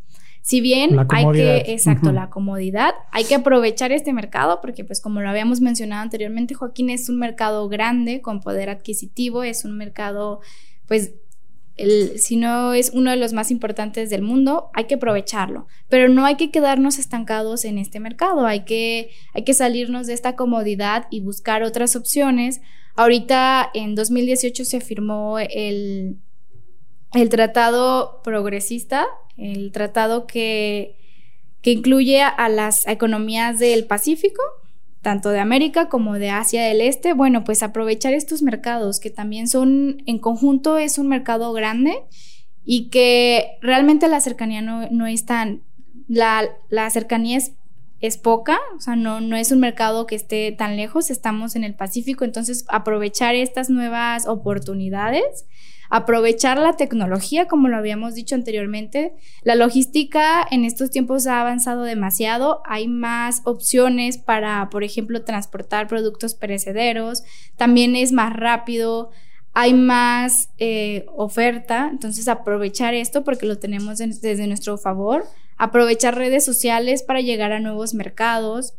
Si 0.43 0.61
bien 0.61 0.99
hay 1.11 1.31
que, 1.33 1.59
exacto, 1.69 2.11
la 2.11 2.29
comodidad, 2.29 2.95
hay 3.13 3.23
que 3.23 3.37
aprovechar 3.37 3.93
este 3.93 4.13
mercado 4.13 4.61
porque 4.61 4.85
pues 4.85 5.01
como 5.01 5.21
lo 5.21 5.31
habíamos 5.31 5.61
mencionado 5.61 6.03
anteriormente, 6.03 6.55
Joaquín 6.55 6.91
es 6.91 7.09
un 7.09 7.21
mercado 7.21 7.69
grande 7.69 8.21
con 8.21 8.41
poder 8.41 8.69
adquisitivo, 8.69 9.45
es 9.45 9.65
un 9.65 9.77
mercado 9.79 10.41
pues 10.89 11.13
si 11.77 12.37
no 12.37 12.75
es 12.75 12.91
uno 12.95 13.11
de 13.11 13.17
los 13.17 13.33
más 13.33 13.51
importantes 13.51 14.11
del 14.11 14.23
mundo, 14.23 14.71
hay 14.75 14.85
que 14.85 14.97
aprovecharlo, 14.97 15.67
pero 15.89 16.09
no 16.09 16.27
hay 16.27 16.37
que 16.37 16.51
quedarnos 16.51 16.99
estancados 16.99 17.65
en 17.65 17.79
este 17.79 17.99
mercado, 17.99 18.47
hay 18.47 18.65
que, 18.65 19.11
hay 19.33 19.45
que 19.45 19.55
salirnos 19.55 20.07
de 20.07 20.13
esta 20.13 20.37
comodidad 20.37 21.07
y 21.11 21.21
buscar 21.21 21.63
otras 21.63 21.97
opciones. 21.97 22.61
Ahorita 22.95 23.71
en 23.73 23.95
2018 23.95 24.65
se 24.65 24.81
firmó 24.81 25.39
el, 25.39 26.19
el 27.15 27.29
tratado 27.31 28.21
progresista, 28.23 29.07
el 29.37 29.73
tratado 29.73 30.27
que, 30.27 30.97
que 31.63 31.71
incluye 31.71 32.21
a 32.23 32.49
las 32.49 32.87
economías 32.87 33.59
del 33.59 33.87
Pacífico, 33.87 34.43
tanto 35.03 35.31
de 35.31 35.41
América 35.41 35.89
como 35.89 36.15
de 36.15 36.31
Asia 36.31 36.63
del 36.63 36.81
Este, 36.81 37.13
bueno, 37.13 37.45
pues 37.45 37.63
aprovechar 37.63 38.15
estos 38.15 38.41
mercados 38.43 39.01
que 39.01 39.11
también 39.11 39.49
son, 39.49 40.03
en 40.07 40.19
conjunto 40.19 40.79
es 40.79 40.97
un 40.97 41.09
mercado 41.09 41.53
grande 41.53 41.93
y 42.65 42.89
que 42.89 43.59
realmente 43.61 44.07
la 44.09 44.21
cercanía 44.21 44.63
no, 44.63 44.89
no 44.91 45.07
es 45.07 45.27
tan, 45.27 45.63
la, 46.09 46.49
la 46.71 46.89
cercanía 46.91 47.37
es, 47.37 47.53
es, 48.01 48.17
poca, 48.17 48.59
o 48.77 48.81
sea, 48.81 48.95
no, 48.95 49.21
no 49.21 49.37
es 49.37 49.51
un 49.51 49.59
mercado 49.59 50.07
que 50.07 50.15
esté 50.15 50.53
tan 50.53 50.77
lejos, 50.77 51.11
estamos 51.11 51.57
en 51.57 51.65
el 51.65 51.75
Pacífico, 51.75 52.25
entonces 52.25 52.65
aprovechar 52.69 53.35
estas 53.35 53.71
nuevas 53.71 54.29
oportunidades 54.29 55.47
aprovechar 55.93 56.57
la 56.57 56.73
tecnología, 56.73 57.47
como 57.49 57.69
lo 57.69 57.77
habíamos 57.77 58.15
dicho 58.15 58.35
anteriormente. 58.35 59.13
La 59.43 59.57
logística 59.57 60.43
en 60.51 60.65
estos 60.65 60.89
tiempos 60.91 61.27
ha 61.27 61.43
avanzado 61.43 61.83
demasiado, 61.83 62.63
hay 62.65 62.89
más 62.89 63.43
opciones 63.45 64.17
para, 64.17 64.71
por 64.71 64.85
ejemplo, 64.85 65.23
transportar 65.23 65.89
productos 65.89 66.33
perecederos, 66.35 67.25
también 67.59 67.95
es 67.95 68.11
más 68.11 68.33
rápido, 68.33 69.11
hay 69.53 69.75
más 69.75 70.49
eh, 70.57 71.05
oferta, 71.15 71.91
entonces 71.93 72.27
aprovechar 72.27 72.95
esto 72.95 73.23
porque 73.23 73.45
lo 73.45 73.59
tenemos 73.59 73.99
desde 73.99 74.47
nuestro 74.47 74.79
favor, 74.79 75.27
aprovechar 75.59 76.17
redes 76.17 76.43
sociales 76.43 77.03
para 77.03 77.21
llegar 77.21 77.53
a 77.53 77.61
nuevos 77.61 77.93
mercados. 77.93 78.73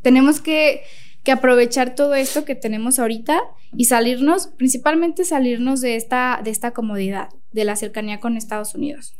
Tenemos 0.00 0.40
que 0.40 0.84
que 1.28 1.32
aprovechar 1.32 1.94
todo 1.94 2.14
esto 2.14 2.46
que 2.46 2.54
tenemos 2.54 2.98
ahorita 2.98 3.38
y 3.76 3.84
salirnos, 3.84 4.46
principalmente 4.46 5.24
salirnos 5.24 5.82
de 5.82 5.94
esta, 5.94 6.40
de 6.42 6.48
esta 6.48 6.70
comodidad, 6.70 7.28
de 7.52 7.66
la 7.66 7.76
cercanía 7.76 8.18
con 8.18 8.38
Estados 8.38 8.74
Unidos. 8.74 9.14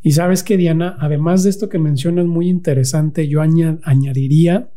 Y 0.00 0.12
sabes 0.12 0.44
que, 0.44 0.56
Diana, 0.56 0.96
además 1.00 1.42
de 1.42 1.50
esto 1.50 1.68
que 1.68 1.80
mencionas 1.80 2.26
muy 2.26 2.48
interesante, 2.48 3.26
yo 3.26 3.40
añadiría 3.42 4.70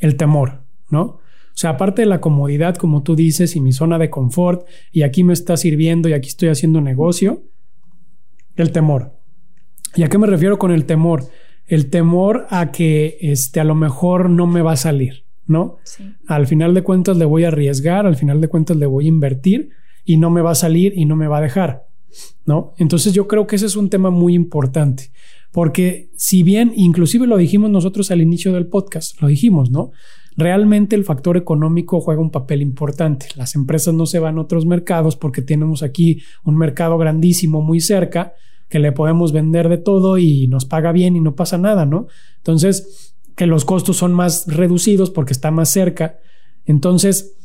el 0.00 0.16
temor, 0.16 0.64
¿no? 0.88 1.02
O 1.02 1.20
sea, 1.54 1.70
aparte 1.70 2.02
de 2.02 2.06
la 2.06 2.20
comodidad, 2.20 2.74
como 2.74 3.04
tú 3.04 3.14
dices, 3.14 3.54
y 3.54 3.60
mi 3.60 3.70
zona 3.70 3.96
de 3.96 4.10
confort, 4.10 4.66
y 4.90 5.02
aquí 5.02 5.22
me 5.22 5.34
está 5.34 5.56
sirviendo 5.56 6.08
y 6.08 6.14
aquí 6.14 6.30
estoy 6.30 6.48
haciendo 6.48 6.80
negocio, 6.80 7.44
el 8.56 8.72
temor. 8.72 9.12
¿Y 9.94 10.02
a 10.02 10.08
qué 10.08 10.18
me 10.18 10.26
refiero 10.26 10.58
con 10.58 10.72
el 10.72 10.84
temor? 10.84 11.28
El 11.68 11.90
temor 11.90 12.48
a 12.50 12.72
que 12.72 13.18
este, 13.20 13.60
a 13.60 13.64
lo 13.64 13.76
mejor 13.76 14.30
no 14.30 14.48
me 14.48 14.62
va 14.62 14.72
a 14.72 14.76
salir. 14.76 15.29
¿No? 15.50 15.78
Al 16.28 16.46
final 16.46 16.74
de 16.74 16.82
cuentas 16.82 17.16
le 17.16 17.24
voy 17.24 17.42
a 17.42 17.48
arriesgar, 17.48 18.06
al 18.06 18.14
final 18.14 18.40
de 18.40 18.46
cuentas 18.46 18.76
le 18.76 18.86
voy 18.86 19.06
a 19.06 19.08
invertir 19.08 19.70
y 20.04 20.16
no 20.16 20.30
me 20.30 20.42
va 20.42 20.52
a 20.52 20.54
salir 20.54 20.92
y 20.96 21.06
no 21.06 21.16
me 21.16 21.26
va 21.26 21.38
a 21.38 21.40
dejar, 21.40 21.88
¿no? 22.46 22.72
Entonces 22.78 23.12
yo 23.12 23.26
creo 23.26 23.48
que 23.48 23.56
ese 23.56 23.66
es 23.66 23.74
un 23.74 23.90
tema 23.90 24.10
muy 24.10 24.34
importante, 24.34 25.10
porque 25.50 26.08
si 26.14 26.44
bien, 26.44 26.72
inclusive 26.76 27.26
lo 27.26 27.36
dijimos 27.36 27.68
nosotros 27.68 28.12
al 28.12 28.22
inicio 28.22 28.52
del 28.52 28.68
podcast, 28.68 29.20
lo 29.20 29.26
dijimos, 29.26 29.72
¿no? 29.72 29.90
Realmente 30.36 30.94
el 30.94 31.04
factor 31.04 31.36
económico 31.36 32.00
juega 32.00 32.22
un 32.22 32.30
papel 32.30 32.62
importante. 32.62 33.26
Las 33.34 33.56
empresas 33.56 33.92
no 33.92 34.06
se 34.06 34.20
van 34.20 34.38
a 34.38 34.42
otros 34.42 34.64
mercados 34.64 35.16
porque 35.16 35.42
tenemos 35.42 35.82
aquí 35.82 36.22
un 36.44 36.56
mercado 36.56 36.96
grandísimo 36.96 37.60
muy 37.60 37.80
cerca 37.80 38.34
que 38.68 38.78
le 38.78 38.92
podemos 38.92 39.32
vender 39.32 39.68
de 39.68 39.78
todo 39.78 40.16
y 40.16 40.46
nos 40.46 40.64
paga 40.64 40.92
bien 40.92 41.16
y 41.16 41.20
no 41.20 41.34
pasa 41.34 41.58
nada, 41.58 41.86
¿no? 41.86 42.06
Entonces, 42.36 43.09
que 43.36 43.46
los 43.46 43.64
costos 43.64 43.96
son 43.96 44.12
más 44.12 44.46
reducidos 44.46 45.10
porque 45.10 45.32
está 45.32 45.50
más 45.50 45.68
cerca. 45.68 46.18
Entonces, 46.64 47.36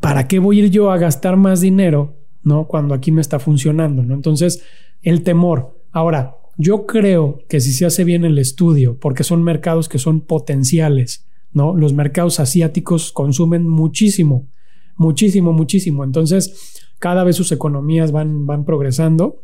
¿para 0.00 0.28
qué 0.28 0.38
voy 0.38 0.60
a 0.60 0.64
ir 0.64 0.70
yo 0.70 0.90
a 0.90 0.98
gastar 0.98 1.36
más 1.36 1.60
dinero, 1.60 2.16
no? 2.42 2.66
Cuando 2.66 2.94
aquí 2.94 3.12
me 3.12 3.20
está 3.20 3.38
funcionando, 3.38 4.02
¿no? 4.02 4.14
Entonces, 4.14 4.62
el 5.02 5.22
temor. 5.22 5.78
Ahora, 5.92 6.36
yo 6.56 6.86
creo 6.86 7.40
que 7.48 7.60
si 7.60 7.72
se 7.72 7.86
hace 7.86 8.04
bien 8.04 8.24
el 8.24 8.38
estudio, 8.38 8.98
porque 8.98 9.24
son 9.24 9.42
mercados 9.42 9.88
que 9.88 9.98
son 9.98 10.20
potenciales, 10.20 11.26
¿no? 11.52 11.74
Los 11.74 11.92
mercados 11.92 12.38
asiáticos 12.38 13.12
consumen 13.12 13.66
muchísimo, 13.66 14.48
muchísimo, 14.96 15.52
muchísimo. 15.52 16.04
Entonces, 16.04 16.82
cada 16.98 17.24
vez 17.24 17.36
sus 17.36 17.50
economías 17.52 18.12
van, 18.12 18.46
van 18.46 18.64
progresando 18.64 19.42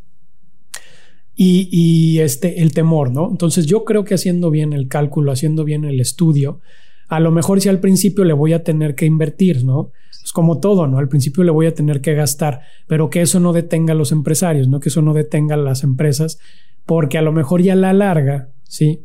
y, 1.39 2.19
este, 2.21 2.63
el 2.63 2.73
temor, 2.73 3.11
¿no? 3.13 3.29
Entonces 3.31 3.67
yo 3.67 3.85
creo 3.85 4.05
que 4.05 4.15
haciendo 4.15 4.51
bien 4.51 4.73
el 4.73 4.89
cálculo, 4.89 5.33
haciendo 5.33 5.65
bien 5.65 5.85
el 5.85 6.01
estudio, 6.01 6.61
a 7.09 7.21
lo 7.21 7.31
mejor 7.31 7.61
si 7.61 7.69
al 7.69 7.79
principio 7.79 8.25
le 8.25 8.33
voy 8.33 8.55
a 8.55 8.65
tener 8.65 8.95
que 8.95 9.05
invertir, 9.05 9.65
¿no? 9.65 9.93
Es 10.25 10.33
como 10.33 10.59
todo, 10.59 10.87
¿no? 10.87 10.99
Al 10.99 11.09
principio 11.09 11.45
le 11.45 11.53
voy 11.53 11.67
a 11.67 11.75
tener 11.75 12.01
que 12.01 12.15
gastar, 12.15 12.63
pero 12.87 13.11
que 13.11 13.21
eso 13.21 13.39
no 13.39 13.53
detenga 13.53 13.93
a 13.93 13.97
los 13.97 14.13
empresarios, 14.13 14.67
¿no? 14.67 14.81
Que 14.81 14.89
eso 14.89 15.03
no 15.03 15.13
detenga 15.13 15.55
a 15.55 15.59
las 15.59 15.85
empresas, 15.85 16.39
porque 16.87 17.19
a 17.19 17.23
lo 17.23 17.33
mejor 17.33 17.63
ya 17.63 17.75
a 17.75 17.77
la 17.77 17.93
larga, 17.93 18.49
¿sí? 18.65 19.03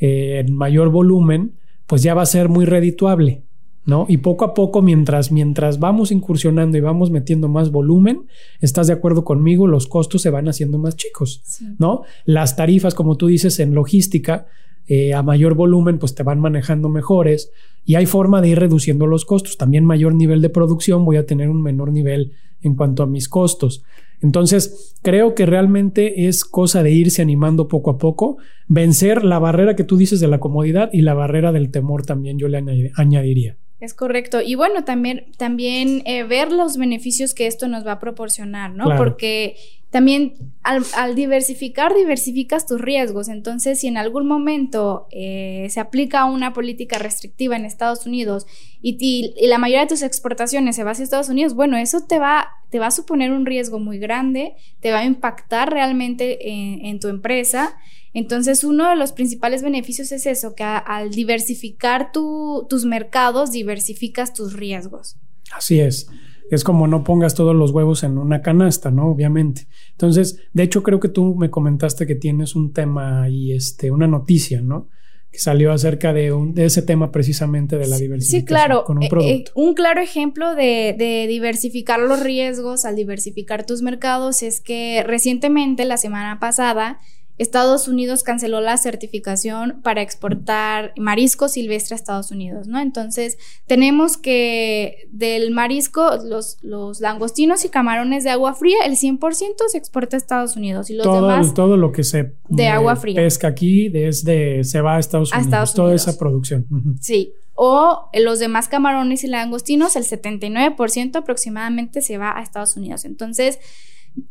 Eh, 0.00 0.42
en 0.44 0.54
mayor 0.54 0.90
volumen, 0.90 1.54
pues 1.86 2.02
ya 2.02 2.12
va 2.12 2.22
a 2.22 2.26
ser 2.26 2.48
muy 2.48 2.64
redituable, 2.64 3.44
¿no? 3.88 4.04
Y 4.06 4.18
poco 4.18 4.44
a 4.44 4.52
poco, 4.52 4.82
mientras, 4.82 5.32
mientras 5.32 5.78
vamos 5.78 6.12
incursionando 6.12 6.76
y 6.76 6.82
vamos 6.82 7.10
metiendo 7.10 7.48
más 7.48 7.70
volumen, 7.72 8.26
¿estás 8.60 8.86
de 8.86 8.92
acuerdo 8.92 9.24
conmigo? 9.24 9.66
Los 9.66 9.86
costos 9.86 10.20
se 10.20 10.28
van 10.28 10.46
haciendo 10.46 10.76
más 10.76 10.94
chicos, 10.94 11.42
¿no? 11.78 12.02
Las 12.26 12.54
tarifas, 12.54 12.94
como 12.94 13.16
tú 13.16 13.28
dices, 13.28 13.58
en 13.60 13.74
logística, 13.74 14.44
eh, 14.88 15.14
a 15.14 15.22
mayor 15.22 15.54
volumen, 15.54 15.98
pues 15.98 16.14
te 16.14 16.22
van 16.22 16.38
manejando 16.38 16.90
mejores 16.90 17.50
y 17.86 17.94
hay 17.94 18.04
forma 18.04 18.42
de 18.42 18.50
ir 18.50 18.58
reduciendo 18.58 19.06
los 19.06 19.24
costos. 19.24 19.56
También 19.56 19.86
mayor 19.86 20.14
nivel 20.14 20.42
de 20.42 20.50
producción, 20.50 21.06
voy 21.06 21.16
a 21.16 21.24
tener 21.24 21.48
un 21.48 21.62
menor 21.62 21.90
nivel 21.90 22.32
en 22.60 22.74
cuanto 22.74 23.02
a 23.02 23.06
mis 23.06 23.26
costos. 23.26 23.84
Entonces, 24.20 24.98
creo 25.00 25.34
que 25.34 25.46
realmente 25.46 26.28
es 26.28 26.44
cosa 26.44 26.82
de 26.82 26.90
irse 26.90 27.22
animando 27.22 27.68
poco 27.68 27.92
a 27.92 27.96
poco, 27.96 28.36
vencer 28.66 29.24
la 29.24 29.38
barrera 29.38 29.76
que 29.76 29.84
tú 29.84 29.96
dices 29.96 30.20
de 30.20 30.28
la 30.28 30.40
comodidad 30.40 30.90
y 30.92 31.00
la 31.00 31.14
barrera 31.14 31.52
del 31.52 31.70
temor 31.70 32.04
también 32.04 32.38
yo 32.38 32.48
le 32.48 32.90
añadiría. 32.96 33.56
Es 33.80 33.94
correcto. 33.94 34.40
Y 34.40 34.56
bueno, 34.56 34.82
también, 34.84 35.26
también 35.36 36.02
eh, 36.04 36.24
ver 36.24 36.50
los 36.50 36.76
beneficios 36.76 37.32
que 37.32 37.46
esto 37.46 37.68
nos 37.68 37.86
va 37.86 37.92
a 37.92 37.98
proporcionar, 38.00 38.72
¿no? 38.72 38.96
Porque 38.96 39.56
también 39.90 40.34
al, 40.64 41.14
diversificar, 41.14 41.94
diversificas 41.94 42.66
tus 42.66 42.80
riesgos. 42.80 43.28
Entonces, 43.28 43.80
si 43.80 43.86
en 43.86 43.96
algún 43.96 44.26
momento 44.26 45.06
eh, 45.12 45.68
se 45.70 45.78
aplica 45.78 46.24
una 46.24 46.52
política 46.52 46.98
restrictiva 46.98 47.56
en 47.56 47.64
Estados 47.64 48.04
Unidos 48.04 48.46
y, 48.82 49.32
la 49.46 49.58
mayoría 49.58 49.82
de 49.82 49.86
tus 49.86 50.02
exportaciones 50.02 50.74
se 50.74 50.82
va 50.82 50.90
hacia 50.90 51.04
Estados 51.04 51.28
Unidos, 51.28 51.54
bueno, 51.54 51.76
eso 51.76 52.00
te 52.00 52.18
va, 52.18 52.48
te 52.70 52.80
va 52.80 52.88
a 52.88 52.90
suponer 52.90 53.30
un 53.30 53.46
riesgo 53.46 53.78
muy 53.78 53.98
grande, 53.98 54.54
te 54.80 54.90
va 54.90 54.98
a 54.98 55.04
impactar 55.04 55.72
realmente 55.72 56.48
en 56.88 56.98
tu 56.98 57.08
empresa. 57.08 57.76
Entonces, 58.14 58.64
uno 58.64 58.88
de 58.88 58.96
los 58.96 59.12
principales 59.12 59.62
beneficios 59.62 60.12
es 60.12 60.26
eso, 60.26 60.54
que 60.54 60.64
al 60.64 61.10
diversificar 61.10 62.10
tus 62.12 62.84
mercados, 62.84 63.50
diversificas 63.50 64.32
tus 64.32 64.54
riesgos. 64.54 65.16
Así 65.52 65.80
es. 65.80 66.08
Es 66.50 66.64
como 66.64 66.86
no 66.86 67.04
pongas 67.04 67.34
todos 67.34 67.54
los 67.54 67.72
huevos 67.72 68.02
en 68.04 68.16
una 68.16 68.40
canasta, 68.40 68.90
¿no? 68.90 69.10
Obviamente. 69.10 69.68
Entonces, 69.92 70.40
de 70.52 70.62
hecho, 70.62 70.82
creo 70.82 70.98
que 70.98 71.08
tú 71.08 71.34
me 71.34 71.50
comentaste 71.50 72.06
que 72.06 72.14
tienes 72.14 72.56
un 72.56 72.72
tema 72.72 73.28
y 73.28 73.52
este, 73.52 73.90
una 73.90 74.06
noticia, 74.06 74.62
¿no? 74.62 74.88
que 75.30 75.38
salió 75.38 75.72
acerca 75.72 76.12
de, 76.14 76.32
ese 76.56 76.80
tema 76.82 77.12
precisamente 77.12 77.76
de 77.76 77.86
la 77.86 77.98
diversificación. 77.98 78.40
Sí, 78.40 78.46
claro. 78.46 78.84
Con 78.84 78.98
un, 78.98 79.04
eh, 79.04 79.08
eh, 79.20 79.44
un 79.54 79.74
claro 79.74 80.00
ejemplo 80.00 80.54
de, 80.54 80.94
de, 80.96 81.26
diversificar 81.28 82.00
los 82.00 82.20
riesgos 82.20 82.86
al 82.86 82.96
diversificar 82.96 83.66
tus 83.66 83.82
mercados 83.82 84.42
es 84.42 84.60
que 84.60 85.02
recientemente, 85.06 85.84
la 85.84 85.98
semana 85.98 86.40
pasada, 86.40 86.98
Estados 87.38 87.86
Unidos 87.86 88.24
canceló 88.24 88.60
la 88.60 88.76
certificación 88.76 89.80
para 89.82 90.02
exportar 90.02 90.92
marisco 90.96 91.48
silvestre 91.48 91.94
a 91.94 91.96
Estados 91.96 92.30
Unidos, 92.30 92.66
¿no? 92.66 92.80
Entonces, 92.80 93.38
tenemos 93.66 94.16
que 94.16 95.08
del 95.12 95.52
marisco, 95.52 96.18
los, 96.24 96.58
los 96.62 97.00
langostinos 97.00 97.64
y 97.64 97.68
camarones 97.68 98.24
de 98.24 98.30
agua 98.30 98.54
fría, 98.54 98.78
el 98.84 98.96
100% 98.96 99.54
se 99.68 99.78
exporta 99.78 100.16
a 100.16 100.18
Estados 100.18 100.56
Unidos 100.56 100.90
y 100.90 100.94
los 100.94 101.04
todo, 101.04 101.28
demás... 101.28 101.54
Todo 101.54 101.76
lo 101.76 101.92
que 101.92 102.02
se 102.02 102.34
de 102.48 102.68
agua 102.68 102.96
fría. 102.96 103.16
pesca 103.16 103.48
aquí 103.48 103.88
desde, 103.88 104.64
se 104.64 104.80
va 104.80 104.96
a 104.96 104.98
Estados 104.98 105.32
Unidos, 105.32 105.74
toda 105.74 105.94
esa 105.94 106.18
producción. 106.18 106.66
Sí, 107.00 107.34
o 107.54 108.08
los 108.14 108.38
demás 108.38 108.68
camarones 108.68 109.24
y 109.24 109.26
langostinos, 109.26 109.96
el 109.96 110.04
79% 110.04 111.16
aproximadamente 111.16 112.02
se 112.02 112.18
va 112.18 112.38
a 112.38 112.42
Estados 112.42 112.76
Unidos. 112.76 113.04
Entonces, 113.04 113.58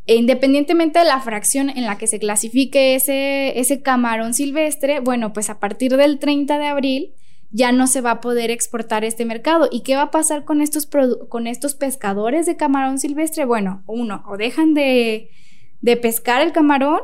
independientemente 0.06 1.00
de 1.00 1.06
la 1.06 1.20
fracción 1.20 1.70
en 1.70 1.86
la 1.86 1.98
que 1.98 2.08
se 2.08 2.20
clasifique 2.20 2.96
ese, 2.96 3.60
ese 3.60 3.82
camarón 3.82 4.34
silvestre, 4.34 5.00
bueno, 5.00 5.34
pues 5.34 5.50
a 5.50 5.60
partir 5.60 5.96
del 5.98 6.20
30 6.20 6.58
de 6.58 6.68
abril 6.68 7.14
ya 7.52 7.72
no 7.72 7.88
se 7.88 8.02
va 8.02 8.12
a 8.12 8.22
poder 8.22 8.52
exportar 8.52 9.04
este 9.04 9.26
mercado. 9.26 9.70
¿Y 9.72 9.82
qué 9.82 9.96
va 9.96 10.04
a 10.04 10.12
pasar 10.12 10.44
con 10.44 10.62
estos, 10.62 10.88
con 11.30 11.48
estos 11.48 11.76
pescadores 11.76 12.46
de 12.46 12.58
camarón 12.58 13.00
silvestre? 13.00 13.46
Bueno, 13.46 13.84
uno, 13.88 14.24
o 14.28 14.38
dejan 14.38 14.74
de, 14.74 15.30
de 15.82 15.98
pescar 15.98 16.42
el 16.42 16.52
camarón, 16.52 17.00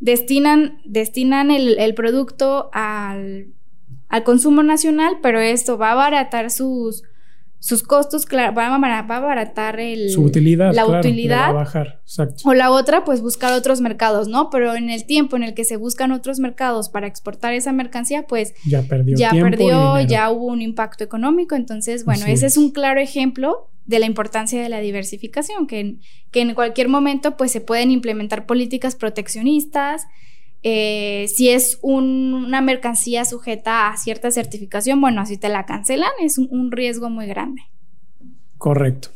destinan, 0.00 0.80
destinan 0.84 1.50
el, 1.50 1.78
el 1.78 1.94
producto 1.94 2.70
al, 2.72 3.48
al, 4.08 4.24
consumo 4.24 4.62
nacional, 4.62 5.18
pero 5.22 5.40
esto 5.40 5.78
va 5.78 5.88
a 5.88 5.92
abaratar 5.92 6.50
sus, 6.50 7.04
sus 7.60 7.82
costos, 7.82 8.24
claro, 8.24 8.54
va 8.54 8.66
a, 8.66 8.98
abaratar 9.16 9.80
el, 9.80 10.10
Su 10.10 10.22
utilidad, 10.22 10.72
la 10.72 10.86
utilidad. 10.86 11.46
Va 11.46 11.48
a 11.48 11.52
bajar, 11.52 12.00
exacto. 12.02 12.48
O 12.48 12.54
la 12.54 12.70
otra, 12.70 13.04
pues 13.04 13.20
buscar 13.20 13.52
otros 13.52 13.80
mercados, 13.80 14.28
¿no? 14.28 14.48
Pero 14.48 14.76
en 14.76 14.90
el 14.90 15.04
tiempo 15.06 15.36
en 15.36 15.42
el 15.42 15.54
que 15.54 15.64
se 15.64 15.76
buscan 15.76 16.12
otros 16.12 16.38
mercados 16.38 16.88
para 16.88 17.08
exportar 17.08 17.54
esa 17.54 17.72
mercancía, 17.72 18.22
pues 18.28 18.54
ya 18.64 18.82
perdió, 18.82 19.16
ya, 19.16 19.30
perdió 19.30 20.00
ya 20.00 20.30
hubo 20.30 20.46
un 20.46 20.62
impacto 20.62 21.02
económico. 21.02 21.56
Entonces, 21.56 22.04
bueno, 22.04 22.26
ese 22.26 22.46
es. 22.46 22.56
un 22.56 22.70
claro 22.70 23.00
ejemplo 23.00 23.68
de 23.86 23.98
la 23.98 24.06
importancia 24.06 24.62
de 24.62 24.68
la 24.68 24.80
diversificación, 24.80 25.66
que, 25.66 25.96
que 26.30 26.42
en 26.42 26.54
cualquier 26.54 26.88
momento, 26.88 27.36
pues 27.36 27.50
se 27.50 27.60
pueden 27.60 27.90
implementar 27.90 28.46
políticas 28.46 28.94
proteccionistas, 28.94 30.06
eh, 30.70 31.28
si 31.28 31.48
es 31.48 31.78
una 31.80 32.60
mercancía 32.60 33.24
sujeta 33.24 33.88
a 33.88 33.96
cierta 33.96 34.30
certificación, 34.30 35.00
bueno, 35.00 35.24
si 35.24 35.38
te 35.38 35.48
la 35.48 35.64
cancelan 35.64 36.10
es 36.20 36.36
un, 36.36 36.70
riesgo 36.70 37.08
muy 37.08 37.26
grande. 37.26 37.62
Correcto. 38.58 39.08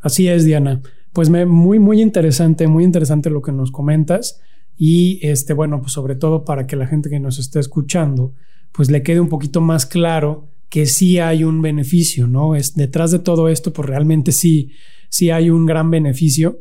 Así 0.00 0.26
es, 0.26 0.44
Diana. 0.44 0.82
Pues 1.12 1.30
muy, 1.30 1.78
muy 1.78 2.02
interesante, 2.02 2.66
muy 2.66 2.82
interesante 2.82 3.30
lo 3.30 3.40
que 3.40 3.52
nos 3.52 3.70
comentas. 3.70 4.40
Y 4.76 5.20
este, 5.22 5.52
bueno, 5.52 5.80
pues 5.80 5.92
sobre 5.92 6.16
todo 6.16 6.44
para 6.44 6.66
que 6.66 6.74
la 6.74 6.88
gente 6.88 7.08
que 7.08 7.20
nos 7.20 7.38
esté 7.38 7.60
escuchando, 7.60 8.34
pues 8.72 8.90
le 8.90 9.04
quede 9.04 9.20
un 9.20 9.28
poquito 9.28 9.60
más 9.60 9.86
claro 9.86 10.48
que 10.70 10.86
sí 10.86 11.20
hay 11.20 11.44
un 11.44 11.62
beneficio, 11.62 12.26
¿no? 12.26 12.56
Es 12.56 12.74
detrás 12.74 13.12
de 13.12 13.20
todo 13.20 13.48
esto, 13.48 13.72
pues 13.72 13.88
realmente 13.88 14.32
sí, 14.32 14.72
sí 15.08 15.30
hay 15.30 15.50
un 15.50 15.66
gran 15.66 15.88
beneficio. 15.88 16.58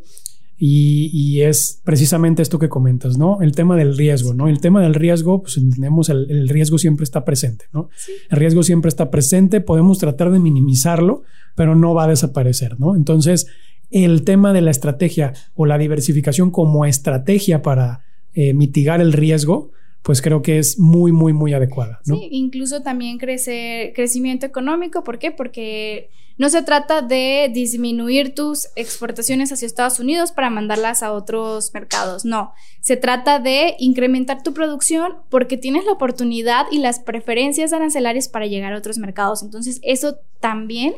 Y, 0.62 1.42
es 1.42 1.82
precisamente 1.86 2.42
esto 2.42 2.60
que 2.60 2.68
comentas, 2.68 3.18
¿no? 3.18 3.42
El 3.42 3.54
tema 3.54 3.78
del 3.78 3.98
riesgo, 3.98 4.34
¿no? 4.34 4.50
El 4.50 4.60
tema 4.60 4.82
del 4.82 4.94
riesgo, 4.94 5.42
pues 5.42 5.56
entendemos, 5.56 6.10
el, 6.10 6.30
el 6.30 6.50
riesgo 6.50 6.78
siempre 6.78 7.06
está 7.06 7.24
presente, 7.24 7.66
¿no? 7.72 7.90
El 8.30 8.38
riesgo 8.38 8.62
siempre 8.62 8.90
está 8.90 9.10
presente, 9.10 9.62
podemos 9.62 10.00
tratar 10.00 10.32
de 10.32 10.40
minimizarlo, 10.40 11.24
pero 11.56 11.76
no 11.76 11.94
va 11.94 12.04
a 12.04 12.08
desaparecer, 12.08 12.78
¿no? 12.78 12.98
Entonces, 12.98 13.48
el 13.90 14.24
tema 14.24 14.52
de 14.52 14.62
la 14.62 14.72
estrategia 14.72 15.34
o 15.56 15.66
la 15.66 15.78
diversificación 15.78 16.52
como 16.52 16.86
estrategia 16.86 17.62
para 17.62 18.04
eh, 18.34 18.54
mitigar 18.54 19.00
el 19.00 19.14
riesgo, 19.14 19.72
pues 20.04 20.22
creo 20.22 20.42
que 20.42 20.60
es 20.60 20.80
muy, 20.80 21.12
muy, 21.12 21.34
muy 21.34 21.54
adecuada. 21.54 22.00
¿no? 22.06 22.16
Sí, 22.16 22.30
incluso 22.32 22.82
también 22.82 23.18
crecer, 23.18 23.94
crecimiento 23.94 24.46
económico. 24.46 25.04
¿Por 25.04 25.20
qué? 25.20 25.32
Porque 25.32 26.10
no 26.40 26.50
se 26.50 26.64
trata 26.64 27.02
de 27.02 27.52
disminuir 27.54 28.34
tus 28.34 28.70
exportaciones 28.78 29.52
hacia 29.52 29.66
Estados 29.66 30.00
Unidos 30.00 30.32
para 30.32 30.50
mandarlas 30.50 31.04
a 31.04 31.12
otros 31.12 31.74
mercados. 31.74 32.24
No, 32.24 32.54
se 32.80 32.96
trata 32.96 33.40
de 33.40 33.76
incrementar 33.78 34.42
tu 34.42 34.54
producción 34.54 35.18
porque 35.30 35.58
tienes 35.58 35.84
la 35.84 35.92
oportunidad 35.92 36.66
y 36.72 36.78
las 36.80 37.02
preferencias 37.02 37.74
arancelarias 37.74 38.30
para 38.30 38.48
llegar 38.48 38.72
a 38.72 38.78
otros 38.78 39.00
mercados. 39.00 39.44
Entonces, 39.44 39.82
eso 39.84 40.20
también 40.40 40.94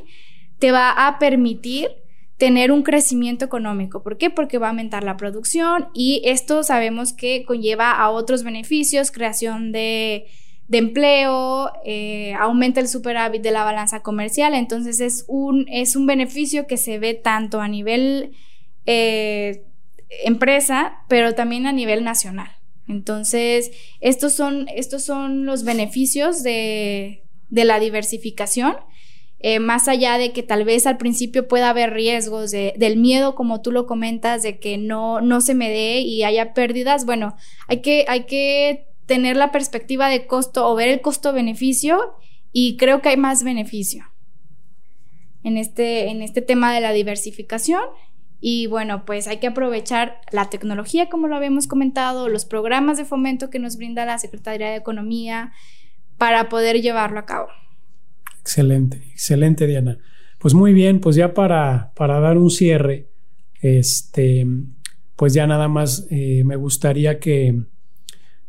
te 0.59 0.71
va 0.71 1.07
a 1.07 1.17
permitir 1.17 1.89
tener 2.41 2.71
un 2.71 2.81
crecimiento 2.81 3.45
económico. 3.45 4.01
¿Por 4.01 4.17
qué? 4.17 4.31
Porque 4.31 4.57
va 4.57 4.65
a 4.65 4.69
aumentar 4.71 5.03
la 5.03 5.15
producción 5.15 5.89
y 5.93 6.23
esto 6.25 6.63
sabemos 6.63 7.13
que 7.13 7.43
conlleva 7.45 7.91
a 7.91 8.09
otros 8.09 8.41
beneficios, 8.41 9.11
creación 9.11 9.71
de, 9.71 10.25
empleo, 10.71 11.71
eh, 11.85 12.33
aumenta 12.39 12.79
el 12.79 12.87
superávit 12.87 13.43
de 13.43 13.51
la 13.51 13.63
balanza 13.63 14.01
comercial, 14.01 14.55
entonces 14.55 15.01
es 15.01 15.23
un, 15.27 15.67
es 15.69 15.95
un 15.95 16.07
beneficio 16.07 16.65
que 16.65 16.77
se 16.77 16.97
ve 16.97 17.13
tanto 17.13 17.61
a 17.61 17.67
nivel 17.67 18.31
eh, 18.87 19.63
empresa, 20.25 21.03
pero 21.07 21.35
también 21.35 21.67
a 21.67 21.73
nivel 21.73 22.03
nacional. 22.03 22.49
Entonces, 22.87 23.69
estos 23.99 24.33
son, 24.33 24.67
estos 24.75 25.05
son 25.05 25.45
los 25.45 25.63
beneficios 25.63 26.41
de, 26.41 27.21
de 27.49 27.65
la 27.65 27.79
diversificación 27.79 28.77
eh, 29.43 29.59
más 29.59 29.87
allá 29.87 30.17
de 30.17 30.31
que 30.33 30.43
tal 30.43 30.63
vez 30.65 30.85
al 30.85 30.97
principio 30.97 31.47
pueda 31.47 31.69
haber 31.69 31.93
riesgos 31.93 32.51
del 32.51 32.97
miedo, 32.97 33.35
como 33.35 33.61
tú 33.61 33.71
lo 33.71 33.87
comentas, 33.87 34.43
de 34.43 34.59
que 34.59 34.77
no, 34.77 35.21
no 35.21 35.41
se 35.41 35.55
me 35.55 35.69
dé 35.69 35.99
y 36.01 36.23
haya 36.23 36.53
pérdidas, 36.53 37.05
bueno, 37.05 37.35
hay 37.67 37.81
que, 37.81 38.05
hay 38.07 38.25
que 38.25 38.87
tener 39.05 39.35
la 39.35 39.51
perspectiva 39.51 40.09
de 40.09 40.27
costo 40.27 40.69
o 40.69 40.75
ver 40.75 40.89
el 40.89 41.01
costo-beneficio 41.01 42.15
y 42.51 42.77
creo 42.77 43.01
que 43.01 43.09
hay 43.09 43.17
más 43.17 43.43
beneficio 43.43 44.05
en 45.43 45.57
este, 45.57 46.09
en 46.09 46.21
este 46.21 46.41
tema 46.41 46.73
de 46.73 46.81
la 46.81 46.93
diversificación. 46.93 47.81
Y 48.39 48.67
bueno, 48.67 49.05
pues 49.05 49.27
hay 49.27 49.37
que 49.37 49.47
aprovechar 49.47 50.19
la 50.31 50.49
tecnología, 50.49 51.09
como 51.09 51.27
lo 51.27 51.35
habíamos 51.35 51.67
comentado, 51.67 52.27
los 52.27 52.45
programas 52.45 52.97
de 52.97 53.05
fomento 53.05 53.49
que 53.49 53.59
nos 53.59 53.77
brinda 53.77 54.05
la 54.05 54.17
Secretaría 54.17 54.69
de 54.69 54.77
Economía 54.77 55.51
para 56.17 56.49
poder 56.49 56.81
llevarlo 56.81 57.19
a 57.19 57.25
cabo. 57.25 57.49
Excelente, 58.41 58.97
excelente 59.11 59.67
Diana. 59.67 59.97
Pues 60.39 60.53
muy 60.53 60.73
bien, 60.73 60.99
pues 60.99 61.15
ya 61.15 61.33
para, 61.33 61.91
para 61.95 62.19
dar 62.19 62.37
un 62.37 62.49
cierre, 62.49 63.07
este, 63.61 64.45
pues 65.15 65.33
ya 65.33 65.45
nada 65.45 65.67
más 65.67 66.07
eh, 66.09 66.43
me 66.43 66.55
gustaría 66.55 67.19
que, 67.19 67.63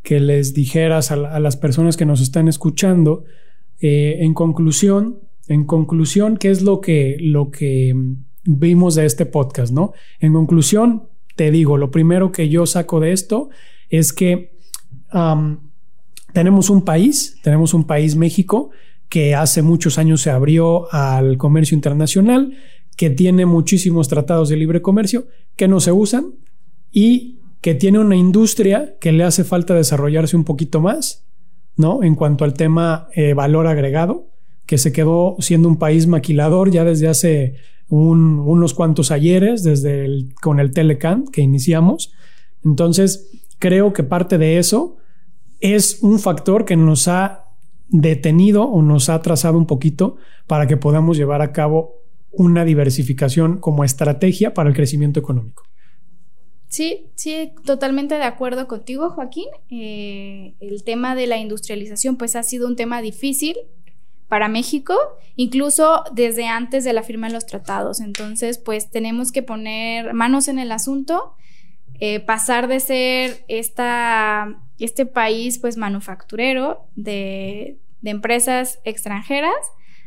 que 0.03 0.21
les 0.21 0.55
dijeras 0.55 1.13
a, 1.13 1.39
las 1.39 1.57
personas 1.57 1.99
que 1.99 2.07
nos 2.07 2.23
están 2.23 2.49
escuchando, 2.49 3.25
eh, 3.81 4.19
en 4.21 4.33
conclusión, 4.33 5.21
en 5.49 5.65
conclusión, 5.65 6.39
¿qué 6.39 6.51
es 6.51 6.63
lo 6.63 6.81
que, 6.81 7.19
lo 7.21 7.51
que 7.51 7.95
vimos 8.45 8.95
de 8.95 9.05
este 9.05 9.27
podcast, 9.27 9.73
no? 9.73 9.93
En 10.19 10.33
conclusión, 10.33 11.09
te 11.37 11.51
digo, 11.51 11.77
lo 11.77 11.91
primero 11.91 12.33
que 12.33 12.49
yo 12.49 12.65
saco 12.65 13.01
de 13.01 13.13
esto 13.13 13.51
es 13.91 14.15
que 14.15 14.53
tenemos 16.33 16.71
un 16.71 16.85
país, 16.85 17.39
tenemos 17.43 17.75
un 17.75 17.87
país 17.87 18.17
México 18.17 18.71
que 19.13 19.35
hace 19.35 19.61
muchos 19.61 19.99
años 19.99 20.23
se 20.23 20.31
abrió 20.31 20.91
al 20.91 21.37
comercio 21.37 21.75
internacional, 21.75 22.57
que 22.97 23.11
tiene 23.11 23.45
muchísimos 23.45 24.09
tratados 24.09 24.49
de 24.49 24.57
libre 24.57 24.81
comercio 24.81 25.27
que 25.55 25.69
no 25.69 25.81
se 25.81 25.93
usan 25.93 26.37
y 26.91 27.39
que 27.61 27.75
tiene 27.75 27.99
una 27.99 28.17
industria 28.17 28.97
que 29.03 29.13
le 29.13 29.25
hace 29.25 29.45
falta 29.45 29.75
desarrollarse 29.75 30.35
un 30.35 30.45
poquito 30.45 30.81
más, 30.81 31.27
¿no? 31.77 32.03
En 32.03 32.15
cuanto 32.15 32.47
al 32.47 32.55
tema 32.55 33.09
eh, 33.15 33.35
valor 33.35 33.67
agregado, 33.67 34.31
que 34.65 34.79
se 34.79 34.93
quedó 34.93 35.37
siendo 35.41 35.69
un 35.69 35.77
país 35.77 36.07
maquilador 36.07 36.71
ya 36.71 36.83
desde 36.83 37.09
hace 37.09 37.57
unos 37.91 38.73
cuantos 38.73 39.11
ayeres, 39.11 39.63
desde 39.63 40.07
el, 40.07 40.33
con 40.41 40.59
el 40.59 40.73
Telecan 40.73 41.27
que 41.27 41.43
iniciamos. 41.43 42.15
Entonces, 42.65 43.29
creo 43.59 43.93
que 43.93 44.05
parte 44.05 44.39
de 44.39 44.57
eso 44.57 44.97
es 45.61 45.99
un 46.01 46.19
factor 46.19 46.65
que 46.65 46.77
nos 46.77 47.09
ha 47.09 47.42
detenido 47.93 48.65
o 48.65 48.83
nos 48.83 49.09
ha 49.09 49.21
trazado 49.23 49.57
un 49.59 49.67
poquito 49.67 50.17
para 50.47 50.67
que 50.67 50.77
podamos 50.77 51.17
llevar 51.17 51.43
a 51.43 51.53
cabo 51.53 52.03
una 52.33 52.65
diversificación 52.65 53.59
como 53.59 53.85
estrategia 53.85 54.55
para 54.55 54.71
el 54.71 54.75
crecimiento 54.75 55.21
económico. 55.21 55.63
Sí, 56.69 57.11
sí, 57.17 57.53
totalmente 57.67 58.15
de 58.15 58.25
acuerdo 58.25 58.67
contigo, 58.67 59.11
Joaquín. 59.11 59.49
Eh, 59.71 60.55
el 60.61 60.83
tema 60.85 61.15
de 61.15 61.27
la 61.27 61.37
industrialización, 61.37 62.17
pues 62.17 62.35
ha 62.35 62.43
sido 62.43 62.67
un 62.67 62.77
tema 62.77 63.03
difícil 63.03 63.57
para 64.27 64.49
México, 64.49 64.95
incluso 65.37 66.03
desde 66.15 66.47
antes 66.47 66.85
de 66.85 66.95
la 66.95 67.03
firma 67.03 67.27
de 67.27 67.35
los 67.35 67.45
tratados. 67.45 68.01
Entonces, 68.01 68.57
pues 68.57 68.91
tenemos 68.91 69.33
que 69.33 69.43
poner 69.43 70.15
manos 70.15 70.49
en 70.49 70.59
el 70.59 70.73
asunto, 70.73 71.35
eh, 72.01 72.21
pasar 72.21 72.69
de 72.69 72.81
ser 72.81 73.45
esta, 73.49 74.57
este 74.79 75.07
país, 75.07 75.59
pues 75.59 75.77
manufacturero 75.77 76.87
de, 76.97 77.79
de 78.01 78.11
empresas 78.11 78.81
extranjeras 78.85 79.55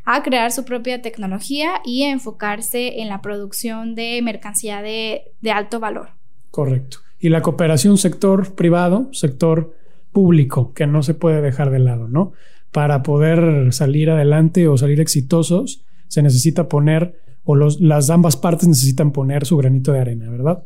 a 0.06 0.22
crear 0.22 0.52
su 0.52 0.66
propia 0.66 1.02
tecnología 1.02 1.82
y 1.84 2.04
enfocarse 2.04 3.02
en 3.02 3.10
la 3.10 3.22
producción 3.22 3.96
de 3.96 4.22
mercancía 4.22 4.82
de, 4.82 5.32
de 5.42 5.52
alto 5.52 5.80
valor. 5.80 6.10
Correcto. 6.52 7.00
Y 7.20 7.30
la 7.30 7.42
cooperación 7.42 7.98
sector 7.98 8.54
privado, 8.54 9.10
sector 9.14 9.76
público, 10.12 10.74
que 10.74 10.86
no 10.86 11.02
se 11.02 11.16
puede 11.16 11.42
dejar 11.42 11.72
de 11.72 11.80
lado, 11.80 12.08
¿no? 12.08 12.34
Para 12.72 13.04
poder 13.04 13.74
salir 13.74 14.12
adelante 14.12 14.68
o 14.68 14.78
salir 14.78 15.00
exitosos, 15.00 15.84
se 16.08 16.22
necesita 16.22 16.68
poner, 16.68 17.20
o 17.44 17.56
los, 17.56 17.82
las 17.82 18.10
ambas 18.10 18.38
partes 18.38 18.68
necesitan 18.68 19.12
poner 19.12 19.46
su 19.46 19.58
granito 19.58 19.92
de 19.92 20.00
arena, 20.00 20.30
¿verdad? 20.30 20.64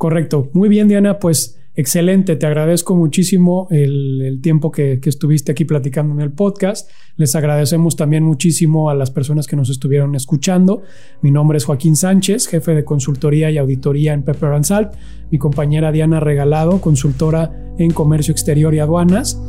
Correcto. 0.00 0.48
Muy 0.54 0.70
bien, 0.70 0.88
Diana, 0.88 1.18
pues 1.18 1.58
Excelente, 1.76 2.34
te 2.34 2.46
agradezco 2.46 2.96
muchísimo 2.96 3.68
el, 3.70 4.40
tiempo 4.42 4.72
que, 4.72 4.98
estuviste 5.04 5.52
aquí 5.52 5.64
platicando 5.64 6.14
en 6.14 6.20
el 6.20 6.32
podcast. 6.32 6.90
Les 7.16 7.36
agradecemos 7.36 7.96
también 7.96 8.24
muchísimo 8.24 8.90
a 8.90 8.94
las 8.94 9.10
personas 9.10 9.46
que 9.46 9.56
nos 9.56 9.70
estuvieron 9.70 10.14
escuchando. 10.16 10.82
Mi 11.22 11.30
nombre 11.30 11.58
es 11.58 11.64
Joaquín 11.64 11.96
Sánchez, 11.96 12.48
jefe 12.48 12.74
de 12.74 12.84
consultoría 12.84 13.50
y 13.50 13.58
auditoría 13.58 14.12
en 14.12 14.24
Pepper 14.24 14.52
and 14.52 14.64
Salt. 14.64 14.94
Mi 15.30 15.38
compañera 15.38 15.92
Diana 15.92 16.18
Regalado, 16.18 16.80
consultora 16.80 17.74
en 17.78 17.92
comercio 17.92 18.32
exterior 18.32 18.74
y 18.74 18.80
aduanas. 18.80 19.40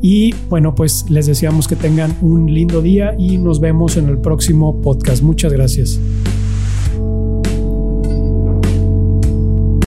Y 0.00 0.34
bueno, 0.48 0.74
pues 0.74 1.10
les 1.10 1.26
deseamos 1.26 1.66
que 1.66 1.76
tengan 1.76 2.16
un 2.20 2.52
lindo 2.54 2.82
día 2.82 3.16
y 3.18 3.36
nos 3.38 3.58
vemos 3.58 3.96
en 3.96 4.08
el 4.08 4.18
próximo 4.18 4.80
podcast. 4.80 5.22
Muchas 5.22 5.52
gracias. 5.52 6.00